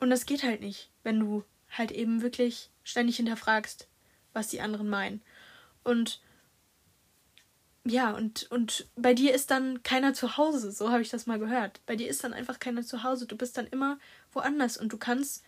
Und 0.00 0.10
das 0.10 0.26
geht 0.26 0.42
halt 0.42 0.60
nicht, 0.60 0.90
wenn 1.04 1.20
du 1.20 1.44
halt 1.72 1.90
eben 1.90 2.22
wirklich 2.22 2.70
ständig 2.84 3.16
hinterfragst, 3.16 3.88
was 4.32 4.48
die 4.48 4.60
anderen 4.60 4.88
meinen. 4.88 5.22
Und 5.84 6.20
ja, 7.84 8.12
und, 8.12 8.48
und 8.50 8.86
bei 8.94 9.12
dir 9.12 9.34
ist 9.34 9.50
dann 9.50 9.82
keiner 9.82 10.14
zu 10.14 10.36
Hause, 10.36 10.70
so 10.70 10.90
habe 10.90 11.02
ich 11.02 11.08
das 11.08 11.26
mal 11.26 11.40
gehört. 11.40 11.80
Bei 11.84 11.96
dir 11.96 12.08
ist 12.08 12.22
dann 12.22 12.32
einfach 12.32 12.60
keiner 12.60 12.82
zu 12.82 13.02
Hause. 13.02 13.26
Du 13.26 13.36
bist 13.36 13.58
dann 13.58 13.66
immer 13.66 13.98
woanders 14.32 14.76
und 14.76 14.92
du 14.92 14.98
kannst 14.98 15.42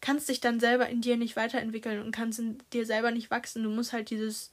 kannst 0.00 0.28
dich 0.28 0.40
dann 0.40 0.60
selber 0.60 0.88
in 0.88 1.00
dir 1.00 1.16
nicht 1.16 1.36
weiterentwickeln 1.36 2.02
und 2.02 2.12
kannst 2.12 2.38
in 2.38 2.58
dir 2.72 2.86
selber 2.86 3.10
nicht 3.10 3.30
wachsen. 3.30 3.62
Du 3.62 3.70
musst 3.70 3.92
halt 3.92 4.10
dieses, 4.10 4.52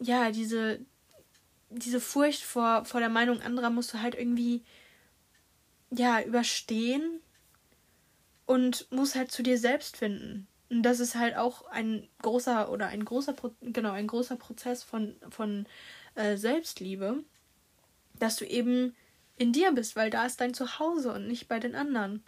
ja, 0.00 0.30
diese, 0.30 0.80
diese 1.70 2.00
Furcht 2.00 2.42
vor, 2.42 2.84
vor 2.84 3.00
der 3.00 3.10
Meinung 3.10 3.40
anderer 3.42 3.70
musst 3.70 3.92
du 3.92 4.00
halt 4.00 4.14
irgendwie, 4.14 4.62
ja, 5.90 6.22
überstehen 6.22 7.20
und 8.48 8.90
musst 8.90 9.14
halt 9.14 9.30
zu 9.30 9.42
dir 9.42 9.58
selbst 9.58 9.98
finden. 9.98 10.48
Und 10.70 10.82
das 10.82 11.00
ist 11.00 11.14
halt 11.14 11.36
auch 11.36 11.66
ein 11.66 12.08
großer 12.22 12.72
oder 12.72 12.86
ein 12.86 13.04
großer, 13.04 13.36
genau, 13.60 13.90
ein 13.90 14.06
großer 14.06 14.36
Prozess 14.36 14.82
von, 14.82 15.16
von 15.28 15.66
äh, 16.14 16.38
Selbstliebe, 16.38 17.22
dass 18.18 18.36
du 18.36 18.46
eben 18.46 18.96
in 19.36 19.52
dir 19.52 19.72
bist, 19.72 19.96
weil 19.96 20.08
da 20.08 20.24
ist 20.24 20.40
dein 20.40 20.54
Zuhause 20.54 21.12
und 21.12 21.28
nicht 21.28 21.46
bei 21.48 21.60
den 21.60 21.74
anderen. 21.74 22.24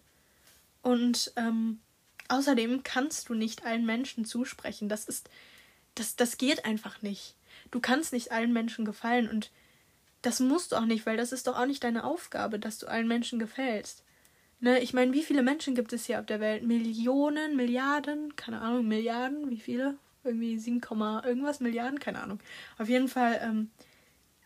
Und 0.83 1.33
ähm, 1.37 1.81
außerdem 2.29 2.83
kannst 2.83 3.31
du 3.31 3.35
nicht 3.35 3.65
allen 3.65 3.87
Menschen 3.87 4.27
zusprechen. 4.27 4.91
Das 4.91 5.07
ist, 5.07 5.31
das, 5.95 6.17
das 6.17 6.37
geht 6.37 6.67
einfach 6.67 7.01
nicht. 7.01 7.35
Du 7.71 7.81
kannst 7.81 8.13
nicht 8.13 8.31
allen 8.31 8.53
Menschen 8.53 8.85
gefallen 8.85 9.27
und 9.27 9.51
das 10.21 10.39
musst 10.39 10.73
du 10.73 10.77
auch 10.77 10.85
nicht, 10.85 11.07
weil 11.07 11.17
das 11.17 11.33
ist 11.33 11.47
doch 11.47 11.59
auch 11.59 11.67
nicht 11.67 11.83
deine 11.83 12.05
Aufgabe, 12.05 12.59
dass 12.59 12.79
du 12.79 12.89
allen 12.89 13.09
Menschen 13.09 13.39
gefällst. 13.39 14.05
Ne, 14.61 14.79
ich 14.81 14.92
meine, 14.92 15.14
wie 15.14 15.23
viele 15.23 15.42
Menschen 15.42 15.75
gibt 15.75 15.92
es 15.94 16.05
hier 16.05 16.20
auf 16.20 16.27
der 16.27 16.40
Welt? 16.40 16.62
Millionen, 16.64 17.57
Milliarden, 17.57 18.37
keine 18.37 18.61
Ahnung, 18.61 18.87
Milliarden, 18.87 19.51
wie 19.51 19.59
viele? 19.61 19.96
Irgendwie 20.23 20.59
7, 20.59 20.83
irgendwas 21.25 21.61
Milliarden, 21.61 21.99
keine 21.99 22.20
Ahnung. 22.23 22.40
Auf 22.79 22.88
jeden 22.90 23.09
Fall, 23.09 23.40
ähm, 23.42 23.70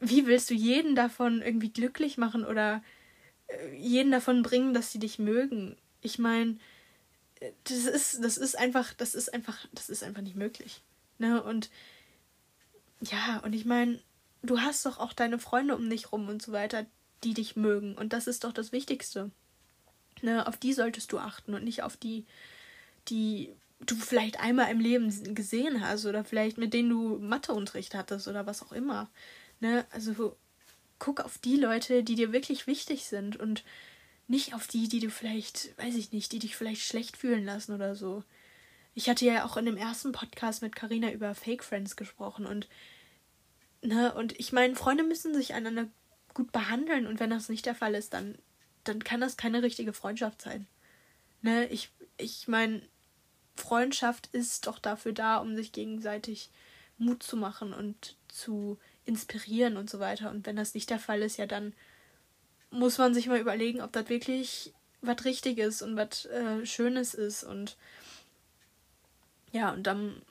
wie 0.00 0.26
willst 0.26 0.50
du 0.50 0.54
jeden 0.54 0.94
davon 0.94 1.42
irgendwie 1.42 1.70
glücklich 1.72 2.16
machen 2.16 2.44
oder 2.44 2.82
äh, 3.48 3.76
jeden 3.76 4.12
davon 4.12 4.42
bringen, 4.42 4.72
dass 4.72 4.92
sie 4.92 5.00
dich 5.00 5.18
mögen? 5.18 5.76
Ich 6.00 6.20
meine, 6.20 6.58
das 7.64 7.84
ist, 7.86 8.22
das 8.22 8.38
ist 8.38 8.56
einfach, 8.56 8.94
das 8.94 9.16
ist 9.16 9.34
einfach, 9.34 9.66
das 9.72 9.90
ist 9.90 10.04
einfach 10.04 10.22
nicht 10.22 10.36
möglich. 10.36 10.82
Ne? 11.18 11.42
Und 11.42 11.70
ja, 13.00 13.38
und 13.44 13.52
ich 13.52 13.64
meine, 13.64 14.00
du 14.42 14.60
hast 14.60 14.86
doch 14.86 14.98
auch 14.98 15.12
deine 15.12 15.40
Freunde 15.40 15.76
um 15.76 15.90
dich 15.90 16.12
rum 16.12 16.28
und 16.28 16.40
so 16.40 16.52
weiter, 16.52 16.86
die 17.24 17.34
dich 17.34 17.56
mögen. 17.56 17.96
Und 17.96 18.12
das 18.12 18.26
ist 18.28 18.44
doch 18.44 18.52
das 18.52 18.72
Wichtigste. 18.72 19.30
Ne, 20.24 20.46
auf 20.46 20.56
die 20.56 20.72
solltest 20.72 21.12
du 21.12 21.18
achten 21.18 21.52
und 21.52 21.64
nicht 21.64 21.82
auf 21.82 21.98
die, 21.98 22.24
die 23.08 23.50
du 23.80 23.94
vielleicht 23.94 24.40
einmal 24.40 24.70
im 24.70 24.80
Leben 24.80 25.34
gesehen 25.34 25.86
hast 25.86 26.06
oder 26.06 26.24
vielleicht 26.24 26.56
mit 26.56 26.72
denen 26.72 26.88
du 26.88 27.18
Matheunterricht 27.18 27.94
hattest 27.94 28.26
oder 28.26 28.46
was 28.46 28.62
auch 28.62 28.72
immer. 28.72 29.10
Ne, 29.60 29.84
also 29.90 30.34
guck 30.98 31.20
auf 31.20 31.36
die 31.36 31.56
Leute, 31.56 32.02
die 32.02 32.14
dir 32.14 32.32
wirklich 32.32 32.66
wichtig 32.66 33.04
sind 33.04 33.36
und 33.36 33.64
nicht 34.26 34.54
auf 34.54 34.66
die, 34.66 34.88
die 34.88 35.00
du 35.00 35.10
vielleicht, 35.10 35.76
weiß 35.76 35.94
ich 35.96 36.10
nicht, 36.10 36.32
die 36.32 36.38
dich 36.38 36.56
vielleicht 36.56 36.80
schlecht 36.80 37.18
fühlen 37.18 37.44
lassen 37.44 37.74
oder 37.74 37.94
so. 37.94 38.24
Ich 38.94 39.10
hatte 39.10 39.26
ja 39.26 39.44
auch 39.44 39.58
in 39.58 39.66
dem 39.66 39.76
ersten 39.76 40.12
Podcast 40.12 40.62
mit 40.62 40.74
Karina 40.74 41.12
über 41.12 41.34
Fake 41.34 41.64
Friends 41.64 41.96
gesprochen 41.96 42.46
und 42.46 42.66
ne, 43.82 44.14
und 44.14 44.40
ich 44.40 44.54
meine, 44.54 44.74
Freunde 44.74 45.04
müssen 45.04 45.34
sich 45.34 45.52
einander 45.52 45.86
gut 46.32 46.50
behandeln 46.50 47.06
und 47.06 47.20
wenn 47.20 47.28
das 47.28 47.50
nicht 47.50 47.66
der 47.66 47.74
Fall 47.74 47.94
ist, 47.94 48.14
dann 48.14 48.38
dann 48.84 49.02
kann 49.02 49.20
das 49.20 49.36
keine 49.36 49.62
richtige 49.62 49.92
Freundschaft 49.92 50.42
sein. 50.42 50.66
Ne, 51.42 51.66
ich 51.66 51.90
ich 52.16 52.48
meine, 52.48 52.82
Freundschaft 53.56 54.28
ist 54.32 54.66
doch 54.66 54.78
dafür 54.78 55.12
da, 55.12 55.38
um 55.38 55.56
sich 55.56 55.72
gegenseitig 55.72 56.50
Mut 56.98 57.22
zu 57.22 57.36
machen 57.36 57.72
und 57.72 58.16
zu 58.28 58.78
inspirieren 59.04 59.76
und 59.76 59.90
so 59.90 60.00
weiter. 60.00 60.30
Und 60.30 60.46
wenn 60.46 60.56
das 60.56 60.74
nicht 60.74 60.90
der 60.90 60.98
Fall 60.98 61.22
ist, 61.22 61.36
ja, 61.36 61.46
dann 61.46 61.72
muss 62.70 62.98
man 62.98 63.14
sich 63.14 63.26
mal 63.26 63.38
überlegen, 63.38 63.80
ob 63.80 63.92
das 63.92 64.08
wirklich 64.08 64.72
was 65.02 65.24
Richtiges 65.24 65.82
und 65.82 65.96
was 65.96 66.24
äh, 66.26 66.64
Schönes 66.66 67.14
ist. 67.14 67.44
Und 67.44 67.76
ja, 69.52 69.70
und 69.72 69.84
dann 69.84 70.22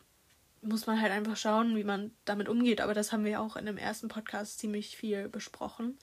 muss 0.62 0.88
man 0.88 1.02
halt 1.02 1.12
einfach 1.12 1.38
schauen, 1.38 1.76
wie 1.76 1.84
man 1.84 2.12
damit 2.26 2.50
umgeht. 2.50 2.82
Aber 2.82 2.94
das 2.94 3.12
haben 3.12 3.26
wir 3.26 3.42
auch 3.42 3.56
in 3.56 3.66
dem 3.66 3.78
ersten 3.78 4.08
Podcast 4.08 4.60
ziemlich 4.60 4.98
viel 4.98 5.30
besprochen. 5.30 5.98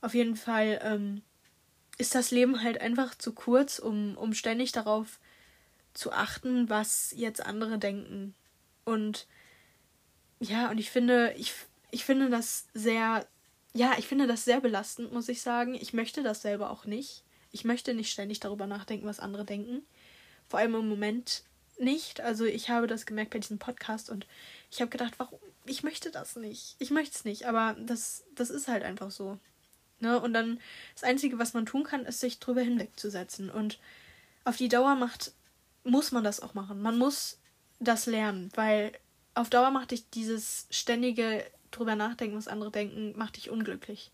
Auf 0.00 0.14
jeden 0.14 0.36
Fall 0.36 0.80
ähm, 0.82 1.22
ist 1.98 2.14
das 2.14 2.30
Leben 2.30 2.62
halt 2.62 2.80
einfach 2.80 3.14
zu 3.16 3.32
kurz, 3.32 3.78
um, 3.78 4.16
um 4.16 4.32
ständig 4.32 4.72
darauf 4.72 5.18
zu 5.94 6.12
achten, 6.12 6.70
was 6.70 7.12
jetzt 7.16 7.44
andere 7.44 7.78
denken. 7.78 8.34
Und 8.84 9.26
ja, 10.40 10.70
und 10.70 10.78
ich 10.78 10.90
finde, 10.90 11.34
ich, 11.36 11.52
ich 11.90 12.04
finde 12.04 12.30
das 12.30 12.66
sehr, 12.72 13.26
ja, 13.74 13.94
ich 13.98 14.06
finde 14.06 14.28
das 14.28 14.44
sehr 14.44 14.60
belastend, 14.60 15.12
muss 15.12 15.28
ich 15.28 15.42
sagen. 15.42 15.74
Ich 15.74 15.92
möchte 15.92 16.22
das 16.22 16.42
selber 16.42 16.70
auch 16.70 16.84
nicht. 16.84 17.24
Ich 17.50 17.64
möchte 17.64 17.94
nicht 17.94 18.12
ständig 18.12 18.40
darüber 18.40 18.66
nachdenken, 18.66 19.06
was 19.06 19.20
andere 19.20 19.44
denken. 19.44 19.82
Vor 20.48 20.60
allem 20.60 20.76
im 20.76 20.88
Moment 20.88 21.42
nicht. 21.78 22.20
Also 22.20 22.44
ich 22.44 22.70
habe 22.70 22.86
das 22.86 23.06
gemerkt 23.06 23.32
bei 23.32 23.38
diesem 23.38 23.58
Podcast 23.58 24.10
und 24.10 24.26
ich 24.70 24.80
habe 24.80 24.90
gedacht, 24.90 25.14
warum? 25.18 25.38
Ich 25.64 25.82
möchte 25.82 26.10
das 26.10 26.36
nicht. 26.36 26.76
Ich 26.78 26.90
möchte 26.90 27.16
es 27.16 27.24
nicht, 27.24 27.46
aber 27.46 27.76
das, 27.80 28.24
das 28.34 28.50
ist 28.50 28.68
halt 28.68 28.84
einfach 28.84 29.10
so. 29.10 29.38
Ne? 30.00 30.20
Und 30.20 30.32
dann 30.32 30.60
das 30.94 31.04
Einzige, 31.04 31.38
was 31.38 31.54
man 31.54 31.66
tun 31.66 31.84
kann, 31.84 32.04
ist, 32.04 32.20
sich 32.20 32.38
drüber 32.38 32.60
hinwegzusetzen. 32.60 33.50
Und 33.50 33.78
auf 34.44 34.56
die 34.56 34.68
Dauer 34.68 34.94
macht, 34.94 35.32
muss 35.84 36.12
man 36.12 36.24
das 36.24 36.40
auch 36.40 36.54
machen. 36.54 36.82
Man 36.82 36.98
muss 36.98 37.38
das 37.80 38.06
lernen, 38.06 38.50
weil 38.54 38.92
auf 39.34 39.50
Dauer 39.50 39.70
macht 39.70 39.90
dich 39.92 40.08
dieses 40.10 40.66
ständige 40.70 41.44
drüber 41.70 41.96
nachdenken, 41.96 42.36
was 42.36 42.48
andere 42.48 42.70
denken, 42.70 43.16
macht 43.16 43.36
dich 43.36 43.50
unglücklich. 43.50 44.10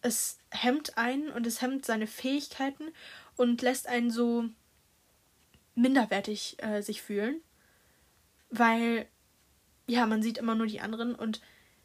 Es 0.00 0.38
hemmt 0.50 0.96
einen 0.96 1.30
und 1.30 1.46
es 1.46 1.60
hemmt 1.60 1.84
seine 1.84 2.06
Fähigkeiten 2.06 2.84
und 3.36 3.62
lässt 3.62 3.86
einen 3.86 4.10
so 4.10 4.46
minderwertig 5.74 6.56
äh, 6.62 6.82
sich 6.82 7.02
fühlen, 7.02 7.40
weil 8.50 9.06
ja, 9.86 10.06
man 10.06 10.22
sieht 10.22 10.38
immer 10.38 10.54
nur 10.54 10.66
die 10.66 10.80
anderen 10.80 11.14
und 11.14 11.40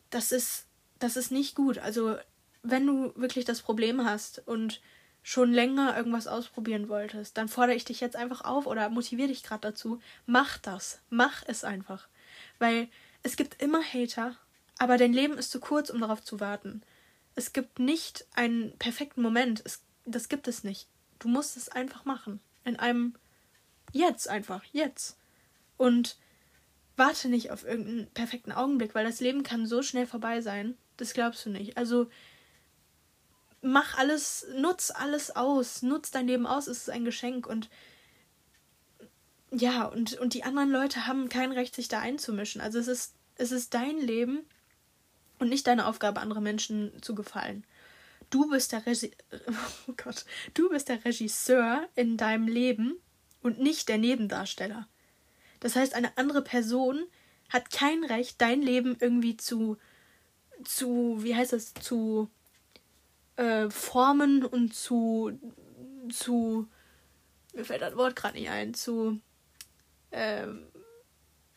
das 0.10 0.32
ist 0.32 0.68
das 1.00 1.18
ist 1.18 1.32
nicht 1.32 1.56
gut. 1.56 1.78
Also, 1.78 2.18
wenn 2.64 2.86
du 2.86 3.14
wirklich 3.16 3.46
das 3.46 3.62
Problem 3.62 4.06
hast 4.06 4.46
und 4.48 4.82
schon 5.24 5.52
länger 5.52 5.98
irgendwas 5.98 6.28
ausprobieren 6.28 6.88
wolltest, 6.88 7.38
dann 7.38 7.50
fordere 7.50 7.76
ich 7.76 7.84
dich 7.84 8.00
jetzt 8.00 8.16
einfach 8.16 8.42
auf 8.46 8.66
oder 8.66 8.90
motiviere 8.90 9.28
dich 9.28 9.44
gerade 9.44 9.62
dazu, 9.62 10.00
mach 10.26 10.58
das. 10.58 11.02
Mach 11.10 11.44
es 11.48 11.64
einfach. 11.64 12.08
Weil 12.60 12.88
es 13.24 13.36
gibt 13.36 13.62
immer 13.62 13.82
Hater, 13.84 14.38
aber 14.80 14.98
dein 14.98 15.12
Leben 15.12 15.38
ist 15.38 15.52
zu 15.52 15.60
kurz, 15.60 15.90
um 15.90 16.00
darauf 16.00 16.24
zu 16.24 16.40
warten. 16.40 16.82
Es 17.36 17.52
gibt 17.52 17.80
nicht 17.80 18.26
einen 18.36 18.78
perfekten 18.78 19.22
Moment. 19.22 19.62
Es, 19.66 19.82
das 20.06 20.30
gibt 20.30 20.48
es 20.48 20.64
nicht. 20.64 20.88
Du 21.20 21.28
musst 21.28 21.58
es 21.58 21.70
einfach 21.70 22.06
machen. 22.06 22.40
In 22.64 22.78
einem 22.78 23.16
Jetzt 23.92 24.30
einfach. 24.30 24.64
Jetzt. 24.72 25.18
Und 25.78 26.18
warte 26.96 27.30
nicht 27.30 27.52
auf 27.52 27.66
irgendeinen 27.66 28.08
perfekten 28.12 28.52
Augenblick, 28.52 28.96
weil 28.96 29.06
das 29.06 29.20
Leben 29.20 29.44
kann 29.44 29.66
so 29.66 29.82
schnell 29.82 30.08
vorbei 30.08 30.42
sein. 30.42 30.78
Das 30.98 31.14
glaubst 31.14 31.46
du 31.46 31.50
nicht. 31.50 31.78
Also 31.78 32.10
mach 33.68 33.98
alles, 33.98 34.48
nutz 34.56 34.92
alles 34.92 35.36
aus. 35.36 35.82
Nutz 35.82 36.12
dein 36.12 36.28
Leben 36.28 36.48
aus. 36.48 36.68
Es 36.68 36.80
ist 36.80 36.90
ein 36.90 37.06
Geschenk. 37.06 37.46
Und 37.46 37.70
ja, 39.52 39.86
und, 39.86 40.18
und 40.18 40.34
die 40.34 40.44
anderen 40.44 40.72
Leute 40.72 41.08
haben 41.08 41.30
kein 41.30 41.52
Recht, 41.52 41.76
sich 41.76 41.88
da 41.88 42.00
einzumischen. 42.00 42.62
Also 42.62 42.80
es 42.80 42.88
ist, 42.88 43.14
es 43.36 43.52
ist 43.52 43.74
dein 43.74 43.98
Leben 43.98 44.42
und 45.40 45.50
nicht 45.50 45.68
deine 45.68 45.86
Aufgabe, 45.86 46.20
anderen 46.20 46.44
Menschen 46.44 46.92
zu 47.02 47.16
gefallen. 47.16 47.64
Du 48.30 48.50
bist 48.50 48.72
der 48.72 48.86
Regi 48.86 49.12
oh 49.88 49.94
Gott, 49.96 50.26
du 50.54 50.70
bist 50.70 50.90
der 50.90 51.04
Regisseur 51.06 51.88
in 51.96 52.18
deinem 52.18 52.48
Leben 52.48 52.98
und 53.42 53.60
nicht 53.60 53.88
der 53.88 53.98
Nebendarsteller. 53.98 54.88
Das 55.60 55.76
heißt, 55.76 55.94
eine 55.94 56.18
andere 56.18 56.42
Person 56.42 57.04
hat 57.50 57.72
kein 57.72 58.04
Recht, 58.04 58.42
dein 58.42 58.62
Leben 58.62 58.98
irgendwie 59.00 59.38
zu, 59.38 59.78
zu, 60.66 61.24
wie 61.24 61.36
heißt 61.36 61.54
das, 61.54 61.74
zu 61.76 62.30
äh, 63.38 63.70
formen 63.70 64.44
und 64.44 64.74
zu, 64.74 65.40
zu, 66.10 66.68
mir 67.54 67.66
fällt 67.66 67.82
das 67.82 67.96
Wort 67.96 68.16
gerade 68.16 68.38
nicht 68.38 68.50
ein, 68.50 68.74
zu, 68.74 69.20
ähm, 70.12 70.68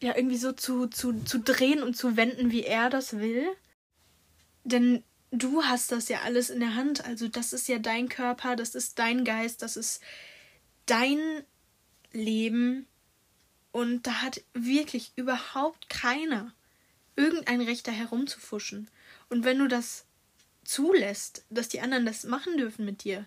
ja, 0.02 0.16
irgendwie 0.16 0.36
so 0.36 0.52
zu, 0.52 0.86
zu, 0.86 1.24
zu 1.24 1.40
drehen 1.40 1.82
und 1.82 1.96
zu 1.96 2.16
wenden, 2.16 2.50
wie 2.50 2.62
er 2.62 2.88
das 2.88 3.18
will. 3.18 3.46
Denn 4.64 5.02
du 5.30 5.62
hast 5.62 5.92
das 5.92 6.08
ja 6.08 6.20
alles 6.20 6.50
in 6.50 6.60
der 6.60 6.74
Hand. 6.74 7.04
Also 7.04 7.28
das 7.28 7.52
ist 7.52 7.68
ja 7.68 7.78
dein 7.78 8.08
Körper, 8.08 8.56
das 8.56 8.74
ist 8.74 8.98
dein 8.98 9.24
Geist, 9.24 9.62
das 9.62 9.76
ist 9.76 10.02
dein 10.86 11.18
Leben. 12.12 12.86
Und 13.72 14.06
da 14.06 14.22
hat 14.22 14.42
wirklich 14.52 15.12
überhaupt 15.16 15.88
keiner 15.88 16.52
irgendein 17.16 17.60
Recht 17.60 17.86
da 17.86 17.92
herumzufuschen. 17.92 18.90
Und 19.28 19.44
wenn 19.44 19.58
du 19.58 19.68
das 19.68 20.06
zulässt, 20.70 21.44
dass 21.50 21.68
die 21.68 21.80
anderen 21.80 22.06
das 22.06 22.24
machen 22.24 22.56
dürfen 22.56 22.84
mit 22.84 23.02
dir, 23.02 23.26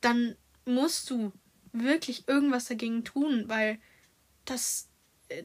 dann 0.00 0.36
musst 0.64 1.08
du 1.10 1.32
wirklich 1.72 2.28
irgendwas 2.28 2.66
dagegen 2.66 3.04
tun, 3.04 3.44
weil 3.48 3.78
das 4.44 4.88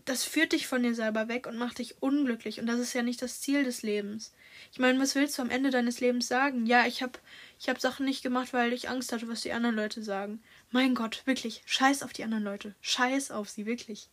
das 0.06 0.26
führt 0.26 0.52
dich 0.52 0.68
von 0.68 0.84
dir 0.84 0.94
selber 0.94 1.30
weg 1.30 1.48
und 1.48 1.58
macht 1.58 1.80
dich 1.80 2.02
unglücklich. 2.02 2.60
Und 2.60 2.68
das 2.68 2.80
ist 2.80 2.94
ja 2.94 3.02
nicht 3.02 3.22
das 3.22 3.40
Ziel 3.40 3.64
des 3.64 3.82
Lebens. 3.82 4.34
Ich 4.74 4.80
meine, 4.80 5.00
was 5.00 5.16
willst 5.16 5.38
du 5.38 5.42
am 5.42 5.50
Ende 5.50 5.70
deines 5.70 6.02
Lebens 6.02 6.28
sagen? 6.28 6.66
Ja, 6.66 6.86
ich 6.86 7.02
habe 7.02 7.14
ich 7.60 7.70
hab 7.70 7.80
Sachen 7.80 8.06
nicht 8.06 8.22
gemacht, 8.22 8.52
weil 8.52 8.74
ich 8.74 8.90
Angst 8.90 9.14
hatte, 9.14 9.30
was 9.30 9.42
die 9.42 9.54
anderen 9.54 9.76
Leute 9.76 10.04
sagen. 10.04 10.42
Mein 10.72 10.96
Gott, 10.96 11.22
wirklich. 11.26 11.62
Scheiß 11.66 12.04
auf 12.04 12.12
die 12.12 12.26
anderen 12.26 12.44
Leute. 12.44 12.76
Scheiß 12.82 13.32
auf 13.32 13.50
sie, 13.50 13.66
wirklich. 13.66 14.10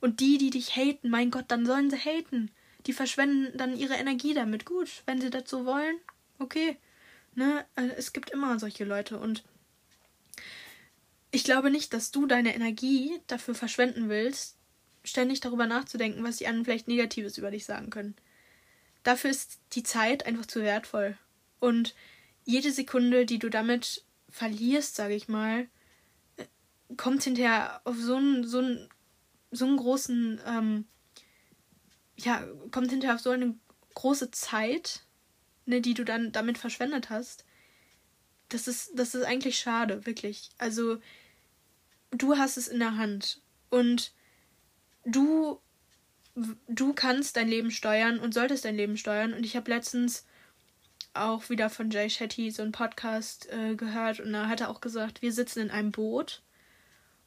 Und 0.00 0.20
die, 0.20 0.38
die 0.38 0.50
dich 0.50 0.76
haten, 0.76 1.10
mein 1.10 1.30
Gott, 1.30 1.44
dann 1.48 1.66
sollen 1.66 1.90
sie 1.90 1.98
haten. 1.98 2.50
Die 2.86 2.92
verschwenden 2.92 3.56
dann 3.56 3.76
ihre 3.76 3.94
Energie 3.94 4.34
damit. 4.34 4.64
Gut, 4.64 5.02
wenn 5.06 5.20
sie 5.20 5.30
das 5.30 5.48
so 5.48 5.64
wollen, 5.64 5.96
okay. 6.38 6.76
Ne? 7.34 7.64
Äh, 7.76 7.88
es 7.96 8.12
gibt 8.12 8.30
immer 8.30 8.58
solche 8.58 8.84
Leute 8.84 9.18
und 9.18 9.44
ich 11.30 11.44
glaube 11.44 11.70
nicht, 11.70 11.94
dass 11.94 12.10
du 12.10 12.26
deine 12.26 12.54
Energie 12.54 13.18
dafür 13.26 13.54
verschwenden 13.54 14.10
willst, 14.10 14.56
ständig 15.02 15.40
darüber 15.40 15.66
nachzudenken, 15.66 16.22
was 16.22 16.36
die 16.36 16.46
anderen 16.46 16.64
vielleicht 16.66 16.88
Negatives 16.88 17.38
über 17.38 17.50
dich 17.50 17.64
sagen 17.64 17.90
können. 17.90 18.14
Dafür 19.02 19.30
ist 19.30 19.58
die 19.72 19.82
Zeit 19.82 20.26
einfach 20.26 20.46
zu 20.46 20.62
wertvoll. 20.62 21.16
Und 21.58 21.94
jede 22.44 22.70
Sekunde, 22.70 23.24
die 23.24 23.38
du 23.38 23.48
damit 23.48 24.04
verlierst, 24.28 24.94
sage 24.94 25.14
ich 25.14 25.28
mal, 25.28 25.68
äh, 26.36 26.44
kommt 26.96 27.22
hinterher 27.24 27.80
auf 27.84 27.96
so 27.96 28.16
einen, 28.16 28.46
so 28.46 28.58
einen, 28.58 28.88
so 29.50 29.66
einen 29.66 29.76
großen, 29.76 30.40
ähm, 30.46 30.84
ja, 32.24 32.44
kommt 32.70 32.90
hinterher 32.90 33.16
auf 33.16 33.20
so 33.20 33.30
eine 33.30 33.54
große 33.94 34.30
Zeit, 34.30 35.02
ne, 35.66 35.80
die 35.80 35.94
du 35.94 36.04
dann 36.04 36.32
damit 36.32 36.58
verschwendet 36.58 37.10
hast. 37.10 37.44
Das 38.48 38.68
ist, 38.68 38.92
das 38.94 39.14
ist 39.14 39.24
eigentlich 39.24 39.58
schade, 39.58 40.06
wirklich. 40.06 40.50
Also, 40.58 40.98
du 42.10 42.36
hast 42.36 42.56
es 42.56 42.68
in 42.68 42.78
der 42.78 42.96
Hand. 42.96 43.40
Und 43.70 44.12
du 45.04 45.60
du 46.68 46.92
kannst 46.94 47.36
dein 47.36 47.48
Leben 47.48 47.70
steuern 47.70 48.18
und 48.18 48.34
solltest 48.34 48.64
dein 48.64 48.76
Leben 48.76 48.96
steuern. 48.96 49.34
Und 49.34 49.44
ich 49.44 49.56
habe 49.56 49.70
letztens 49.70 50.24
auch 51.14 51.50
wieder 51.50 51.68
von 51.68 51.90
Jay 51.90 52.08
Shetty 52.08 52.50
so 52.50 52.62
einen 52.62 52.72
Podcast 52.72 53.50
äh, 53.52 53.74
gehört 53.74 54.20
und 54.20 54.32
da 54.32 54.48
hat 54.48 54.62
er 54.62 54.70
auch 54.70 54.80
gesagt, 54.80 55.20
wir 55.20 55.32
sitzen 55.32 55.60
in 55.60 55.70
einem 55.70 55.92
Boot 55.92 56.42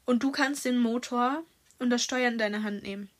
und 0.04 0.24
du 0.24 0.32
kannst 0.32 0.64
den 0.64 0.78
Motor 0.78 1.44
und 1.78 1.90
das 1.90 2.02
Steuern 2.02 2.32
in 2.32 2.38
deine 2.38 2.62
Hand 2.64 2.82
nehmen. 2.82 3.10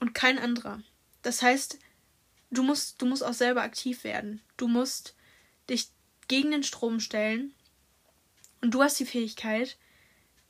Und 0.00 0.14
kein 0.14 0.38
anderer. 0.38 0.82
Das 1.22 1.42
heißt, 1.42 1.78
du 2.50 2.62
musst, 2.62 3.02
du 3.02 3.06
musst 3.06 3.24
auch 3.24 3.34
selber 3.34 3.62
aktiv 3.62 4.04
werden. 4.04 4.40
Du 4.56 4.68
musst 4.68 5.14
dich 5.68 5.90
gegen 6.28 6.50
den 6.50 6.62
Strom 6.62 7.00
stellen 7.00 7.54
und 8.60 8.72
du 8.72 8.82
hast 8.82 8.98
die 9.00 9.06
Fähigkeit, 9.06 9.76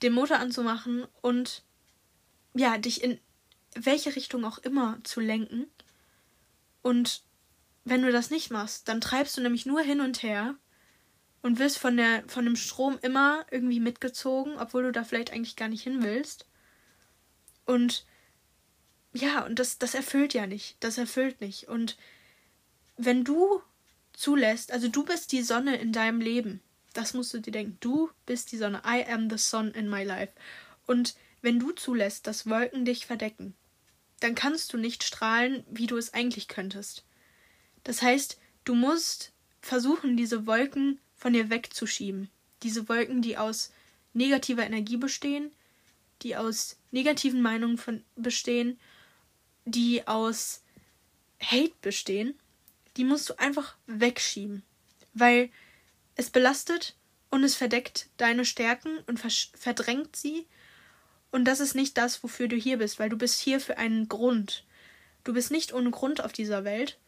den 0.03 0.13
Motor 0.13 0.39
anzumachen 0.39 1.07
und 1.23 1.63
ja, 2.55 2.79
dich 2.79 3.03
in 3.03 3.21
welche 3.75 4.15
Richtung 4.17 4.45
auch 4.45 4.59
immer 4.59 4.99
zu 5.05 5.21
lenken. 5.21 5.67
Und 6.83 7.23
wenn 7.85 8.03
du 8.03 8.13
das 8.13 8.31
nicht 8.31 8.51
machst, 8.51 8.89
dann 8.89 9.01
treibst 9.01 9.37
du 9.37 9.41
nämlich 9.41 9.67
nur 9.67 9.81
hin 9.81 10.01
und 10.01 10.23
her 10.23 10.57
und 11.43 11.59
wirst 11.59 11.79
von 11.79 11.97
der 11.97 12.25
von 12.29 12.45
dem 12.45 12.57
Strom 12.57 12.99
immer 13.03 13.47
irgendwie 13.51 13.81
mitgezogen, 13.81 14.59
obwohl 14.59 14.85
du 14.85 14.93
da 14.93 15.05
vielleicht 15.05 15.33
eigentlich 15.33 15.57
gar 15.57 15.69
nicht 15.69 15.83
hin 15.83 16.03
willst. 16.03 16.47
Und 17.65 18.05
ja, 19.21 19.45
und 19.45 19.59
das 19.59 19.79
das 19.79 19.95
erfüllt 19.95 20.35
ja 20.35 20.47
nicht, 20.47 20.77
das 20.81 20.99
erfüllt 20.99 21.41
nicht 21.41 21.69
und 21.69 21.97
wenn 22.97 23.25
du 23.25 23.63
zulässt, 24.13 24.73
also 24.73 24.89
du 24.89 25.05
bist 25.05 25.33
die 25.33 25.43
Sonne 25.43 25.77
in 25.77 25.93
deinem 25.93 26.21
Leben. 26.21 26.61
Das 26.93 27.15
musst 27.15 27.33
du 27.33 27.39
dir 27.39 27.53
denken. 27.53 27.77
Du 27.81 28.11
bist 28.27 28.51
die 28.51 28.57
Sonne. 28.57 28.83
I 28.85 29.05
am 29.05 29.31
the 29.31 29.39
sun 29.39 29.71
in 29.71 29.89
my 29.89 30.03
life. 30.03 30.33
Und 30.87 31.15
wenn 31.41 31.61
du 31.61 31.71
zulässt, 31.71 32.27
dass 32.27 32.49
Wolken 32.49 32.85
dich 32.85 33.07
verdecken, 33.07 33.55
dann 34.19 34.35
kannst 34.35 34.73
du 34.73 34.77
nicht 34.77 35.05
strahlen, 35.05 35.65
wie 35.71 35.87
du 35.87 35.97
es 35.97 36.13
eigentlich 36.13 36.49
könntest. 36.49 37.05
Das 37.85 38.03
heißt, 38.03 38.41
du 38.65 38.75
musst 38.75 39.33
versuchen, 39.61 40.17
diese 40.17 40.47
Wolken 40.47 40.99
von 41.15 41.33
dir 41.33 41.51
wegzuschieben. 41.51 42.29
Diese 42.65 42.89
Wolken, 42.89 43.23
die 43.23 43.37
aus 43.37 43.73
negativer 44.13 44.65
Energie 44.65 44.97
bestehen, 44.97 45.53
die 46.23 46.35
aus 46.35 46.77
negativen 46.91 47.41
Meinungen 47.41 47.79
von 47.79 48.03
bestehen, 48.17 48.81
die 49.71 50.07
aus 50.07 50.63
Hate 51.41 51.75
bestehen, 51.83 52.35
die 52.97 53.05
musst 53.05 53.29
du 53.29 53.39
einfach 53.39 53.77
wegschieben. 53.87 54.63
Weil 55.15 55.51
es 56.17 56.31
belastet 56.31 56.97
und 57.31 57.45
es 57.45 57.55
verdeckt 57.55 58.09
deine 58.17 58.45
Stärken 58.45 58.99
und 59.07 59.21
verdrängt 59.55 60.17
sie. 60.17 60.47
Und 61.31 61.45
das 61.45 61.61
ist 61.61 61.75
nicht 61.75 61.97
das, 61.97 62.23
wofür 62.23 62.49
du 62.49 62.57
hier 62.57 62.79
bist, 62.79 62.99
weil 62.99 63.09
du 63.09 63.17
bist 63.17 63.41
hier 63.41 63.61
für 63.61 63.79
einen 63.79 64.09
Grund. 64.09 64.65
Du 65.25 65.33
bist 65.33 65.51
nicht 65.51 65.73
ohne 65.73 65.91
Grund 65.91 66.23
auf 66.25 66.33
dieser 66.33 66.65
Welt. 66.65 66.99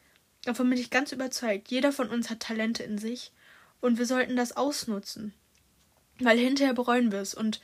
Davon 0.44 0.68
bin 0.68 0.78
ich 0.78 0.90
ganz 0.90 1.12
überzeugt. 1.12 1.70
Jeder 1.70 1.92
von 1.92 2.08
uns 2.08 2.30
hat 2.30 2.40
Talente 2.40 2.82
in 2.82 2.98
sich 2.98 3.32
und 3.80 3.98
wir 3.98 4.06
sollten 4.06 4.36
das 4.36 4.56
ausnutzen. 4.56 5.34
Weil 6.18 6.38
hinterher 6.38 6.74
bereuen 6.74 7.12
wir 7.12 7.20
es. 7.20 7.34
Und 7.34 7.60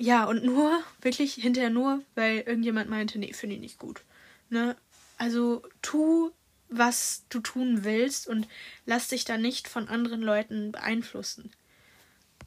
ja, 0.00 0.24
und 0.24 0.44
nur, 0.44 0.82
wirklich 1.02 1.34
hinterher 1.34 1.68
nur, 1.68 2.02
weil 2.14 2.38
irgendjemand 2.38 2.88
meinte, 2.88 3.18
nee, 3.18 3.34
finde 3.34 3.56
ich 3.56 3.60
nicht 3.60 3.78
gut. 3.78 4.02
Ne? 4.48 4.74
Also 5.18 5.62
tu, 5.82 6.30
was 6.70 7.24
du 7.28 7.40
tun 7.40 7.84
willst 7.84 8.26
und 8.26 8.48
lass 8.86 9.08
dich 9.08 9.26
da 9.26 9.36
nicht 9.36 9.68
von 9.68 9.88
anderen 9.88 10.22
Leuten 10.22 10.72
beeinflussen. 10.72 11.52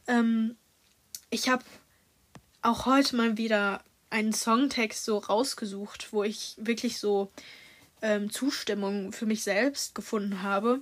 Ähm, 0.07 0.55
ich 1.29 1.47
habe 1.47 1.63
auch 2.63 2.87
heute 2.87 3.15
mal 3.15 3.37
wieder 3.37 3.83
einen 4.09 4.33
Songtext 4.33 5.05
so 5.05 5.19
rausgesucht, 5.19 6.11
wo 6.11 6.23
ich 6.23 6.55
wirklich 6.57 6.97
so 6.97 7.31
ähm, 8.01 8.31
Zustimmung 8.31 9.11
für 9.11 9.27
mich 9.27 9.43
selbst 9.43 9.93
gefunden 9.93 10.41
habe. 10.41 10.81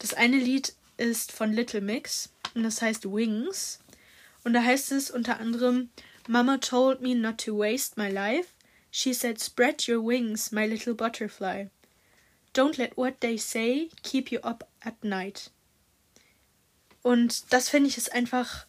Das 0.00 0.14
eine 0.14 0.38
Lied 0.38 0.74
ist 0.96 1.30
von 1.30 1.52
Little 1.52 1.80
Mix 1.80 2.30
und 2.54 2.64
das 2.64 2.82
heißt 2.82 3.04
Wings. 3.04 3.78
Und 4.42 4.54
da 4.54 4.62
heißt 4.62 4.92
es 4.92 5.10
unter 5.10 5.38
anderem 5.38 5.90
Mama 6.28 6.58
told 6.58 7.00
me 7.00 7.14
not 7.14 7.38
to 7.38 7.54
waste 7.54 7.96
my 7.96 8.10
life. 8.10 8.54
She 8.90 9.12
said 9.12 9.40
spread 9.40 9.88
your 9.88 10.00
wings, 10.00 10.52
my 10.52 10.66
little 10.66 10.94
butterfly. 10.94 11.66
Don't 12.52 12.78
let 12.78 12.96
what 12.96 13.20
they 13.20 13.36
say 13.36 13.88
keep 14.02 14.30
you 14.30 14.38
up 14.42 14.68
at 14.84 15.02
night. 15.02 15.50
Und 17.02 17.52
das 17.52 17.68
finde 17.68 17.88
ich 17.88 17.96
ist 17.96 18.12
einfach 18.12 18.66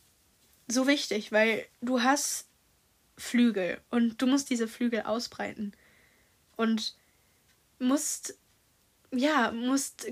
so 0.67 0.87
wichtig, 0.87 1.31
weil 1.31 1.65
du 1.81 2.01
hast 2.01 2.47
Flügel 3.17 3.81
und 3.89 4.21
du 4.21 4.27
musst 4.27 4.49
diese 4.49 4.67
Flügel 4.67 5.01
ausbreiten. 5.01 5.73
Und 6.55 6.95
musst 7.79 8.39
ja, 9.11 9.51
musst, 9.51 10.11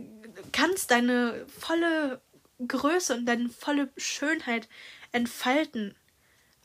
kannst 0.51 0.91
deine 0.91 1.45
volle 1.47 2.21
Größe 2.65 3.15
und 3.15 3.25
deine 3.25 3.49
volle 3.49 3.89
Schönheit 3.97 4.67
entfalten. 5.11 5.95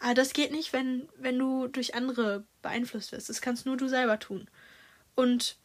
Aber 0.02 0.14
das 0.14 0.32
geht 0.32 0.50
nicht, 0.50 0.72
wenn, 0.72 1.08
wenn 1.16 1.38
du 1.38 1.68
durch 1.68 1.94
andere 1.94 2.44
beeinflusst 2.60 3.12
wirst. 3.12 3.28
Das 3.28 3.40
kannst 3.40 3.66
nur 3.66 3.76
du 3.76 3.86
selber 3.86 4.18
tun. 4.18 4.50
Und 5.14 5.56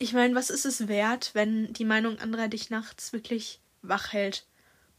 ich 0.00 0.12
meine, 0.12 0.34
was 0.34 0.50
ist 0.50 0.66
es 0.66 0.88
wert, 0.88 1.30
wenn 1.34 1.72
die 1.72 1.84
Meinung 1.84 2.18
anderer 2.18 2.48
dich 2.48 2.68
nachts 2.68 3.12
wirklich 3.12 3.60
wach 3.80 4.12
hält 4.12 4.44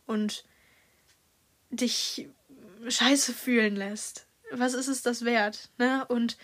und 0.05 0.45
dich 1.69 2.29
scheiße 2.87 3.33
fühlen 3.33 3.75
lässt? 3.75 4.25
Was 4.51 4.73
ist 4.73 4.87
es 4.87 5.01
das 5.01 5.25
wert? 5.25 5.69
Ne? 5.77 6.05
Und 6.07 6.37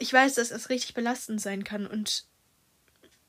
ich 0.00 0.12
weiß, 0.12 0.34
dass 0.34 0.50
es 0.50 0.70
richtig 0.70 0.92
belastend 0.94 1.40
sein 1.40 1.62
kann 1.62 1.86
und 1.86 2.26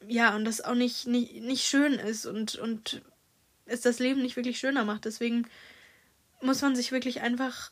ja, 0.07 0.35
und 0.35 0.45
das 0.45 0.61
auch 0.61 0.73
nicht, 0.73 1.05
nicht, 1.05 1.35
nicht 1.35 1.67
schön 1.67 1.93
ist 1.93 2.25
und, 2.25 2.55
und 2.55 3.03
es 3.67 3.81
das 3.81 3.99
Leben 3.99 4.23
nicht 4.23 4.35
wirklich 4.35 4.57
schöner 4.57 4.83
macht. 4.83 5.05
Deswegen 5.05 5.47
muss 6.43 6.61
man 6.61 6.75
sich 6.75 6.91
wirklich 6.91 7.21
einfach 7.21 7.71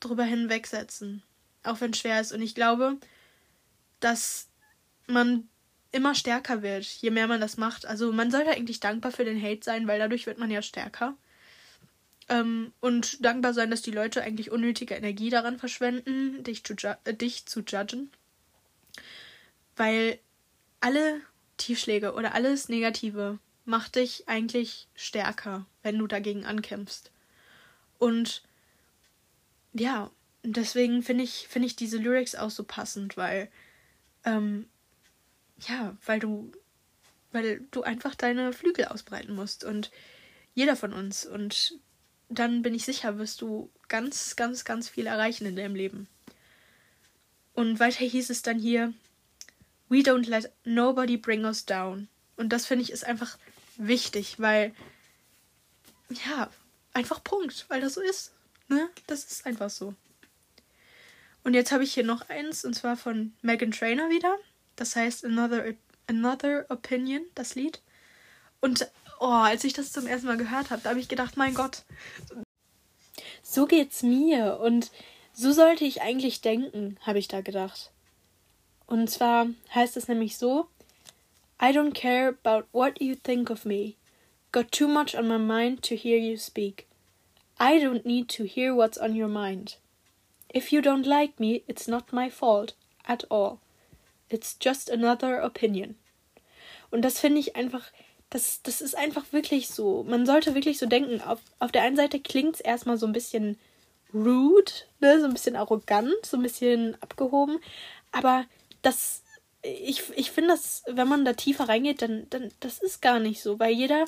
drüber 0.00 0.24
hinwegsetzen. 0.24 1.22
Auch 1.62 1.80
wenn 1.80 1.92
es 1.92 1.98
schwer 1.98 2.20
ist. 2.20 2.32
Und 2.32 2.42
ich 2.42 2.54
glaube, 2.54 2.98
dass 4.00 4.48
man 5.06 5.48
immer 5.92 6.14
stärker 6.14 6.62
wird, 6.62 6.84
je 6.84 7.10
mehr 7.10 7.26
man 7.26 7.40
das 7.40 7.56
macht. 7.56 7.86
Also 7.86 8.12
man 8.12 8.30
sollte 8.30 8.50
eigentlich 8.50 8.80
dankbar 8.80 9.12
für 9.12 9.24
den 9.24 9.40
Hate 9.40 9.62
sein, 9.62 9.86
weil 9.86 9.98
dadurch 9.98 10.26
wird 10.26 10.38
man 10.38 10.50
ja 10.50 10.60
stärker. 10.60 11.16
Ähm, 12.28 12.72
und 12.80 13.24
dankbar 13.24 13.54
sein, 13.54 13.70
dass 13.70 13.82
die 13.82 13.90
Leute 13.90 14.22
eigentlich 14.22 14.50
unnötige 14.50 14.94
Energie 14.94 15.30
daran 15.30 15.58
verschwenden, 15.58 16.42
dich 16.42 16.64
zu, 16.64 16.74
äh, 17.04 17.14
dich 17.14 17.46
zu 17.46 17.60
judgen. 17.60 18.10
Weil 19.76 20.18
alle 20.80 21.20
Tiefschläge 21.56 22.14
oder 22.14 22.34
alles 22.34 22.68
Negative 22.68 23.38
macht 23.64 23.96
dich 23.96 24.28
eigentlich 24.28 24.88
stärker, 24.94 25.66
wenn 25.82 25.98
du 25.98 26.06
dagegen 26.06 26.44
ankämpfst. 26.44 27.10
Und 27.98 28.42
ja, 29.72 30.10
deswegen 30.42 31.02
finde 31.02 31.24
ich, 31.24 31.48
finde 31.48 31.66
ich 31.66 31.76
diese 31.76 31.98
Lyrics 31.98 32.34
auch 32.34 32.50
so 32.50 32.64
passend, 32.64 33.16
weil, 33.16 33.48
ähm, 34.24 34.66
ja, 35.68 35.96
weil 36.06 36.20
du, 36.20 36.52
weil 37.32 37.60
du 37.70 37.82
einfach 37.82 38.14
deine 38.14 38.52
Flügel 38.52 38.86
ausbreiten 38.86 39.34
musst 39.34 39.64
und 39.64 39.90
jeder 40.54 40.76
von 40.76 40.92
uns. 40.92 41.26
Und 41.26 41.78
dann 42.28 42.62
bin 42.62 42.74
ich 42.74 42.84
sicher, 42.84 43.18
wirst 43.18 43.40
du 43.40 43.70
ganz, 43.88 44.36
ganz, 44.36 44.64
ganz 44.64 44.88
viel 44.88 45.06
erreichen 45.06 45.46
in 45.46 45.56
deinem 45.56 45.74
Leben. 45.74 46.08
Und 47.54 47.78
weiter 47.78 48.04
hieß 48.04 48.30
es 48.30 48.42
dann 48.42 48.58
hier, 48.58 48.92
We 49.88 49.98
don't 49.98 50.28
let 50.28 50.50
nobody 50.64 51.16
bring 51.16 51.44
us 51.44 51.66
down. 51.66 52.08
Und 52.36 52.48
das 52.52 52.66
finde 52.66 52.82
ich 52.82 52.90
ist 52.90 53.04
einfach 53.04 53.38
wichtig, 53.76 54.40
weil 54.40 54.74
ja, 56.26 56.50
einfach 56.94 57.22
Punkt, 57.22 57.66
weil 57.68 57.80
das 57.80 57.94
so 57.94 58.00
ist. 58.00 58.32
Ne? 58.68 58.88
Das 59.06 59.24
ist 59.24 59.46
einfach 59.46 59.70
so. 59.70 59.94
Und 61.42 61.54
jetzt 61.54 61.72
habe 61.72 61.84
ich 61.84 61.92
hier 61.92 62.04
noch 62.04 62.28
eins, 62.30 62.64
und 62.64 62.74
zwar 62.74 62.96
von 62.96 63.34
Megan 63.42 63.70
Trainer 63.70 64.08
wieder. 64.08 64.38
Das 64.76 64.96
heißt 64.96 65.24
Another, 65.24 65.74
Another 66.06 66.64
Opinion, 66.70 67.22
das 67.34 67.54
Lied. 67.54 67.82
Und 68.60 68.90
oh, 69.20 69.26
als 69.26 69.64
ich 69.64 69.74
das 69.74 69.92
zum 69.92 70.06
ersten 70.06 70.26
Mal 70.26 70.38
gehört 70.38 70.70
habe, 70.70 70.80
da 70.82 70.90
habe 70.90 71.00
ich 71.00 71.08
gedacht, 71.08 71.36
mein 71.36 71.54
Gott, 71.54 71.82
so 73.42 73.66
geht's 73.66 74.02
mir. 74.02 74.58
Und 74.58 74.90
so 75.34 75.52
sollte 75.52 75.84
ich 75.84 76.00
eigentlich 76.00 76.40
denken, 76.40 76.96
habe 77.02 77.18
ich 77.18 77.28
da 77.28 77.42
gedacht. 77.42 77.90
Und 78.86 79.10
zwar 79.10 79.48
heißt 79.74 79.96
es 79.96 80.08
nämlich 80.08 80.38
so: 80.38 80.68
I 81.60 81.66
don't 81.66 81.94
care 81.94 82.28
about 82.28 82.66
what 82.72 83.00
you 83.00 83.14
think 83.14 83.50
of 83.50 83.64
me. 83.64 83.94
Got 84.54 84.70
too 84.70 84.86
much 84.86 85.16
on 85.16 85.26
my 85.26 85.36
mind 85.36 85.82
to 85.82 85.96
hear 85.96 86.16
you 86.16 86.36
speak. 86.36 86.86
I 87.58 87.80
don't 87.80 88.06
need 88.06 88.28
to 88.28 88.44
hear 88.44 88.72
what's 88.72 88.96
on 88.96 89.16
your 89.16 89.26
mind. 89.26 89.78
If 90.48 90.72
you 90.72 90.80
don't 90.80 91.08
like 91.08 91.40
me, 91.40 91.64
it's 91.66 91.88
not 91.88 92.12
my 92.12 92.30
fault 92.30 92.74
at 93.04 93.24
all. 93.32 93.58
It's 94.30 94.54
just 94.54 94.88
another 94.88 95.40
opinion. 95.40 95.96
Und 96.92 97.02
das 97.02 97.18
finde 97.18 97.40
ich 97.40 97.56
einfach, 97.56 97.90
das, 98.30 98.62
das 98.62 98.80
ist 98.80 98.96
einfach 98.96 99.24
wirklich 99.32 99.66
so. 99.66 100.04
Man 100.04 100.24
sollte 100.24 100.54
wirklich 100.54 100.78
so 100.78 100.86
denken. 100.86 101.20
Auf, 101.20 101.40
auf 101.58 101.72
der 101.72 101.82
einen 101.82 101.96
Seite 101.96 102.20
klingt 102.20 102.54
es 102.54 102.60
erstmal 102.60 102.96
so 102.96 103.06
ein 103.08 103.12
bisschen 103.12 103.58
rude, 104.14 104.70
ne? 105.00 105.18
so 105.18 105.26
ein 105.26 105.32
bisschen 105.32 105.56
arrogant, 105.56 106.24
so 106.24 106.36
ein 106.36 106.44
bisschen 106.44 106.96
abgehoben. 107.02 107.58
Aber 108.12 108.44
das, 108.82 109.24
ich, 109.62 110.04
ich 110.14 110.30
finde 110.30 110.50
das, 110.50 110.84
wenn 110.86 111.08
man 111.08 111.24
da 111.24 111.32
tiefer 111.32 111.68
reingeht, 111.68 112.02
dann, 112.02 112.28
dann, 112.30 112.52
das 112.60 112.78
ist 112.78 113.02
gar 113.02 113.18
nicht 113.18 113.42
so, 113.42 113.58
weil 113.58 113.72
jeder, 113.72 114.04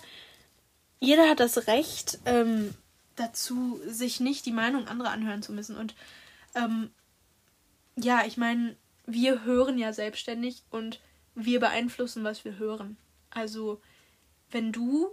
jeder 1.01 1.29
hat 1.29 1.41
das 1.41 1.67
Recht 1.67 2.19
ähm, 2.25 2.75
dazu, 3.17 3.81
sich 3.87 4.21
nicht 4.21 4.47
die 4.47 4.53
Meinung 4.53 4.87
anderer 4.89 5.11
anhören 5.11 5.43
zu 5.43 5.53
müssen. 5.53 5.77
Und 5.77 5.95
ähm, 6.55 6.91
ja, 7.97 8.25
ich 8.27 8.37
meine, 8.37 8.77
wir 9.07 9.45
hören 9.45 9.79
ja 9.79 9.93
selbstständig 9.93 10.63
und 10.71 11.01
wir 11.35 11.61
beeinflussen, 11.61 12.25
was 12.25 12.45
wir 12.45 12.59
hören. 12.59 12.97
Also, 13.31 13.81
wenn 14.51 14.73
du 14.73 15.09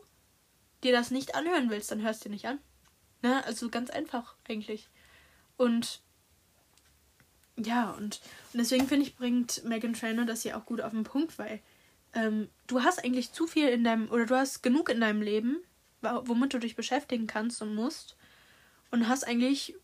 dir 0.83 0.91
das 0.91 1.11
nicht 1.11 1.35
anhören 1.35 1.69
willst, 1.69 1.91
dann 1.91 2.01
hörst 2.01 2.23
du 2.23 2.29
dir 2.29 2.33
nicht 2.33 2.47
an. 2.47 2.59
Ne? 3.21 3.43
Also 3.45 3.69
ganz 3.69 3.89
einfach 3.89 4.35
eigentlich. 4.47 4.89
Und 5.57 6.01
ja, 7.55 7.91
und, 7.91 8.21
und 8.51 8.59
deswegen 8.59 8.87
finde 8.87 9.05
ich, 9.05 9.15
bringt 9.15 9.63
Megan 9.63 9.93
Trainer 9.93 10.25
das 10.25 10.41
hier 10.41 10.57
auch 10.57 10.65
gut 10.65 10.81
auf 10.81 10.91
den 10.91 11.03
Punkt, 11.03 11.37
weil 11.37 11.61
ähm, 12.13 12.49
du 12.67 12.83
hast 12.83 13.03
eigentlich 13.03 13.31
zu 13.31 13.47
viel 13.47 13.69
in 13.69 13.83
deinem, 13.83 14.09
oder 14.09 14.25
du 14.25 14.35
hast 14.35 14.63
genug 14.63 14.89
in 14.89 14.99
deinem 14.99 15.21
Leben, 15.21 15.57
womit 16.03 16.53
du 16.53 16.59
dich 16.59 16.75
beschäftigen 16.75 17.27
kannst 17.27 17.61
und 17.61 17.75
musst, 17.75 18.15
und 18.91 19.07
hast 19.07 19.25
eigentlich 19.25 19.75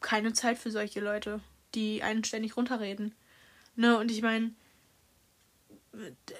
keine 0.00 0.32
Zeit 0.32 0.56
für 0.56 0.70
solche 0.70 1.00
Leute, 1.00 1.40
die 1.74 2.02
einen 2.02 2.24
ständig 2.24 2.56
runterreden. 2.56 3.14
Ne, 3.76 3.98
und 3.98 4.10
ich 4.10 4.22
meine, 4.22 4.54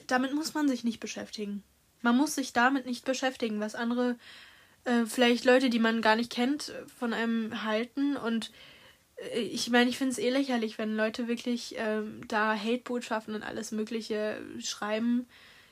damit 0.06 0.34
muss 0.34 0.54
man 0.54 0.68
sich 0.68 0.84
nicht 0.84 1.00
beschäftigen. 1.00 1.62
Man 2.00 2.16
muss 2.16 2.34
sich 2.34 2.52
damit 2.52 2.86
nicht 2.86 3.04
beschäftigen, 3.04 3.60
was 3.60 3.74
andere, 3.74 4.16
äh, 4.84 5.04
vielleicht 5.04 5.44
Leute, 5.44 5.68
die 5.68 5.78
man 5.78 6.00
gar 6.00 6.16
nicht 6.16 6.32
kennt, 6.32 6.72
von 6.98 7.12
einem 7.12 7.62
halten. 7.64 8.16
Und 8.16 8.52
äh, 9.34 9.40
ich 9.40 9.70
meine, 9.70 9.90
ich 9.90 9.98
finde 9.98 10.12
es 10.12 10.18
eh 10.18 10.30
lächerlich, 10.30 10.78
wenn 10.78 10.96
Leute 10.96 11.28
wirklich 11.28 11.74
ähm, 11.76 12.22
da 12.26 12.56
Hate-Botschaften 12.56 13.34
und 13.34 13.42
alles 13.42 13.72
Mögliche 13.72 14.40
schreiben. 14.60 15.26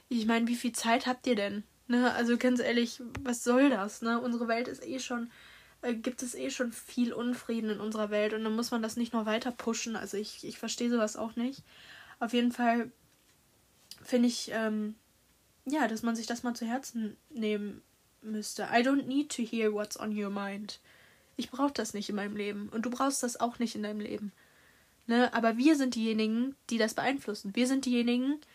Ich 0.09 0.27
meine, 0.27 0.49
wie 0.49 0.57
viel 0.57 0.73
Zeit 0.73 1.07
habt 1.07 1.27
ihr 1.27 1.35
denn? 1.37 1.65
Ne? 1.89 2.13
Also 2.13 2.37
ganz 2.37 2.61
ehrlich, 2.61 3.01
was 3.23 3.45
soll 3.45 3.71
das? 3.71 4.03
Ne? 4.03 4.21
Unsere 4.21 4.49
Welt 4.49 4.69
ist 4.69 4.85
eh 4.85 4.99
schon, 4.99 5.31
äh, 5.83 5.95
gibt 5.95 6.23
es 6.23 6.35
eh 6.35 6.51
schon 6.51 6.73
viel 6.73 7.13
Unfrieden 7.13 7.71
in 7.71 7.81
unserer 7.81 8.11
Welt 8.11 8.33
und 8.33 8.45
dann 8.45 8.57
muss 8.57 8.71
man 8.71 8.83
das 8.83 8.97
nicht 8.97 9.13
noch 9.13 9.27
weiter 9.27 9.53
pushen. 9.53 9.97
Also 9.97 10.17
ich, 10.17 10.45
ich 10.45 10.59
verstehe 10.59 10.91
sowas 10.91 11.17
auch 11.17 11.37
nicht. 11.37 11.63
Auf 12.19 12.33
jeden 12.33 12.53
Fall 12.53 12.91
finde 14.03 14.29
ich, 14.29 14.51
ähm, 14.53 14.95
ja, 15.65 15.89
dass 15.89 16.03
man 16.03 16.17
sich 16.17 16.27
das 16.27 16.43
mal 16.43 16.55
zu 16.55 16.67
Herzen 16.67 17.17
nehmen 17.31 17.83
müsste. 18.23 18.63
I 18.65 18.83
don't 18.83 19.07
need 19.07 19.31
to 19.31 19.43
hear 19.43 19.73
what's 19.73 19.99
on 19.99 20.17
your 20.17 20.31
mind. 20.31 20.81
Ich 21.37 21.51
brauche 21.51 21.73
das 21.73 21.95
nicht 21.95 22.09
in 22.09 22.17
meinem 22.17 22.37
Leben. 22.37 22.69
Und 22.71 22.87
du 22.87 22.91
brauchst 22.91 23.23
das 23.23 23.39
auch 23.39 23.59
nicht 23.59 23.75
in 23.75 23.83
deinem 23.83 24.01
Leben. 24.01 24.33
Ne? 25.07 25.33
Aber 25.35 25.57
wir 25.57 25.77
sind 25.77 25.95
diejenigen, 25.95 26.57
die 26.71 26.79
das 26.79 26.95
beeinflussen. 26.95 27.55
Wir 27.55 27.67
sind 27.67 27.85
diejenigen, 27.85 28.41
die 28.41 28.47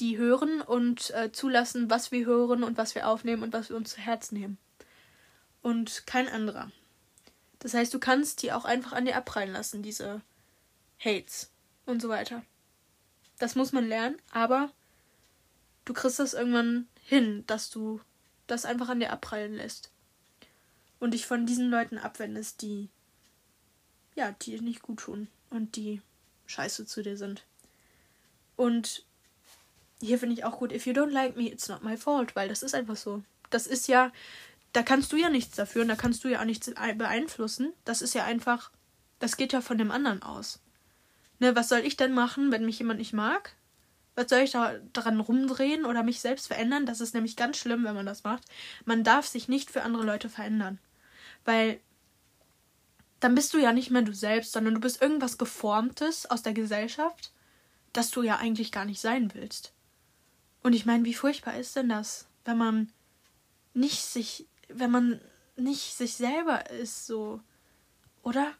hören 0.00 0.60
und 0.60 1.10
äh, 1.10 1.32
zulassen, 1.32 1.90
was 1.90 2.12
wir 2.12 2.26
hören 2.26 2.62
und 2.62 2.76
was 2.76 2.94
wir 2.94 3.08
aufnehmen 3.08 3.42
und 3.42 3.52
was 3.52 3.68
wir 3.68 3.76
uns 3.76 3.90
zu 3.90 4.00
Herzen 4.00 4.36
nehmen. 4.38 4.58
Und 5.62 6.06
kein 6.06 6.28
anderer. 6.28 6.70
Das 7.58 7.74
heißt, 7.74 7.94
du 7.94 8.00
kannst 8.00 8.42
die 8.42 8.52
auch 8.52 8.64
einfach 8.64 8.92
an 8.92 9.04
dir 9.04 9.16
abprallen 9.16 9.52
lassen, 9.52 9.82
diese 9.82 10.20
Hates 10.98 11.52
und 11.86 12.02
so 12.02 12.08
weiter. 12.08 12.42
Das 13.38 13.54
muss 13.54 13.72
man 13.72 13.86
lernen, 13.86 14.16
aber 14.32 14.72
du 15.84 15.92
kriegst 15.92 16.18
das 16.18 16.34
irgendwann 16.34 16.88
hin, 17.04 17.44
dass 17.46 17.70
du 17.70 18.00
das 18.46 18.64
einfach 18.64 18.88
an 18.88 19.00
dir 19.00 19.12
abprallen 19.12 19.54
lässt. 19.54 19.90
Und 20.98 21.14
dich 21.14 21.26
von 21.26 21.46
diesen 21.46 21.70
Leuten 21.70 21.98
abwendest, 21.98 22.62
die, 22.62 22.88
ja, 24.14 24.32
die 24.32 24.52
dir 24.52 24.62
nicht 24.62 24.82
gut 24.82 25.00
tun 25.00 25.28
und 25.50 25.74
die 25.76 26.00
scheiße 26.46 26.86
zu 26.86 27.02
dir 27.02 27.16
sind. 27.16 27.44
Und 28.56 29.04
hier 30.02 30.18
finde 30.18 30.34
ich 30.34 30.44
auch 30.44 30.58
gut, 30.58 30.72
if 30.72 30.86
you 30.86 30.92
don't 30.92 31.10
like 31.10 31.36
me, 31.36 31.48
it's 31.48 31.68
not 31.68 31.82
my 31.82 31.96
fault, 31.96 32.34
weil 32.34 32.48
das 32.48 32.62
ist 32.62 32.74
einfach 32.74 32.96
so. 32.96 33.22
Das 33.50 33.66
ist 33.66 33.88
ja, 33.88 34.12
da 34.72 34.82
kannst 34.82 35.12
du 35.12 35.16
ja 35.16 35.28
nichts 35.28 35.56
dafür 35.56 35.82
und 35.82 35.88
da 35.88 35.96
kannst 35.96 36.24
du 36.24 36.28
ja 36.28 36.40
auch 36.40 36.44
nichts 36.44 36.70
beeinflussen. 36.96 37.72
Das 37.84 38.02
ist 38.02 38.14
ja 38.14 38.24
einfach, 38.24 38.70
das 39.18 39.36
geht 39.36 39.52
ja 39.52 39.60
von 39.60 39.78
dem 39.78 39.90
anderen 39.90 40.22
aus. 40.22 40.60
Ne, 41.38 41.54
was 41.56 41.68
soll 41.68 41.80
ich 41.80 41.96
denn 41.96 42.12
machen, 42.12 42.52
wenn 42.52 42.64
mich 42.64 42.78
jemand 42.78 42.98
nicht 42.98 43.12
mag? 43.12 43.54
Was 44.14 44.28
soll 44.28 44.40
ich 44.40 44.50
da 44.50 44.74
dran 44.92 45.20
rumdrehen 45.20 45.84
oder 45.84 46.02
mich 46.02 46.20
selbst 46.20 46.48
verändern? 46.48 46.84
Das 46.86 47.00
ist 47.00 47.14
nämlich 47.14 47.36
ganz 47.36 47.56
schlimm, 47.56 47.84
wenn 47.84 47.94
man 47.94 48.06
das 48.06 48.24
macht. 48.24 48.44
Man 48.84 49.04
darf 49.04 49.26
sich 49.26 49.48
nicht 49.48 49.70
für 49.70 49.82
andere 49.82 50.04
Leute 50.04 50.28
verändern. 50.28 50.78
Weil 51.44 51.80
dann 53.20 53.34
bist 53.34 53.54
du 53.54 53.58
ja 53.58 53.72
nicht 53.72 53.90
mehr 53.90 54.02
du 54.02 54.12
selbst, 54.12 54.52
sondern 54.52 54.74
du 54.74 54.80
bist 54.80 55.00
irgendwas 55.00 55.38
Geformtes 55.38 56.30
aus 56.30 56.42
der 56.42 56.52
Gesellschaft, 56.52 57.32
das 57.92 58.10
du 58.10 58.22
ja 58.22 58.36
eigentlich 58.36 58.72
gar 58.72 58.84
nicht 58.84 59.00
sein 59.00 59.32
willst. 59.34 59.72
Und 60.62 60.74
ich 60.74 60.86
meine, 60.86 61.04
wie 61.04 61.14
furchtbar 61.14 61.56
ist 61.56 61.76
denn 61.76 61.88
das, 61.88 62.26
wenn 62.44 62.58
man 62.58 62.92
nicht 63.74 64.02
sich, 64.02 64.46
wenn 64.68 64.90
man 64.90 65.20
nicht 65.56 65.94
sich 65.94 66.14
selber 66.14 66.70
ist, 66.70 67.06
so, 67.06 67.40
oder? 68.22 68.52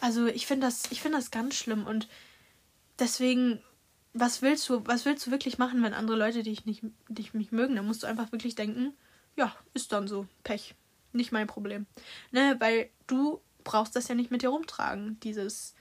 Also 0.00 0.26
ich 0.26 0.46
finde 0.46 0.66
das, 0.66 0.90
ich 0.90 1.00
finde 1.00 1.18
das 1.18 1.30
ganz 1.30 1.54
schlimm 1.54 1.86
und 1.86 2.08
deswegen 2.98 3.62
was 4.14 4.42
willst 4.42 4.68
du, 4.68 4.86
was 4.86 5.04
willst 5.04 5.26
du 5.26 5.30
wirklich 5.30 5.58
machen, 5.58 5.82
wenn 5.82 5.94
andere 5.94 6.16
Leute 6.16 6.42
dich 6.42 6.66
nicht, 6.66 6.82
dich 7.08 7.32
nicht 7.34 7.52
mögen? 7.52 7.76
Da 7.76 7.82
musst 7.82 8.02
du 8.02 8.06
einfach 8.06 8.30
wirklich 8.32 8.54
denken, 8.54 8.94
ja, 9.36 9.54
ist 9.74 9.92
dann 9.92 10.08
so, 10.08 10.26
Pech. 10.44 10.74
Nicht 11.14 11.32
mein 11.32 11.46
Problem. 11.46 11.86
Ne, 12.30 12.56
weil 12.58 12.88
du 13.06 13.40
brauchst 13.64 13.94
das 13.96 14.08
ja 14.08 14.14
nicht 14.14 14.30
mit 14.30 14.42
dir 14.42 14.48
rumtragen, 14.48 15.20
dieses, 15.20 15.74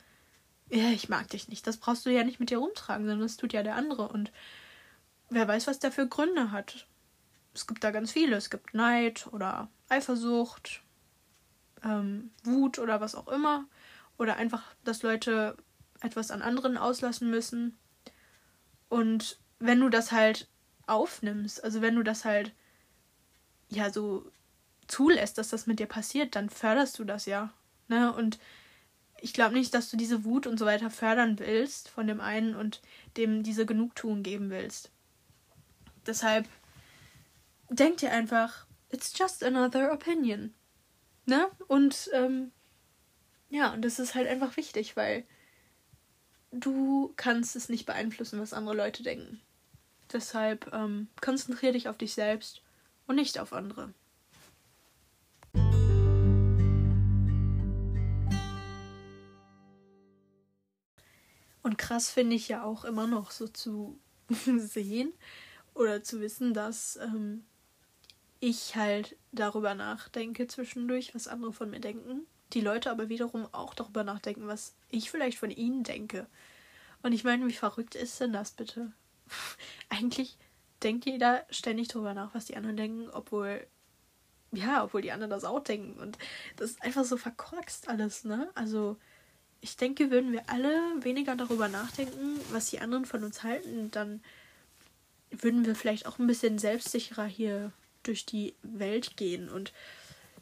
ja, 0.70 0.90
ich 0.90 1.08
mag 1.08 1.30
dich 1.30 1.48
nicht. 1.48 1.66
Das 1.68 1.78
brauchst 1.78 2.06
du 2.06 2.10
ja 2.10 2.24
nicht 2.24 2.40
mit 2.40 2.50
dir 2.50 2.58
rumtragen, 2.58 3.06
sondern 3.06 3.22
das 3.26 3.38
tut 3.38 3.54
ja 3.54 3.64
der 3.64 3.76
andere. 3.76 4.10
Und 4.10 4.32
wer 5.32 5.48
weiß, 5.48 5.68
was 5.68 5.80
der 5.80 5.92
für 5.92 6.08
Gründe 6.08 6.52
hat. 6.52 6.88
Es 7.54 7.66
gibt 7.66 7.84
da 7.84 7.92
ganz 7.92 8.12
viele. 8.12 8.36
Es 8.36 8.50
gibt 8.50 8.74
Neid 8.74 9.28
oder 9.32 9.70
Eifersucht, 9.90 10.84
ähm, 11.84 12.32
Wut 12.44 12.78
oder 12.78 13.02
was 13.02 13.16
auch 13.16 13.28
immer. 13.28 13.66
Oder 14.18 14.36
einfach, 14.36 14.76
dass 14.84 15.02
Leute 15.02 15.58
etwas 16.02 16.32
an 16.32 16.42
anderen 16.42 16.78
auslassen 16.78 17.30
müssen. 17.30 17.78
Und 18.90 19.40
wenn 19.60 19.80
du 19.80 19.90
das 19.90 20.12
halt 20.12 20.48
aufnimmst, 20.86 21.64
also 21.64 21.82
wenn 21.82 21.96
du 21.96 22.04
das 22.04 22.26
halt 22.26 22.54
ja 23.70 23.90
so 23.92 24.30
zulässt, 24.88 25.38
dass 25.38 25.50
das 25.50 25.66
mit 25.66 25.80
dir 25.80 25.88
passiert, 25.88 26.36
dann 26.36 26.50
förderst 26.50 27.00
du 27.00 27.06
das 27.06 27.26
ja. 27.26 27.54
Ne? 27.88 28.14
Und 28.14 28.38
ich 29.22 29.34
glaube 29.34 29.54
nicht, 29.54 29.74
dass 29.74 29.90
du 29.90 29.98
diese 29.98 30.26
Wut 30.26 30.46
und 30.46 30.58
so 30.58 30.66
weiter 30.66 30.90
fördern 30.90 31.40
willst 31.40 31.88
von 31.88 32.08
dem 32.08 32.20
einen 32.20 32.56
und 32.56 32.82
dem 33.16 33.44
diese 33.44 33.66
Genugtuung 33.66 34.24
geben 34.24 34.50
willst. 34.50 34.92
Deshalb 36.06 36.48
denk 37.70 37.98
dir 37.98 38.12
einfach, 38.12 38.66
it's 38.90 39.18
just 39.18 39.44
another 39.44 39.94
opinion. 39.94 40.54
Ne? 41.26 41.50
Und 41.68 42.10
ähm, 42.14 42.52
ja, 43.50 43.74
und 43.74 43.84
das 43.84 44.00
ist 44.00 44.16
halt 44.16 44.28
einfach 44.28 44.58
wichtig, 44.58 44.96
weil 44.96 45.26
du 46.52 47.14
kannst 47.16 47.56
es 47.56 47.70
nicht 47.70 47.86
beeinflussen, 47.86 48.40
was 48.40 48.54
andere 48.54 48.76
Leute 48.76 49.04
denken. 49.04 49.42
Deshalb 50.12 50.74
ähm, 50.74 51.08
konzentriere 51.22 51.74
dich 51.74 51.88
auf 51.88 51.98
dich 51.98 52.14
selbst 52.14 52.62
und 53.08 53.16
nicht 53.16 53.40
auf 53.40 53.54
andere. 53.54 53.94
Und 61.64 61.78
krass 61.78 62.10
finde 62.10 62.36
ich 62.36 62.50
ja 62.50 62.64
auch 62.64 62.84
immer 62.84 63.08
noch 63.08 63.32
so 63.32 63.48
zu 63.48 64.00
sehen 64.58 65.14
oder 65.74 66.04
zu 66.04 66.22
wissen, 66.22 66.54
dass 66.54 66.98
ähm, 66.98 67.46
ich 68.40 68.76
halt 68.76 69.16
darüber 69.32 69.76
nachdenke 69.76 70.48
zwischendurch, 70.48 71.14
was 71.16 71.28
andere 71.28 71.54
von 71.54 71.70
mir 71.70 71.80
denken 71.80 72.26
die 72.54 72.62
Leute 72.62 72.92
aber 72.92 73.10
wiederum 73.10 73.48
auch 73.54 73.74
darüber 73.74 74.04
nachdenken, 74.04 74.48
was 74.48 74.76
ich 74.90 75.10
vielleicht 75.10 75.38
von 75.38 75.52
ihnen 75.52 75.84
denke. 75.84 76.28
Und 77.02 77.14
ich 77.14 77.24
meine, 77.24 77.48
wie 77.48 77.54
verrückt 77.54 77.96
ist 77.96 78.20
denn 78.20 78.34
das 78.34 78.52
bitte? 78.52 78.92
Eigentlich 79.90 80.38
denkt 80.84 81.06
jeder 81.06 81.46
ständig 81.50 81.88
darüber 81.90 82.14
nach, 82.14 82.34
was 82.34 82.46
die 82.46 82.58
anderen 82.58 82.78
denken, 82.78 83.10
obwohl, 83.12 83.66
ja, 84.52 84.84
obwohl 84.84 85.02
die 85.02 85.12
anderen 85.12 85.32
das 85.32 85.44
auch 85.44 85.64
denken. 85.64 86.00
Und 86.00 86.18
das 86.58 86.72
ist 86.72 86.84
einfach 86.84 87.06
so 87.06 87.18
verkorkst 87.18 87.88
alles, 87.88 88.24
ne? 88.26 88.50
Also, 88.56 88.98
ich 89.62 89.78
denke, 89.78 90.10
würden 90.10 90.32
wir 90.32 90.50
alle 90.50 90.76
weniger 91.04 91.36
darüber 91.36 91.68
nachdenken, 91.68 92.40
was 92.52 92.72
die 92.72 92.80
anderen 92.80 93.06
von 93.06 93.24
uns 93.24 93.44
halten, 93.44 93.92
dann 93.92 94.24
würden 95.32 95.66
wir 95.66 95.76
vielleicht 95.76 96.06
auch 96.06 96.20
ein 96.20 96.28
bisschen 96.28 96.60
selbstsicherer 96.60 97.26
hier 97.26 97.72
durch 98.04 98.26
die 98.26 98.54
Welt 98.64 99.18
gehen. 99.18 99.50
Und 99.50 99.74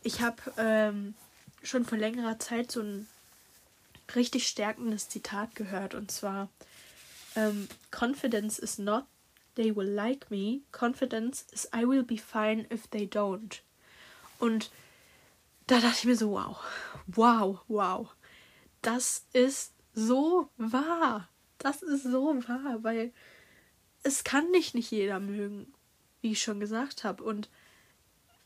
ich 0.04 0.22
habe 0.22 0.42
ähm, 0.58 1.14
schon 1.64 1.86
vor 1.86 1.98
längerer 1.98 2.40
Zeit 2.40 2.72
so 2.72 2.82
ein 2.82 3.08
richtig 4.16 4.48
stärkendes 4.48 5.10
Zitat 5.10 5.56
gehört 5.56 5.94
und 5.94 6.10
zwar 6.10 6.50
ähm, 7.36 7.68
Confidence 7.92 8.58
is 8.58 8.80
not 8.80 9.06
they 9.56 9.76
will 9.76 9.88
like 9.88 10.32
me, 10.32 10.62
confidence 10.72 11.46
is 11.52 11.68
I 11.74 11.86
will 11.86 12.04
be 12.04 12.18
fine 12.18 12.66
if 12.72 12.88
they 12.88 13.06
don't. 13.06 13.60
Und 14.40 14.72
da 15.68 15.80
dachte 15.80 15.98
ich 16.00 16.06
mir 16.06 16.16
so, 16.16 16.32
wow, 16.32 16.58
wow, 17.08 17.60
wow, 17.68 18.08
das 18.82 19.26
ist 19.34 19.74
so 19.94 20.50
wahr. 20.58 21.28
Das 21.58 21.82
ist 21.82 22.04
so 22.04 22.42
wahr, 22.48 22.78
weil 22.84 23.12
es 24.04 24.24
kann 24.24 24.52
dich 24.54 24.74
nicht 24.74 24.92
jeder 24.92 25.20
mögen, 25.20 25.74
wie 26.22 26.32
ich 26.32 26.42
schon 26.42 26.60
gesagt 26.60 27.04
habe. 27.04 27.24
Und 27.24 27.50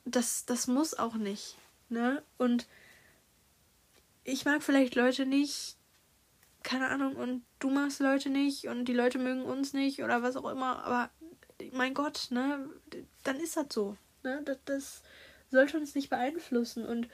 das, 0.05 0.45
das 0.45 0.67
muss 0.67 0.93
auch 0.93 1.15
nicht. 1.15 1.57
Ne? 1.89 2.23
Und 2.37 2.67
ich 4.23 4.45
mag 4.45 4.63
vielleicht 4.63 4.95
Leute 4.95 5.25
nicht, 5.25 5.77
keine 6.63 6.89
Ahnung, 6.89 7.15
und 7.15 7.43
du 7.59 7.69
magst 7.69 7.99
Leute 7.99 8.29
nicht 8.29 8.67
und 8.67 8.85
die 8.85 8.93
Leute 8.93 9.19
mögen 9.19 9.43
uns 9.43 9.73
nicht 9.73 10.01
oder 10.01 10.23
was 10.23 10.37
auch 10.37 10.49
immer, 10.49 10.83
aber 10.83 11.09
mein 11.73 11.93
Gott, 11.93 12.27
ne, 12.29 12.69
dann 13.23 13.39
ist 13.39 13.57
das 13.57 13.67
so. 13.71 13.97
Ne? 14.23 14.41
Das, 14.45 14.57
das 14.65 15.03
sollte 15.51 15.77
uns 15.77 15.93
nicht 15.93 16.09
beeinflussen. 16.09 16.85
Und 16.85 17.09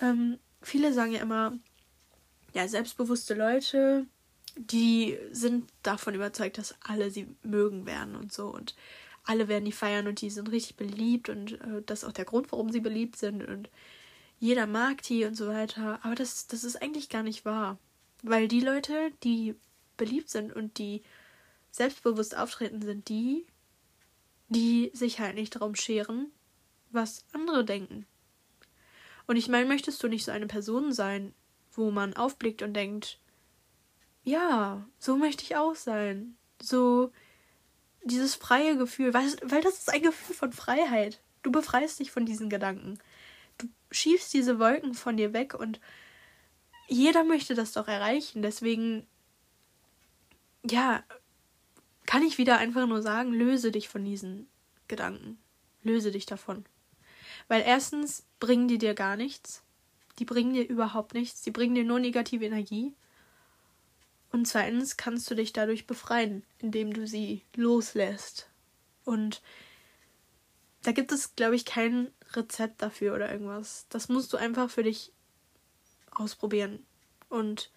ähm, 0.00 0.38
viele 0.62 0.92
sagen 0.92 1.12
ja 1.12 1.20
immer, 1.20 1.58
ja, 2.52 2.66
selbstbewusste 2.66 3.34
Leute, 3.34 4.06
die 4.68 5.18
sind 5.32 5.70
davon 5.82 6.14
überzeugt, 6.14 6.58
dass 6.58 6.74
alle 6.80 7.10
sie 7.10 7.28
mögen 7.42 7.86
werden 7.86 8.14
und 8.14 8.32
so. 8.32 8.48
Und 8.48 8.74
alle 9.24 9.48
werden 9.48 9.64
die 9.64 9.72
feiern 9.72 10.06
und 10.06 10.20
die 10.20 10.30
sind 10.30 10.50
richtig 10.50 10.76
beliebt 10.76 11.28
und 11.28 11.60
äh, 11.60 11.82
das 11.86 12.02
ist 12.02 12.08
auch 12.08 12.12
der 12.12 12.24
Grund, 12.24 12.52
warum 12.52 12.70
sie 12.70 12.80
beliebt 12.80 13.16
sind. 13.16 13.42
Und 13.42 13.70
jeder 14.38 14.66
mag 14.66 15.02
die 15.02 15.24
und 15.24 15.34
so 15.34 15.48
weiter. 15.48 16.00
Aber 16.02 16.14
das, 16.14 16.46
das 16.46 16.64
ist 16.64 16.80
eigentlich 16.82 17.08
gar 17.08 17.22
nicht 17.22 17.44
wahr. 17.44 17.78
Weil 18.22 18.48
die 18.48 18.60
Leute, 18.60 19.12
die 19.22 19.54
beliebt 19.96 20.28
sind 20.28 20.54
und 20.54 20.78
die 20.78 21.02
selbstbewusst 21.70 22.36
auftreten, 22.36 22.82
sind 22.82 23.08
die, 23.08 23.46
die 24.48 24.90
sich 24.92 25.20
halt 25.20 25.36
nicht 25.36 25.54
darum 25.54 25.74
scheren, 25.74 26.30
was 26.90 27.24
andere 27.32 27.64
denken. 27.64 28.06
Und 29.26 29.36
ich 29.36 29.48
meine, 29.48 29.66
möchtest 29.66 30.02
du 30.02 30.08
nicht 30.08 30.24
so 30.24 30.32
eine 30.32 30.48
Person 30.48 30.92
sein, 30.92 31.32
wo 31.72 31.90
man 31.90 32.14
aufblickt 32.14 32.62
und 32.62 32.74
denkt, 32.74 33.18
ja, 34.30 34.86
so 34.98 35.16
möchte 35.16 35.42
ich 35.42 35.56
auch 35.56 35.74
sein. 35.74 36.36
So 36.62 37.12
dieses 38.02 38.34
freie 38.34 38.76
Gefühl, 38.76 39.12
weil, 39.12 39.26
weil 39.42 39.62
das 39.62 39.78
ist 39.78 39.92
ein 39.92 40.02
Gefühl 40.02 40.36
von 40.36 40.52
Freiheit. 40.52 41.20
Du 41.42 41.50
befreist 41.50 41.98
dich 41.98 42.10
von 42.10 42.26
diesen 42.26 42.48
Gedanken. 42.48 42.98
Du 43.58 43.66
schiebst 43.90 44.32
diese 44.32 44.58
Wolken 44.58 44.94
von 44.94 45.16
dir 45.16 45.32
weg 45.32 45.54
und 45.54 45.80
jeder 46.88 47.24
möchte 47.24 47.54
das 47.54 47.72
doch 47.72 47.88
erreichen. 47.88 48.42
Deswegen, 48.42 49.06
ja, 50.68 51.02
kann 52.06 52.22
ich 52.22 52.38
wieder 52.38 52.58
einfach 52.58 52.86
nur 52.86 53.02
sagen, 53.02 53.32
löse 53.32 53.70
dich 53.70 53.88
von 53.88 54.04
diesen 54.04 54.48
Gedanken. 54.88 55.38
Löse 55.82 56.10
dich 56.10 56.26
davon. 56.26 56.64
Weil 57.48 57.62
erstens 57.62 58.24
bringen 58.38 58.68
die 58.68 58.78
dir 58.78 58.94
gar 58.94 59.16
nichts. 59.16 59.62
Die 60.18 60.24
bringen 60.24 60.54
dir 60.54 60.66
überhaupt 60.68 61.14
nichts. 61.14 61.42
Die 61.42 61.50
bringen 61.50 61.74
dir 61.74 61.84
nur 61.84 62.00
negative 62.00 62.44
Energie. 62.44 62.94
Und 64.32 64.46
zweitens 64.46 64.96
kannst 64.96 65.30
du 65.30 65.34
dich 65.34 65.52
dadurch 65.52 65.86
befreien, 65.86 66.44
indem 66.58 66.92
du 66.92 67.06
sie 67.06 67.42
loslässt. 67.56 68.48
Und 69.04 69.42
da 70.82 70.92
gibt 70.92 71.12
es, 71.12 71.34
glaube 71.34 71.56
ich, 71.56 71.64
kein 71.64 72.10
Rezept 72.32 72.80
dafür 72.80 73.14
oder 73.14 73.30
irgendwas. 73.30 73.86
Das 73.88 74.08
musst 74.08 74.32
du 74.32 74.36
einfach 74.36 74.70
für 74.70 74.84
dich 74.84 75.12
ausprobieren 76.12 76.84
und 77.28 77.70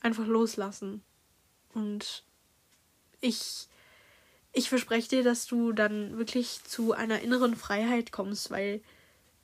einfach 0.00 0.26
loslassen. 0.26 1.02
Und 1.74 2.24
ich, 3.20 3.68
ich 4.52 4.68
verspreche 4.68 5.08
dir, 5.08 5.22
dass 5.22 5.46
du 5.46 5.72
dann 5.72 6.16
wirklich 6.16 6.62
zu 6.64 6.92
einer 6.92 7.20
inneren 7.20 7.56
Freiheit 7.56 8.10
kommst, 8.10 8.50
weil 8.50 8.82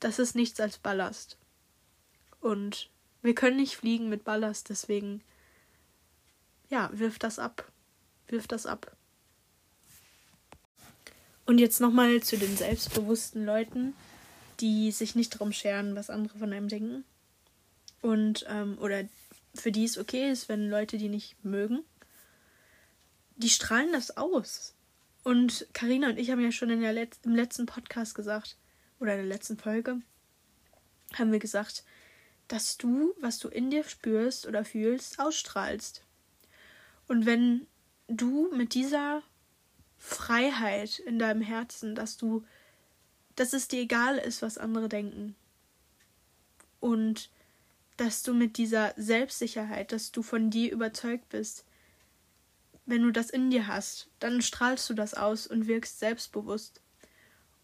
das 0.00 0.18
ist 0.18 0.34
nichts 0.34 0.58
als 0.60 0.78
Ballast. 0.78 1.36
Und 2.40 2.90
wir 3.22 3.34
können 3.34 3.56
nicht 3.56 3.76
fliegen 3.76 4.08
mit 4.08 4.24
Ballast, 4.24 4.68
deswegen, 4.68 5.22
ja, 6.68 6.90
wirf 6.92 7.18
das 7.18 7.38
ab. 7.38 7.70
Wirf 8.28 8.46
das 8.46 8.66
ab. 8.66 8.96
Und 11.44 11.58
jetzt 11.58 11.80
nochmal 11.80 12.22
zu 12.22 12.36
den 12.36 12.56
selbstbewussten 12.56 13.44
Leuten, 13.44 13.94
die 14.60 14.90
sich 14.90 15.14
nicht 15.14 15.34
darum 15.34 15.52
scheren, 15.52 15.94
was 15.94 16.10
andere 16.10 16.38
von 16.38 16.52
einem 16.52 16.68
denken. 16.68 17.04
Und, 18.02 18.44
ähm, 18.48 18.78
oder 18.80 19.04
für 19.54 19.72
die 19.72 19.84
es 19.84 19.96
okay 19.96 20.30
ist, 20.30 20.48
wenn 20.48 20.68
Leute 20.68 20.98
die 20.98 21.08
nicht 21.08 21.42
mögen. 21.44 21.84
Die 23.36 23.50
strahlen 23.50 23.92
das 23.92 24.16
aus. 24.16 24.74
Und 25.22 25.66
Karina 25.72 26.08
und 26.08 26.18
ich 26.18 26.30
haben 26.30 26.40
ja 26.40 26.52
schon 26.52 26.70
in 26.70 26.80
der 26.80 26.92
Let 26.92 27.16
im 27.24 27.34
letzten 27.34 27.66
Podcast 27.66 28.14
gesagt, 28.14 28.56
oder 28.98 29.12
in 29.12 29.18
der 29.18 29.26
letzten 29.26 29.56
Folge, 29.56 30.00
haben 31.14 31.32
wir 31.32 31.38
gesagt, 31.38 31.84
dass 32.48 32.76
du, 32.76 33.14
was 33.20 33.38
du 33.38 33.48
in 33.48 33.70
dir 33.70 33.84
spürst 33.84 34.46
oder 34.46 34.64
fühlst, 34.64 35.18
ausstrahlst. 35.18 36.05
Und 37.08 37.26
wenn 37.26 37.66
du 38.08 38.50
mit 38.52 38.74
dieser 38.74 39.22
Freiheit 39.98 40.98
in 40.98 41.18
deinem 41.18 41.42
Herzen, 41.42 41.94
dass 41.94 42.16
du, 42.16 42.44
dass 43.34 43.52
es 43.52 43.68
dir 43.68 43.80
egal 43.80 44.18
ist, 44.18 44.42
was 44.42 44.58
andere 44.58 44.88
denken. 44.88 45.34
Und 46.80 47.30
dass 47.96 48.22
du 48.22 48.34
mit 48.34 48.58
dieser 48.58 48.92
Selbstsicherheit, 48.96 49.92
dass 49.92 50.12
du 50.12 50.22
von 50.22 50.50
dir 50.50 50.70
überzeugt 50.72 51.28
bist, 51.30 51.64
wenn 52.84 53.02
du 53.02 53.10
das 53.10 53.30
in 53.30 53.50
dir 53.50 53.66
hast, 53.66 54.08
dann 54.20 54.42
strahlst 54.42 54.88
du 54.88 54.94
das 54.94 55.14
aus 55.14 55.46
und 55.46 55.66
wirkst 55.66 55.98
selbstbewusst. 55.98 56.80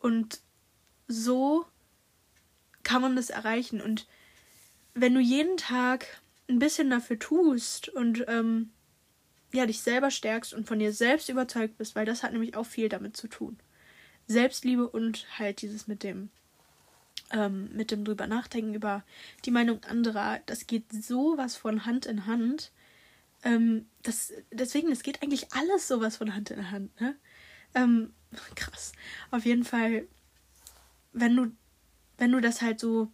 Und 0.01 0.41
so 1.07 1.65
kann 2.83 3.03
man 3.03 3.15
das 3.15 3.31
erreichen. 3.31 3.81
Und 3.81 4.09
wenn 4.95 5.15
du 5.15 5.21
jeden 5.21 5.57
Tag 5.57 6.07
ein 6.49 6.59
bisschen 6.59 6.91
dafür 6.91 7.19
tust 7.19 7.89
und 7.89 8.25
ähm, 8.27 8.71
ja, 9.53 9.67
dich 9.67 9.81
selber 9.81 10.11
stärkst 10.11 10.55
und 10.55 10.67
von 10.67 10.79
dir 10.79 10.93
selbst 10.93 11.29
überzeugt 11.29 11.79
bist, 11.79 11.95
weil 11.95 12.07
das 12.07 12.23
hat 12.23 12.33
nämlich 12.33 12.57
auch 12.57 12.67
viel 12.67 12.89
damit 12.89 13.17
zu 13.17 13.29
tun. 13.29 13.59
Selbstliebe 14.27 14.89
und 14.89 15.27
halt 15.39 15.63
dieses 15.63 15.87
mit 15.87 16.03
dem, 16.03 16.31
ähm, 17.33 17.71
mit 17.75 17.91
dem 17.91 18.05
drüber 18.05 18.27
nachdenken 18.27 18.75
über 18.75 19.05
die 19.45 19.51
Meinung 19.51 19.83
anderer, 19.85 20.41
das 20.47 20.67
geht 20.67 20.93
sowas 20.93 21.57
von 21.57 21.85
Hand 21.85 22.07
in 22.07 22.27
Hand. 22.27 22.73
Ähm, 23.45 23.87
das, 24.03 24.33
deswegen, 24.51 24.91
es 24.91 25.03
geht 25.03 25.23
eigentlich 25.23 25.53
alles 25.53 25.89
sowas 25.89 26.17
von 26.17 26.35
Hand 26.35 26.51
in 26.51 26.71
Hand, 26.71 27.01
ne? 27.01 27.17
Ähm, 27.75 28.13
krass. 28.55 28.93
Auf 29.31 29.45
jeden 29.45 29.65
Fall, 29.65 30.07
wenn 31.13 31.37
du, 31.37 31.53
wenn 32.19 32.33
du 32.33 32.41
das 32.41 32.63
halt 32.63 32.81
so 32.81 33.09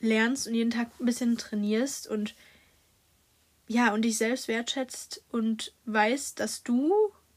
lernst 0.00 0.46
und 0.46 0.54
jeden 0.54 0.70
Tag 0.70 0.90
ein 1.00 1.06
bisschen 1.06 1.38
trainierst 1.38 2.08
und 2.08 2.34
ja, 3.68 3.92
und 3.92 4.02
dich 4.02 4.18
selbst 4.18 4.48
wertschätzt 4.48 5.22
und 5.30 5.74
weißt, 5.86 6.38
dass 6.38 6.62
du 6.62 6.92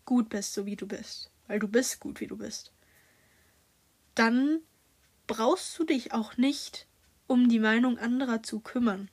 gut 0.05 0.29
bist, 0.29 0.53
so 0.53 0.65
wie 0.65 0.75
du 0.75 0.87
bist, 0.87 1.31
weil 1.47 1.59
du 1.59 1.67
bist 1.67 1.99
gut, 1.99 2.19
wie 2.19 2.27
du 2.27 2.37
bist, 2.37 2.71
dann 4.15 4.59
brauchst 5.27 5.77
du 5.77 5.83
dich 5.83 6.13
auch 6.13 6.37
nicht 6.37 6.87
um 7.27 7.47
die 7.47 7.59
Meinung 7.59 7.97
anderer 7.99 8.41
zu 8.41 8.59
kümmern. 8.59 9.09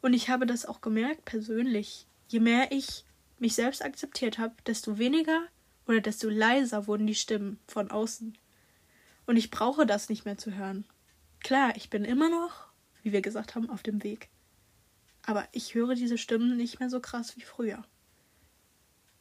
Und 0.00 0.14
ich 0.14 0.28
habe 0.28 0.46
das 0.46 0.66
auch 0.66 0.80
gemerkt 0.80 1.24
persönlich. 1.24 2.06
Je 2.28 2.40
mehr 2.40 2.70
ich 2.70 3.04
mich 3.38 3.54
selbst 3.54 3.84
akzeptiert 3.84 4.38
habe, 4.38 4.54
desto 4.66 4.98
weniger 4.98 5.46
oder 5.86 6.00
desto 6.00 6.28
leiser 6.28 6.86
wurden 6.86 7.06
die 7.06 7.14
Stimmen 7.14 7.58
von 7.66 7.90
außen. 7.90 8.38
Und 9.26 9.36
ich 9.36 9.50
brauche 9.50 9.86
das 9.86 10.08
nicht 10.08 10.24
mehr 10.24 10.38
zu 10.38 10.54
hören. 10.54 10.84
Klar, 11.40 11.76
ich 11.76 11.90
bin 11.90 12.04
immer 12.04 12.28
noch, 12.28 12.68
wie 13.02 13.12
wir 13.12 13.20
gesagt 13.20 13.54
haben, 13.54 13.68
auf 13.68 13.82
dem 13.82 14.02
Weg. 14.02 14.28
Aber 15.26 15.48
ich 15.52 15.74
höre 15.74 15.94
diese 15.94 16.18
Stimmen 16.18 16.56
nicht 16.56 16.80
mehr 16.80 16.90
so 16.90 17.00
krass 17.00 17.36
wie 17.36 17.42
früher. 17.42 17.84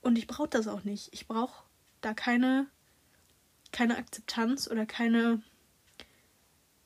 Und 0.02 0.18
ich 0.18 0.28
brauche 0.28 0.50
das 0.50 0.68
auch 0.68 0.84
nicht. 0.84 1.10
Ich 1.14 1.28
brauche 1.28 1.64
da 2.02 2.14
keine, 2.14 2.68
keine 3.72 3.98
Akzeptanz 3.98 4.70
oder 4.70 4.86
keine, 4.86 5.42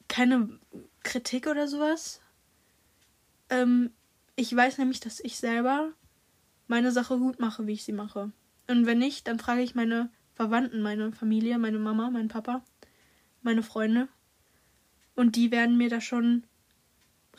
keine 0.08 0.60
Kritik 1.04 1.48
oder 1.48 1.68
sowas. 1.68 2.22
Ähm, 3.50 3.92
ich 4.36 4.56
weiß 4.56 4.78
nämlich, 4.78 5.00
dass 5.00 5.20
ich 5.20 5.38
selber 5.38 5.94
meine 6.68 6.92
Sache 6.92 7.18
gut 7.18 7.40
mache, 7.40 7.66
wie 7.66 7.74
ich 7.74 7.84
sie 7.84 7.94
mache. 7.94 8.32
Und 8.68 8.86
wenn 8.86 9.00
nicht, 9.00 9.28
dann 9.28 9.40
frage 9.40 9.62
ich 9.62 9.74
meine 9.74 10.12
Verwandten, 10.34 10.82
meine 10.82 11.12
Familie, 11.12 11.58
meine 11.58 11.80
Mama, 11.80 12.12
meinen 12.12 12.28
Papa, 12.28 12.64
meine 13.42 13.64
Freunde. 13.64 14.10
Und 15.16 15.36
die 15.36 15.50
werden 15.50 15.78
mir 15.78 15.90
da 15.90 16.02
schon 16.02 16.44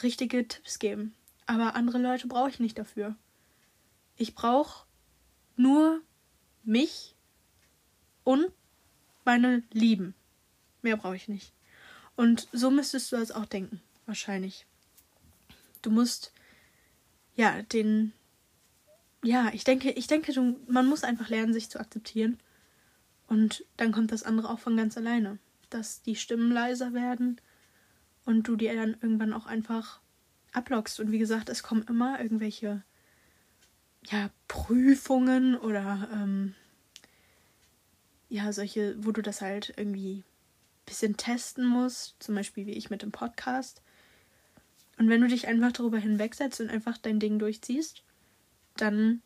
richtige 0.02 0.48
Tipps 0.48 0.80
geben. 0.80 1.14
Aber 1.48 1.74
andere 1.74 1.98
Leute 1.98 2.28
brauche 2.28 2.50
ich 2.50 2.60
nicht 2.60 2.78
dafür. 2.78 3.16
Ich 4.14 4.36
brauche 4.36 4.86
nur 5.56 6.00
mich 6.62 7.16
und 8.22 8.52
meine 9.24 9.64
Lieben. 9.72 10.14
Mehr 10.82 10.96
brauche 10.96 11.16
ich 11.16 11.26
nicht. 11.26 11.52
Und 12.14 12.46
so 12.52 12.70
müsstest 12.70 13.10
du 13.10 13.16
das 13.16 13.32
auch 13.32 13.46
denken, 13.46 13.80
wahrscheinlich. 14.06 14.66
Du 15.82 15.90
musst 15.90 16.32
ja 17.34 17.62
den 17.62 18.12
ja, 19.22 19.50
ich 19.52 19.64
denke, 19.64 19.90
ich 19.90 20.06
denke, 20.06 20.32
du, 20.32 20.60
man 20.68 20.86
muss 20.86 21.02
einfach 21.02 21.28
lernen, 21.28 21.52
sich 21.52 21.70
zu 21.70 21.80
akzeptieren. 21.80 22.38
Und 23.26 23.64
dann 23.76 23.92
kommt 23.92 24.12
das 24.12 24.22
andere 24.22 24.50
auch 24.50 24.58
von 24.58 24.76
ganz 24.76 24.96
alleine. 24.96 25.38
Dass 25.70 26.02
die 26.02 26.16
Stimmen 26.16 26.52
leiser 26.52 26.94
werden 26.94 27.40
und 28.24 28.46
du 28.46 28.56
dir 28.56 28.74
dann 28.74 28.96
irgendwann 29.00 29.32
auch 29.32 29.46
einfach 29.46 30.00
ablockst. 30.52 31.00
Und 31.00 31.12
wie 31.12 31.18
gesagt, 31.18 31.48
es 31.48 31.62
kommen 31.62 31.84
immer 31.88 32.20
irgendwelche 32.20 32.82
ja, 34.10 34.30
Prüfungen 34.46 35.56
oder 35.56 36.08
ähm, 36.12 36.54
ja, 38.28 38.52
solche, 38.52 38.94
wo 39.04 39.12
du 39.12 39.22
das 39.22 39.40
halt 39.40 39.74
irgendwie 39.76 40.18
ein 40.18 40.24
bisschen 40.86 41.16
testen 41.16 41.66
musst, 41.66 42.16
zum 42.22 42.34
Beispiel 42.34 42.66
wie 42.66 42.72
ich 42.72 42.90
mit 42.90 43.02
dem 43.02 43.12
Podcast. 43.12 43.82
Und 44.98 45.08
wenn 45.08 45.20
du 45.20 45.28
dich 45.28 45.46
einfach 45.46 45.72
darüber 45.72 45.98
hinwegsetzt 45.98 46.60
und 46.60 46.70
einfach 46.70 46.98
dein 46.98 47.20
Ding 47.20 47.38
durchziehst, 47.38 48.02
dann 48.76 49.22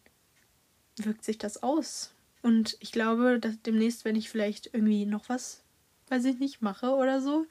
wirkt 0.97 1.25
sich 1.25 1.39
das 1.39 1.63
aus. 1.63 2.13
Und 2.43 2.77
ich 2.81 2.93
glaube, 2.93 3.39
dass 3.39 3.61
demnächst, 3.63 4.05
wenn 4.05 4.17
ich 4.17 4.29
vielleicht 4.29 4.75
irgendwie 4.75 5.07
noch 5.07 5.29
was, 5.29 5.63
weiß 6.09 6.25
ich 6.25 6.39
nicht, 6.39 6.61
mache 6.61 6.91
oder 6.91 7.21
so, 7.21 7.47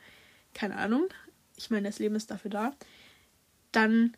keine 0.54 0.76
Ahnung, 0.76 1.08
ich 1.56 1.70
meine, 1.70 1.88
das 1.88 2.00
Leben 2.00 2.16
ist 2.16 2.30
dafür 2.30 2.52
da, 2.52 2.74
dann, 3.72 4.16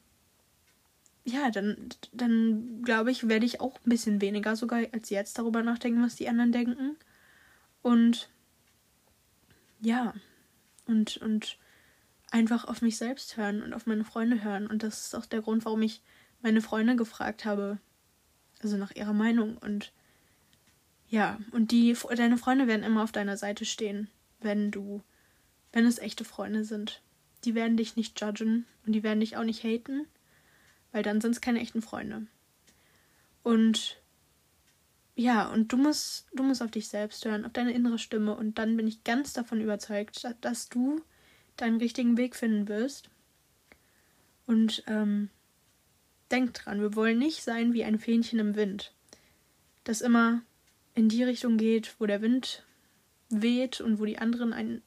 ja, 1.26 1.51
dann, 1.51 1.89
dann 2.12 2.82
glaube 2.84 3.12
ich, 3.12 3.28
werde 3.28 3.45
ich 3.45 3.62
auch 3.62 3.76
ein 3.86 3.89
bisschen 3.89 4.22
weniger 4.22 4.56
sogar 4.56 4.82
als 4.91 5.10
jetzt 5.10 5.38
darüber 5.38 5.64
nachdenken, 5.64 6.04
was 6.04 6.16
die 6.16 6.28
anderen 6.30 6.51
denken. 6.51 6.97
Und 7.82 8.30
ja, 9.82 10.14
und, 10.86 11.18
und 11.18 11.58
einfach 12.32 12.66
auf 12.66 12.82
mich 12.82 12.97
selbst 12.97 13.38
hören 13.38 13.62
und 13.62 13.74
auf 13.74 13.86
meine 13.86 14.04
Freunde 14.04 14.43
hören. 14.43 14.68
Und 14.68 14.84
das 14.84 15.08
ist 15.08 15.16
auch 15.16 15.26
der 15.26 15.41
Grund, 15.41 15.66
warum 15.66 15.82
ich 15.82 16.01
meine 16.41 16.62
Freunde 16.62 16.95
gefragt 16.95 17.45
habe, 17.45 17.78
also 18.62 18.78
nach 18.78 18.91
ihrer 18.95 19.14
Meinung. 19.14 19.58
Und 19.58 19.93
ja, 21.10 21.38
und 21.51 21.72
die, 21.72 21.95
deine 22.16 22.38
Freunde 22.38 22.68
werden 22.68 22.84
immer 22.84 23.04
auf 23.04 23.12
deiner 23.12 23.38
Seite 23.38 23.66
stehen, 23.66 24.10
wenn 24.39 24.72
du, 24.72 25.04
wenn 25.72 25.86
es 25.86 25.99
echte 25.99 26.26
Freunde 26.26 26.64
sind. 26.66 27.01
Die 27.45 27.55
werden 27.55 27.77
dich 27.77 27.95
nicht 27.95 28.19
judgen 28.19 28.65
und 28.85 28.93
die 28.93 29.03
werden 29.03 29.19
dich 29.19 29.37
auch 29.37 29.43
nicht 29.43 29.63
haten, 29.63 30.07
weil 30.91 31.03
dann 31.03 31.21
sind 31.21 31.31
es 31.31 31.41
keine 31.41 31.59
echten 31.59 31.81
Freunde. 31.81 32.27
Und 33.43 34.01
ja, 35.15 35.47
und 35.51 35.71
du 35.71 35.77
musst, 35.77 36.27
du 36.33 36.43
musst 36.43 36.61
auf 36.63 36.71
dich 36.71 36.87
selbst 36.87 37.23
hören, 37.25 37.45
auf 37.45 37.53
deine 37.53 37.73
innere 37.73 37.99
Stimme. 37.99 38.35
Und 38.35 38.57
dann 38.57 38.75
bin 38.77 38.87
ich 38.87 39.03
ganz 39.03 39.33
davon 39.33 39.61
überzeugt, 39.61 40.25
dass 40.41 40.69
du 40.69 41.01
deinen 41.57 41.77
richtigen 41.77 42.17
Weg 42.17 42.35
finden 42.35 42.67
wirst. 42.67 43.09
Und 44.47 44.83
ähm, 44.87 45.29
denk 46.31 46.53
dran, 46.55 46.81
wir 46.81 46.95
wollen 46.95 47.19
nicht 47.19 47.43
sein 47.43 47.73
wie 47.73 47.83
ein 47.83 47.99
Fähnchen 47.99 48.39
im 48.39 48.55
Wind, 48.55 48.93
das 49.83 50.01
immer 50.01 50.41
in 50.95 51.09
die 51.09 51.23
Richtung 51.23 51.57
geht, 51.57 51.95
wo 51.99 52.05
der 52.05 52.21
Wind 52.21 52.65
weht 53.29 53.81
und 53.81 53.99
wo 53.99 54.05
die 54.05 54.17
anderen 54.17 54.51
ein, 54.51 54.81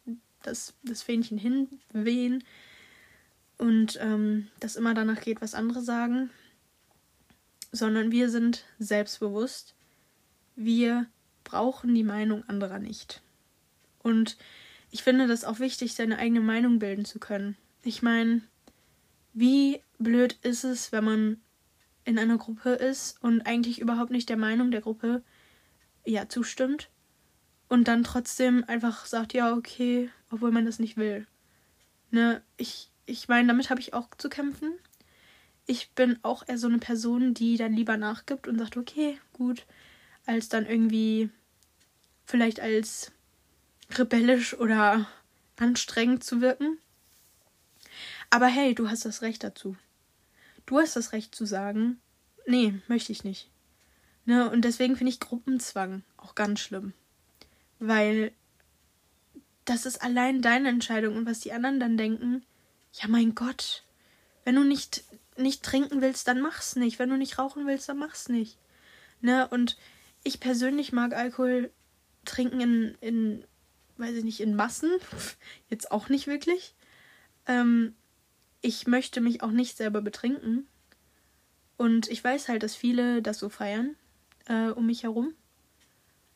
das, 0.46 0.74
das 0.82 1.02
Fähnchen 1.02 1.38
hinwehen 1.38 2.44
und 3.58 3.98
ähm, 4.00 4.48
das 4.60 4.76
immer 4.76 4.94
danach 4.94 5.20
geht, 5.20 5.40
was 5.40 5.54
andere 5.54 5.82
sagen, 5.82 6.30
sondern 7.72 8.10
wir 8.10 8.30
sind 8.30 8.64
selbstbewusst 8.78 9.76
wir 10.56 11.06
brauchen 11.44 11.94
die 11.94 12.02
Meinung 12.02 12.42
anderer 12.48 12.78
nicht. 12.78 13.22
Und 14.02 14.36
ich 14.90 15.04
finde 15.04 15.28
das 15.28 15.44
auch 15.44 15.60
wichtig, 15.60 15.94
seine 15.94 16.18
eigene 16.18 16.40
Meinung 16.40 16.78
bilden 16.78 17.04
zu 17.04 17.20
können. 17.20 17.56
Ich 17.82 18.02
meine, 18.02 18.40
wie 19.32 19.82
blöd 19.98 20.38
ist 20.42 20.64
es, 20.64 20.90
wenn 20.90 21.04
man 21.04 21.40
in 22.04 22.18
einer 22.18 22.38
Gruppe 22.38 22.70
ist 22.70 23.22
und 23.22 23.42
eigentlich 23.42 23.80
überhaupt 23.80 24.10
nicht 24.10 24.28
der 24.28 24.36
Meinung 24.36 24.70
der 24.70 24.80
Gruppe 24.80 25.22
ja 26.04 26.28
zustimmt 26.28 26.88
und 27.68 27.88
dann 27.88 28.04
trotzdem 28.04 28.64
einfach 28.66 29.06
sagt, 29.06 29.34
ja, 29.34 29.52
okay, 29.54 30.08
obwohl 30.36 30.52
man 30.52 30.64
das 30.64 30.78
nicht 30.78 30.96
will. 30.96 31.26
Ne, 32.10 32.42
ich 32.56 32.90
ich 33.06 33.28
meine, 33.28 33.48
damit 33.48 33.70
habe 33.70 33.80
ich 33.80 33.94
auch 33.94 34.08
zu 34.18 34.28
kämpfen. 34.28 34.72
Ich 35.64 35.90
bin 35.92 36.18
auch 36.22 36.46
eher 36.46 36.58
so 36.58 36.66
eine 36.66 36.78
Person, 36.78 37.34
die 37.34 37.56
dann 37.56 37.72
lieber 37.72 37.96
nachgibt 37.96 38.46
und 38.46 38.58
sagt, 38.58 38.76
okay, 38.76 39.18
gut, 39.32 39.64
als 40.26 40.48
dann 40.48 40.66
irgendwie 40.66 41.30
vielleicht 42.26 42.60
als 42.60 43.12
rebellisch 43.96 44.54
oder 44.54 45.08
anstrengend 45.56 46.24
zu 46.24 46.40
wirken. 46.40 46.78
Aber 48.30 48.46
hey, 48.46 48.74
du 48.74 48.90
hast 48.90 49.04
das 49.04 49.22
Recht 49.22 49.44
dazu. 49.44 49.76
Du 50.66 50.78
hast 50.78 50.96
das 50.96 51.12
Recht 51.12 51.34
zu 51.34 51.46
sagen, 51.46 52.00
nee, 52.46 52.74
möchte 52.88 53.12
ich 53.12 53.22
nicht. 53.22 53.48
Ne, 54.24 54.50
und 54.50 54.62
deswegen 54.62 54.96
finde 54.96 55.12
ich 55.12 55.20
Gruppenzwang 55.20 56.02
auch 56.16 56.34
ganz 56.34 56.58
schlimm. 56.58 56.92
Weil 57.78 58.32
das 59.66 59.84
ist 59.84 60.02
allein 60.02 60.40
deine 60.40 60.70
Entscheidung 60.70 61.16
und 61.16 61.26
was 61.26 61.40
die 61.40 61.52
anderen 61.52 61.78
dann 61.78 61.96
denken, 61.96 62.44
ja 62.92 63.08
mein 63.08 63.34
Gott, 63.34 63.84
wenn 64.44 64.54
du 64.54 64.64
nicht 64.64 65.04
nicht 65.38 65.62
trinken 65.62 66.00
willst, 66.00 66.28
dann 66.28 66.40
mach's 66.40 66.76
nicht. 66.76 66.98
Wenn 66.98 67.10
du 67.10 67.16
nicht 67.16 67.38
rauchen 67.38 67.66
willst, 67.66 67.88
dann 67.88 67.98
mach's 67.98 68.28
nicht. 68.28 68.58
Ne, 69.20 69.46
und 69.48 69.76
ich 70.24 70.40
persönlich 70.40 70.92
mag 70.92 71.14
Alkohol 71.14 71.70
trinken 72.24 72.60
in, 72.60 72.94
in, 73.00 73.44
weiß 73.96 74.14
ich 74.16 74.24
nicht, 74.24 74.40
in 74.40 74.56
Massen. 74.56 74.90
Jetzt 75.70 75.90
auch 75.90 76.08
nicht 76.08 76.26
wirklich. 76.26 76.74
Ähm, 77.46 77.94
ich 78.60 78.86
möchte 78.86 79.20
mich 79.20 79.42
auch 79.42 79.50
nicht 79.50 79.76
selber 79.76 80.02
betrinken. 80.02 80.66
Und 81.76 82.08
ich 82.08 82.22
weiß 82.22 82.48
halt, 82.48 82.62
dass 82.62 82.74
viele 82.74 83.22
das 83.22 83.38
so 83.38 83.48
feiern 83.48 83.96
äh, 84.46 84.68
um 84.68 84.86
mich 84.86 85.02
herum. 85.02 85.34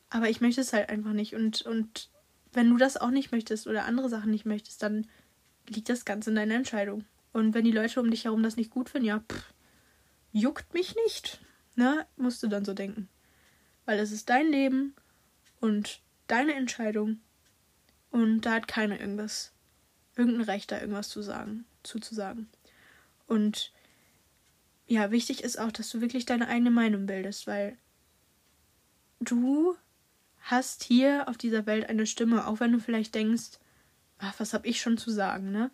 Aber 0.09 0.29
ich 0.29 0.41
möchte 0.41 0.61
es 0.61 0.73
halt 0.73 0.89
einfach 0.89 1.13
nicht. 1.13 1.35
Und, 1.35 1.63
und 1.63 2.09
wenn 2.53 2.69
du 2.69 2.77
das 2.77 2.97
auch 2.97 3.11
nicht 3.11 3.31
möchtest 3.31 3.67
oder 3.67 3.85
andere 3.85 4.09
Sachen 4.09 4.31
nicht 4.31 4.45
möchtest, 4.45 4.83
dann 4.83 5.07
liegt 5.67 5.89
das 5.89 6.05
Ganze 6.05 6.31
in 6.31 6.35
deiner 6.35 6.55
Entscheidung. 6.55 7.05
Und 7.33 7.53
wenn 7.53 7.63
die 7.63 7.71
Leute 7.71 8.01
um 8.01 8.11
dich 8.11 8.25
herum 8.25 8.43
das 8.43 8.57
nicht 8.57 8.71
gut 8.71 8.89
finden, 8.89 9.07
ja, 9.07 9.19
pff, 9.19 9.53
juckt 10.33 10.73
mich 10.73 10.95
nicht. 11.05 11.39
Ne? 11.75 12.05
Musst 12.17 12.43
du 12.43 12.47
dann 12.47 12.65
so 12.65 12.73
denken 12.73 13.07
weil 13.85 13.99
es 13.99 14.11
ist 14.11 14.29
dein 14.29 14.47
Leben 14.47 14.95
und 15.59 16.01
deine 16.27 16.53
Entscheidung 16.53 17.19
und 18.09 18.41
da 18.41 18.53
hat 18.53 18.67
keiner 18.67 18.99
irgendwas, 18.99 19.51
irgendein 20.15 20.43
Recht, 20.45 20.71
da 20.71 20.79
irgendwas 20.79 21.09
zu 21.09 21.21
sagen, 21.21 21.65
zuzusagen. 21.83 22.49
Und 23.27 23.71
ja, 24.87 25.11
wichtig 25.11 25.43
ist 25.43 25.59
auch, 25.59 25.71
dass 25.71 25.89
du 25.89 26.01
wirklich 26.01 26.25
deine 26.25 26.47
eigene 26.47 26.71
Meinung 26.71 27.05
bildest, 27.05 27.47
weil 27.47 27.77
du 29.19 29.75
hast 30.41 30.83
hier 30.83 31.27
auf 31.27 31.37
dieser 31.37 31.65
Welt 31.65 31.87
eine 31.89 32.05
Stimme, 32.05 32.47
auch 32.47 32.59
wenn 32.59 32.71
du 32.71 32.79
vielleicht 32.79 33.15
denkst, 33.15 33.59
ach, 34.17 34.33
was 34.39 34.53
hab 34.53 34.65
ich 34.65 34.81
schon 34.81 34.97
zu 34.97 35.11
sagen, 35.11 35.51
ne? 35.51 35.71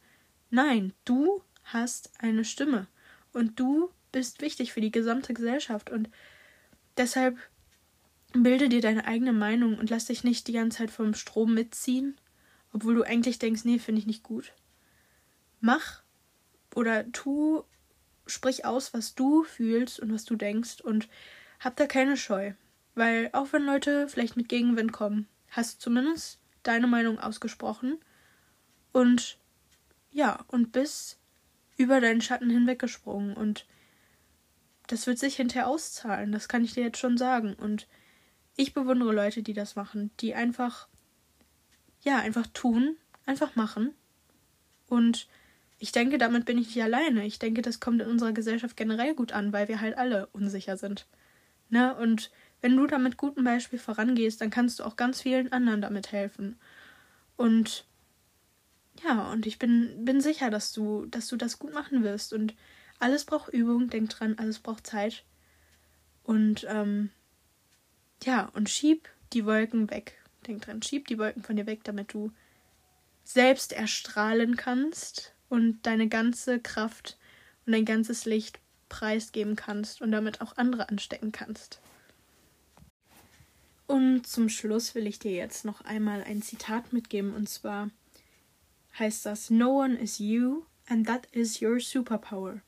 Nein, 0.50 0.94
du 1.06 1.42
hast 1.64 2.12
eine 2.20 2.46
Stimme 2.46 2.88
und 3.34 3.60
du 3.60 3.90
bist 4.12 4.42
wichtig 4.42 4.72
für 4.72 4.82
die 4.82 4.92
gesamte 4.92 5.34
Gesellschaft 5.34 5.90
und 5.90 6.10
deshalb 6.96 7.38
Bilde 8.34 8.70
dir 8.70 8.82
deine 8.82 9.06
eigene 9.06 9.34
Meinung 9.34 9.78
und 9.78 9.90
lass 9.90 10.06
dich 10.06 10.24
nicht 10.24 10.48
die 10.48 10.54
ganze 10.54 10.80
Zeit 10.80 10.92
vom 10.92 11.14
Strom 11.14 11.54
mitziehen, 11.54 12.18
obwohl 12.74 12.96
du 12.96 13.04
eigentlich 13.04 13.40
denkst, 13.40 13.64
nee, 13.64 13.80
finde 13.80 14.00
ich 14.00 14.08
nicht 14.08 14.24
gut. 14.24 14.54
Mach 15.60 16.04
oder 16.76 17.12
tu, 17.12 17.64
sprich 18.26 18.66
aus, 18.66 18.94
was 18.94 19.16
du 19.16 19.44
fühlst 19.44 20.00
und 20.00 20.14
was 20.14 20.26
du 20.26 20.36
denkst 20.36 20.82
und 20.82 21.08
hab 21.60 21.76
da 21.78 21.88
keine 21.88 22.18
Scheu. 22.18 22.54
Weil 22.98 23.30
auch 23.34 23.54
wenn 23.54 23.64
Leute 23.64 24.08
vielleicht 24.08 24.38
mit 24.38 24.50
Gegenwind 24.50 24.92
kommen, 24.92 25.28
hast 25.50 25.76
du 25.76 25.84
zumindest 25.84 26.40
deine 26.64 26.88
Meinung 26.88 27.20
ausgesprochen 27.20 28.00
und 28.92 29.38
ja, 30.12 30.44
und 30.48 30.72
bist 30.72 31.20
über 31.78 32.02
deinen 32.02 32.22
Schatten 32.22 32.50
hinweggesprungen 32.50 33.36
und 33.36 33.68
das 34.88 35.06
wird 35.06 35.20
sich 35.20 35.36
hinterher 35.36 35.68
auszahlen, 35.68 36.32
das 36.32 36.48
kann 36.48 36.64
ich 36.64 36.74
dir 36.74 36.86
jetzt 36.86 36.98
schon 36.98 37.20
sagen. 37.20 37.54
Und 37.54 37.88
ich 38.56 38.74
bewundere 38.74 39.14
Leute, 39.14 39.44
die 39.44 39.54
das 39.54 39.76
machen, 39.76 40.10
die 40.20 40.34
einfach, 40.34 40.88
ja, 42.02 42.18
einfach 42.18 42.48
tun, 42.48 42.98
einfach 43.28 43.56
machen. 43.56 43.94
Und 44.88 45.28
ich 45.78 45.92
denke, 45.92 46.18
damit 46.18 46.46
bin 46.46 46.58
ich 46.58 46.74
nicht 46.74 46.82
alleine. 46.82 47.28
Ich 47.28 47.38
denke, 47.38 47.62
das 47.62 47.80
kommt 47.80 48.02
in 48.02 48.08
unserer 48.08 48.32
Gesellschaft 48.32 48.76
generell 48.76 49.14
gut 49.14 49.34
an, 49.34 49.54
weil 49.54 49.68
wir 49.68 49.82
halt 49.82 50.00
alle 50.00 50.26
unsicher 50.28 50.78
sind. 50.78 51.06
Ne? 51.70 51.96
Und 51.96 52.32
wenn 52.62 52.76
du 52.76 52.88
da 52.88 52.98
mit 52.98 53.18
gutem 53.18 53.44
Beispiel 53.44 53.80
vorangehst, 53.80 54.42
dann 54.42 54.50
kannst 54.50 54.80
du 54.80 54.84
auch 54.84 54.96
ganz 54.96 55.22
vielen 55.22 55.52
anderen 55.52 55.82
damit 55.82 56.12
helfen. 56.12 56.60
Und 57.36 57.86
ja, 59.04 59.32
und 59.32 59.46
ich 59.46 59.60
bin, 59.60 60.06
bin 60.06 60.22
sicher, 60.22 60.50
dass 60.50 60.72
du, 60.74 61.06
dass 61.06 61.28
du 61.28 61.36
das 61.36 61.60
gut 61.60 61.74
machen 61.74 62.04
wirst. 62.04 62.34
Und 62.34 62.56
alles 63.00 63.26
braucht 63.26 63.54
Übung, 63.54 63.90
denk 63.90 64.10
dran, 64.10 64.36
alles 64.38 64.60
braucht 64.60 64.88
Zeit. 64.88 65.24
Und 66.24 66.66
ähm, 66.70 67.12
ja, 68.24 68.50
und 68.54 68.70
schieb 68.70 69.10
die 69.34 69.46
Wolken 69.46 69.90
weg. 69.92 70.18
Denk 70.48 70.64
dran, 70.64 70.82
schieb 70.82 71.08
die 71.08 71.20
Wolken 71.20 71.44
von 71.44 71.56
dir 71.56 71.68
weg, 71.68 71.84
damit 71.84 72.14
du 72.14 72.32
selbst 73.24 73.74
erstrahlen 73.74 74.56
kannst 74.56 75.34
und 75.50 75.86
deine 75.86 76.08
ganze 76.08 76.60
Kraft 76.60 77.18
und 77.66 77.74
dein 77.74 77.86
ganzes 77.86 78.26
Licht 78.26 78.60
preisgeben 78.90 79.56
kannst 79.56 80.02
und 80.02 80.12
damit 80.12 80.42
auch 80.42 80.58
andere 80.58 80.90
anstecken 80.90 81.32
kannst. 81.32 81.82
Und 83.88 84.28
zum 84.28 84.50
Schluss 84.50 84.96
will 84.96 85.08
ich 85.08 85.20
dir 85.20 85.32
jetzt 85.32 85.66
noch 85.66 85.82
einmal 85.82 86.24
ein 86.24 86.42
Zitat 86.42 86.94
mitgeben 86.94 87.34
und 87.34 87.50
zwar 87.50 87.90
heißt 89.00 89.26
das 89.26 89.50
No 89.50 89.82
one 89.82 89.98
is 89.98 90.20
you 90.20 90.64
and 90.88 91.08
that 91.08 91.28
is 91.32 91.62
your 91.62 91.80
superpower. 91.80 92.62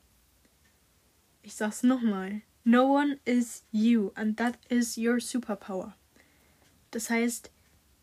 Ich 1.44 1.56
sag's 1.56 1.84
nochmal. 1.84 2.42
No 2.64 2.86
one 2.86 3.20
is 3.26 3.64
you 3.72 4.12
and 4.16 4.38
that 4.38 4.58
is 4.70 4.98
your 4.98 5.20
superpower. 5.20 5.96
Das 6.92 7.10
heißt, 7.10 7.52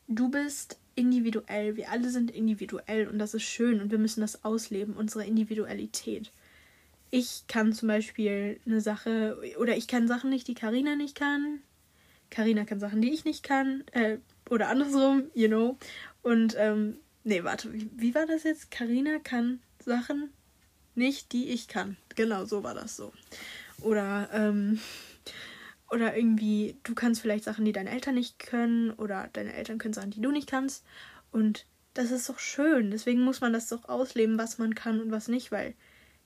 du 0.09 0.31
bist 0.31 0.79
individuell, 0.95 1.77
wir 1.77 1.91
alle 1.91 2.11
sind 2.11 2.31
individuell 2.31 3.09
und 3.09 3.19
das 3.19 3.35
ist 3.35 3.43
schön 3.45 3.81
und 3.81 3.91
wir 3.91 3.99
müssen 3.99 4.21
das 4.21 4.45
ausleben, 4.45 4.95
unsere 4.95 5.25
Individualität. 5.25 6.31
ich 7.11 7.45
kann 7.47 7.73
zum 7.73 7.89
Beispiel 7.89 8.61
eine 8.67 8.81
Sache 8.81 9.37
oder 9.59 9.77
ich 9.77 9.89
kann 9.89 10.09
Sachen 10.09 10.31
nicht, 10.31 10.49
die 10.49 10.55
Karina 10.55 10.97
nicht 10.97 11.15
kann. 11.15 11.61
Karina 12.37 12.67
kann 12.67 12.81
Sachen, 12.81 13.01
die 13.01 13.15
ich 13.15 13.25
nicht 13.25 13.43
kann. 13.43 13.83
Äh, 13.93 14.19
oder 14.51 14.69
andersrum, 14.69 15.31
you 15.33 15.49
know. 15.49 15.79
Und, 16.21 16.55
ähm, 16.59 16.99
nee, 17.25 17.43
warte, 17.45 17.73
wie, 17.73 17.89
wie 17.97 18.15
war 18.15 18.27
das 18.27 18.43
jetzt? 18.43 18.71
Karina 18.71 19.19
kann 19.19 19.61
Sachen 19.83 20.29
nicht, 20.95 21.33
die 21.33 21.49
ich 21.49 21.67
kann. 21.67 21.97
Genau, 22.15 22.45
so 22.45 22.63
war 22.63 22.75
das 22.75 22.95
so. 22.95 23.11
Oder, 23.81 24.29
ähm, 24.35 24.79
oder 25.91 26.15
irgendwie, 26.15 26.77
du 26.83 26.95
kannst 26.95 27.23
vielleicht 27.23 27.45
Sachen, 27.45 27.65
die 27.65 27.73
deine 27.73 27.89
Eltern 27.89 28.17
nicht 28.17 28.39
können, 28.39 28.91
oder 28.91 29.31
deine 29.33 29.55
Eltern 29.55 29.79
können 29.79 29.95
Sachen, 29.95 30.11
die 30.11 30.21
du 30.21 30.31
nicht 30.31 30.47
kannst. 30.47 30.85
Und 31.33 31.65
das 31.95 32.11
ist 32.11 32.29
doch 32.29 32.39
schön. 32.39 32.91
Deswegen 32.91 33.23
muss 33.23 33.41
man 33.41 33.55
das 33.55 33.69
doch 33.69 33.89
ausleben, 33.89 34.37
was 34.37 34.59
man 34.59 34.75
kann 34.75 35.01
und 35.01 35.11
was 35.11 35.29
nicht, 35.29 35.53
weil, 35.53 35.73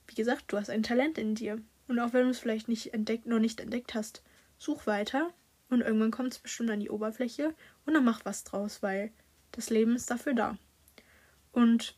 wie 0.07 0.15
gesagt, 0.15 0.43
du 0.49 0.57
hast 0.57 0.69
ein 0.69 0.83
Talent 0.83 1.17
in 1.17 1.35
dir. 1.35 1.61
Und 1.87 1.99
auch 1.99 2.11
wenn 2.11 2.25
du 2.25 2.31
es 2.31 2.39
vielleicht 2.39 2.67
nicht 2.67 2.93
entdeckt, 2.93 3.27
noch 3.27 3.39
nicht 3.39 3.61
entdeckt 3.61 3.93
hast, 3.93 4.23
such 4.57 4.85
weiter 4.87 5.31
und 5.71 5.81
irgendwann 5.81 6.11
kommt 6.11 6.33
es 6.33 6.39
bestimmt 6.39 6.69
an 6.69 6.81
die 6.81 6.89
Oberfläche 6.89 7.55
und 7.85 7.93
dann 7.93 8.03
mach 8.03 8.25
was 8.25 8.43
draus, 8.43 8.83
weil 8.83 9.11
das 9.53 9.69
Leben 9.69 9.95
ist 9.95 10.11
dafür 10.11 10.33
da. 10.33 10.57
Und 11.53 11.97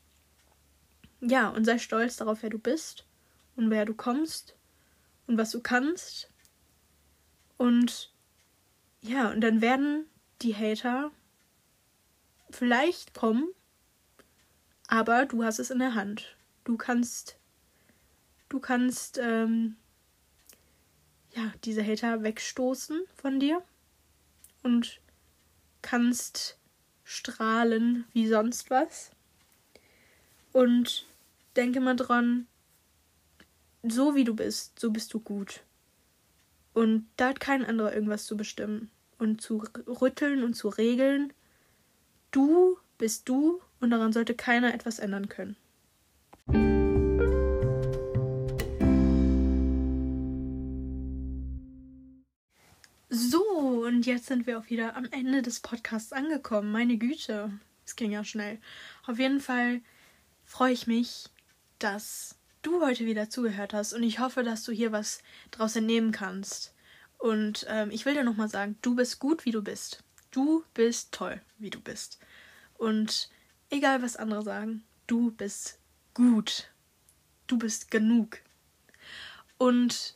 ja, 1.19 1.49
und 1.49 1.65
sei 1.65 1.79
stolz 1.79 2.15
darauf, 2.15 2.43
wer 2.43 2.51
du 2.51 2.59
bist 2.59 3.05
und 3.55 3.71
wer 3.71 3.85
du 3.85 3.95
kommst 3.95 4.55
und 5.25 5.37
was 5.37 5.51
du 5.51 5.59
kannst. 5.59 6.29
Und 7.57 8.13
ja, 9.01 9.31
und 9.31 9.41
dann 9.41 9.61
werden 9.61 10.05
die 10.41 10.55
Hater 10.55 11.11
vielleicht 12.51 13.15
kommen, 13.15 13.47
aber 14.87 15.25
du 15.25 15.43
hast 15.43 15.57
es 15.57 15.71
in 15.71 15.79
der 15.79 15.95
Hand. 15.95 16.37
Du 16.63 16.77
kannst, 16.77 17.37
du 18.49 18.59
kannst, 18.59 19.17
ähm, 19.17 19.77
ja, 21.35 21.51
diese 21.63 21.85
Hater 21.85 22.23
wegstoßen 22.23 23.01
von 23.15 23.39
dir 23.39 23.61
und 24.61 24.99
kannst 25.81 26.57
strahlen 27.03 28.05
wie 28.13 28.27
sonst 28.27 28.69
was. 28.69 29.11
Und 30.51 31.05
denke 31.55 31.79
mal 31.79 31.95
dran, 31.95 32.47
so 33.83 34.15
wie 34.15 34.23
du 34.23 34.35
bist, 34.35 34.79
so 34.79 34.91
bist 34.91 35.13
du 35.13 35.19
gut. 35.19 35.61
Und 36.73 37.07
da 37.17 37.29
hat 37.29 37.39
kein 37.39 37.65
anderer 37.65 37.93
irgendwas 37.93 38.25
zu 38.25 38.37
bestimmen 38.37 38.89
und 39.19 39.41
zu 39.41 39.63
rütteln 39.87 40.43
und 40.43 40.53
zu 40.53 40.69
regeln. 40.69 41.33
Du 42.31 42.77
bist 42.97 43.27
du 43.29 43.61
und 43.79 43.91
daran 43.91 44.13
sollte 44.13 44.33
keiner 44.33 44.73
etwas 44.73 44.99
ändern 44.99 45.29
können. 45.29 45.55
So, 53.15 53.43
und 53.85 54.07
jetzt 54.07 54.25
sind 54.25 54.47
wir 54.47 54.57
auch 54.57 54.71
wieder 54.71 54.95
am 54.95 55.05
Ende 55.11 55.43
des 55.43 55.59
Podcasts 55.59 56.11
angekommen. 56.13 56.71
Meine 56.71 56.97
Güte, 56.97 57.51
es 57.85 57.95
ging 57.95 58.11
ja 58.11 58.23
schnell. 58.23 58.59
Auf 59.05 59.19
jeden 59.19 59.39
Fall 59.39 59.81
freue 60.45 60.73
ich 60.73 60.87
mich, 60.87 61.25
dass 61.77 62.39
du 62.63 62.81
heute 62.81 63.05
wieder 63.05 63.29
zugehört 63.29 63.71
hast 63.71 63.93
und 63.93 64.01
ich 64.01 64.17
hoffe, 64.17 64.41
dass 64.41 64.63
du 64.63 64.71
hier 64.71 64.91
was 64.91 65.21
draus 65.51 65.75
entnehmen 65.75 66.11
kannst. 66.11 66.73
Und 67.19 67.67
ähm, 67.69 67.91
ich 67.91 68.07
will 68.07 68.15
dir 68.15 68.23
nochmal 68.23 68.49
sagen, 68.49 68.79
du 68.81 68.95
bist 68.95 69.19
gut, 69.19 69.45
wie 69.45 69.51
du 69.51 69.61
bist. 69.61 70.03
Du 70.31 70.63
bist 70.73 71.11
toll, 71.11 71.39
wie 71.59 71.69
du 71.69 71.79
bist. 71.79 72.17
Und 72.79 73.29
egal 73.69 74.01
was 74.01 74.15
andere 74.15 74.41
sagen, 74.41 74.83
du 75.05 75.29
bist 75.29 75.77
gut. 76.15 76.71
Du 77.45 77.59
bist 77.59 77.91
genug. 77.91 78.39
Und 79.59 80.15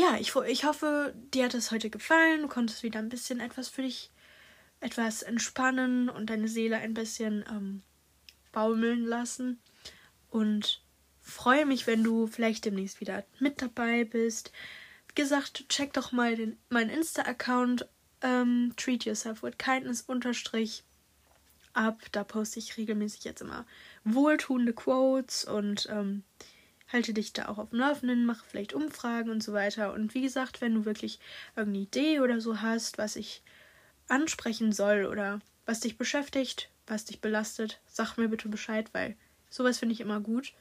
ja, 0.00 0.16
ich, 0.18 0.34
ich 0.34 0.64
hoffe, 0.64 1.14
dir 1.34 1.44
hat 1.44 1.54
es 1.54 1.70
heute 1.70 1.90
gefallen. 1.90 2.42
Du 2.42 2.48
konntest 2.48 2.82
wieder 2.82 2.98
ein 2.98 3.10
bisschen 3.10 3.38
etwas 3.38 3.68
für 3.68 3.82
dich, 3.82 4.10
etwas 4.80 5.22
entspannen 5.22 6.08
und 6.08 6.30
deine 6.30 6.48
Seele 6.48 6.78
ein 6.78 6.94
bisschen 6.94 7.44
ähm, 7.50 7.82
baumeln 8.50 9.04
lassen. 9.04 9.60
Und 10.30 10.82
freue 11.20 11.66
mich, 11.66 11.86
wenn 11.86 12.02
du 12.02 12.26
vielleicht 12.26 12.64
demnächst 12.64 13.00
wieder 13.00 13.24
mit 13.40 13.60
dabei 13.60 14.04
bist. 14.04 14.52
Wie 15.08 15.20
gesagt, 15.20 15.68
check 15.68 15.92
doch 15.92 16.12
mal 16.12 16.34
den, 16.34 16.58
meinen 16.70 16.88
Insta-Account 16.88 17.86
ähm, 18.22 18.72
Treat 18.76 19.04
Yourself 19.04 19.42
with 19.42 19.58
Kindness 19.58 20.00
unterstrich 20.00 20.82
ab. 21.74 22.00
Da 22.12 22.24
poste 22.24 22.58
ich 22.58 22.78
regelmäßig 22.78 23.24
jetzt 23.24 23.42
immer 23.42 23.66
wohltuende 24.04 24.72
Quotes 24.72 25.44
und 25.44 25.88
ähm, 25.90 26.24
halte 26.92 27.14
dich 27.14 27.32
da 27.32 27.48
auch 27.48 27.58
auf 27.58 27.70
dem 27.70 27.78
Laufenden, 27.78 28.26
mache 28.26 28.44
vielleicht 28.46 28.72
Umfragen 28.72 29.30
und 29.30 29.42
so 29.42 29.52
weiter. 29.52 29.92
Und 29.92 30.14
wie 30.14 30.22
gesagt, 30.22 30.60
wenn 30.60 30.74
du 30.74 30.84
wirklich 30.84 31.20
irgendeine 31.56 31.84
Idee 31.84 32.20
oder 32.20 32.40
so 32.40 32.60
hast, 32.60 32.98
was 32.98 33.16
ich 33.16 33.42
ansprechen 34.08 34.72
soll 34.72 35.06
oder 35.06 35.40
was 35.66 35.80
dich 35.80 35.96
beschäftigt, 35.96 36.68
was 36.86 37.04
dich 37.04 37.20
belastet, 37.20 37.80
sag 37.86 38.16
mir 38.16 38.28
bitte 38.28 38.48
Bescheid, 38.48 38.88
weil 38.92 39.16
sowas 39.50 39.78
finde 39.78 39.92
ich 39.92 40.00
immer 40.00 40.20
gut. 40.20 40.52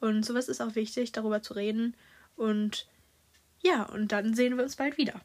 Und 0.00 0.24
sowas 0.24 0.48
ist 0.48 0.60
auch 0.60 0.74
wichtig, 0.74 1.12
darüber 1.12 1.42
zu 1.42 1.54
reden. 1.54 1.96
Und 2.36 2.88
ja, 3.62 3.84
und 3.84 4.12
dann 4.12 4.34
sehen 4.34 4.56
wir 4.56 4.64
uns 4.64 4.76
bald 4.76 4.96
wieder. 4.96 5.20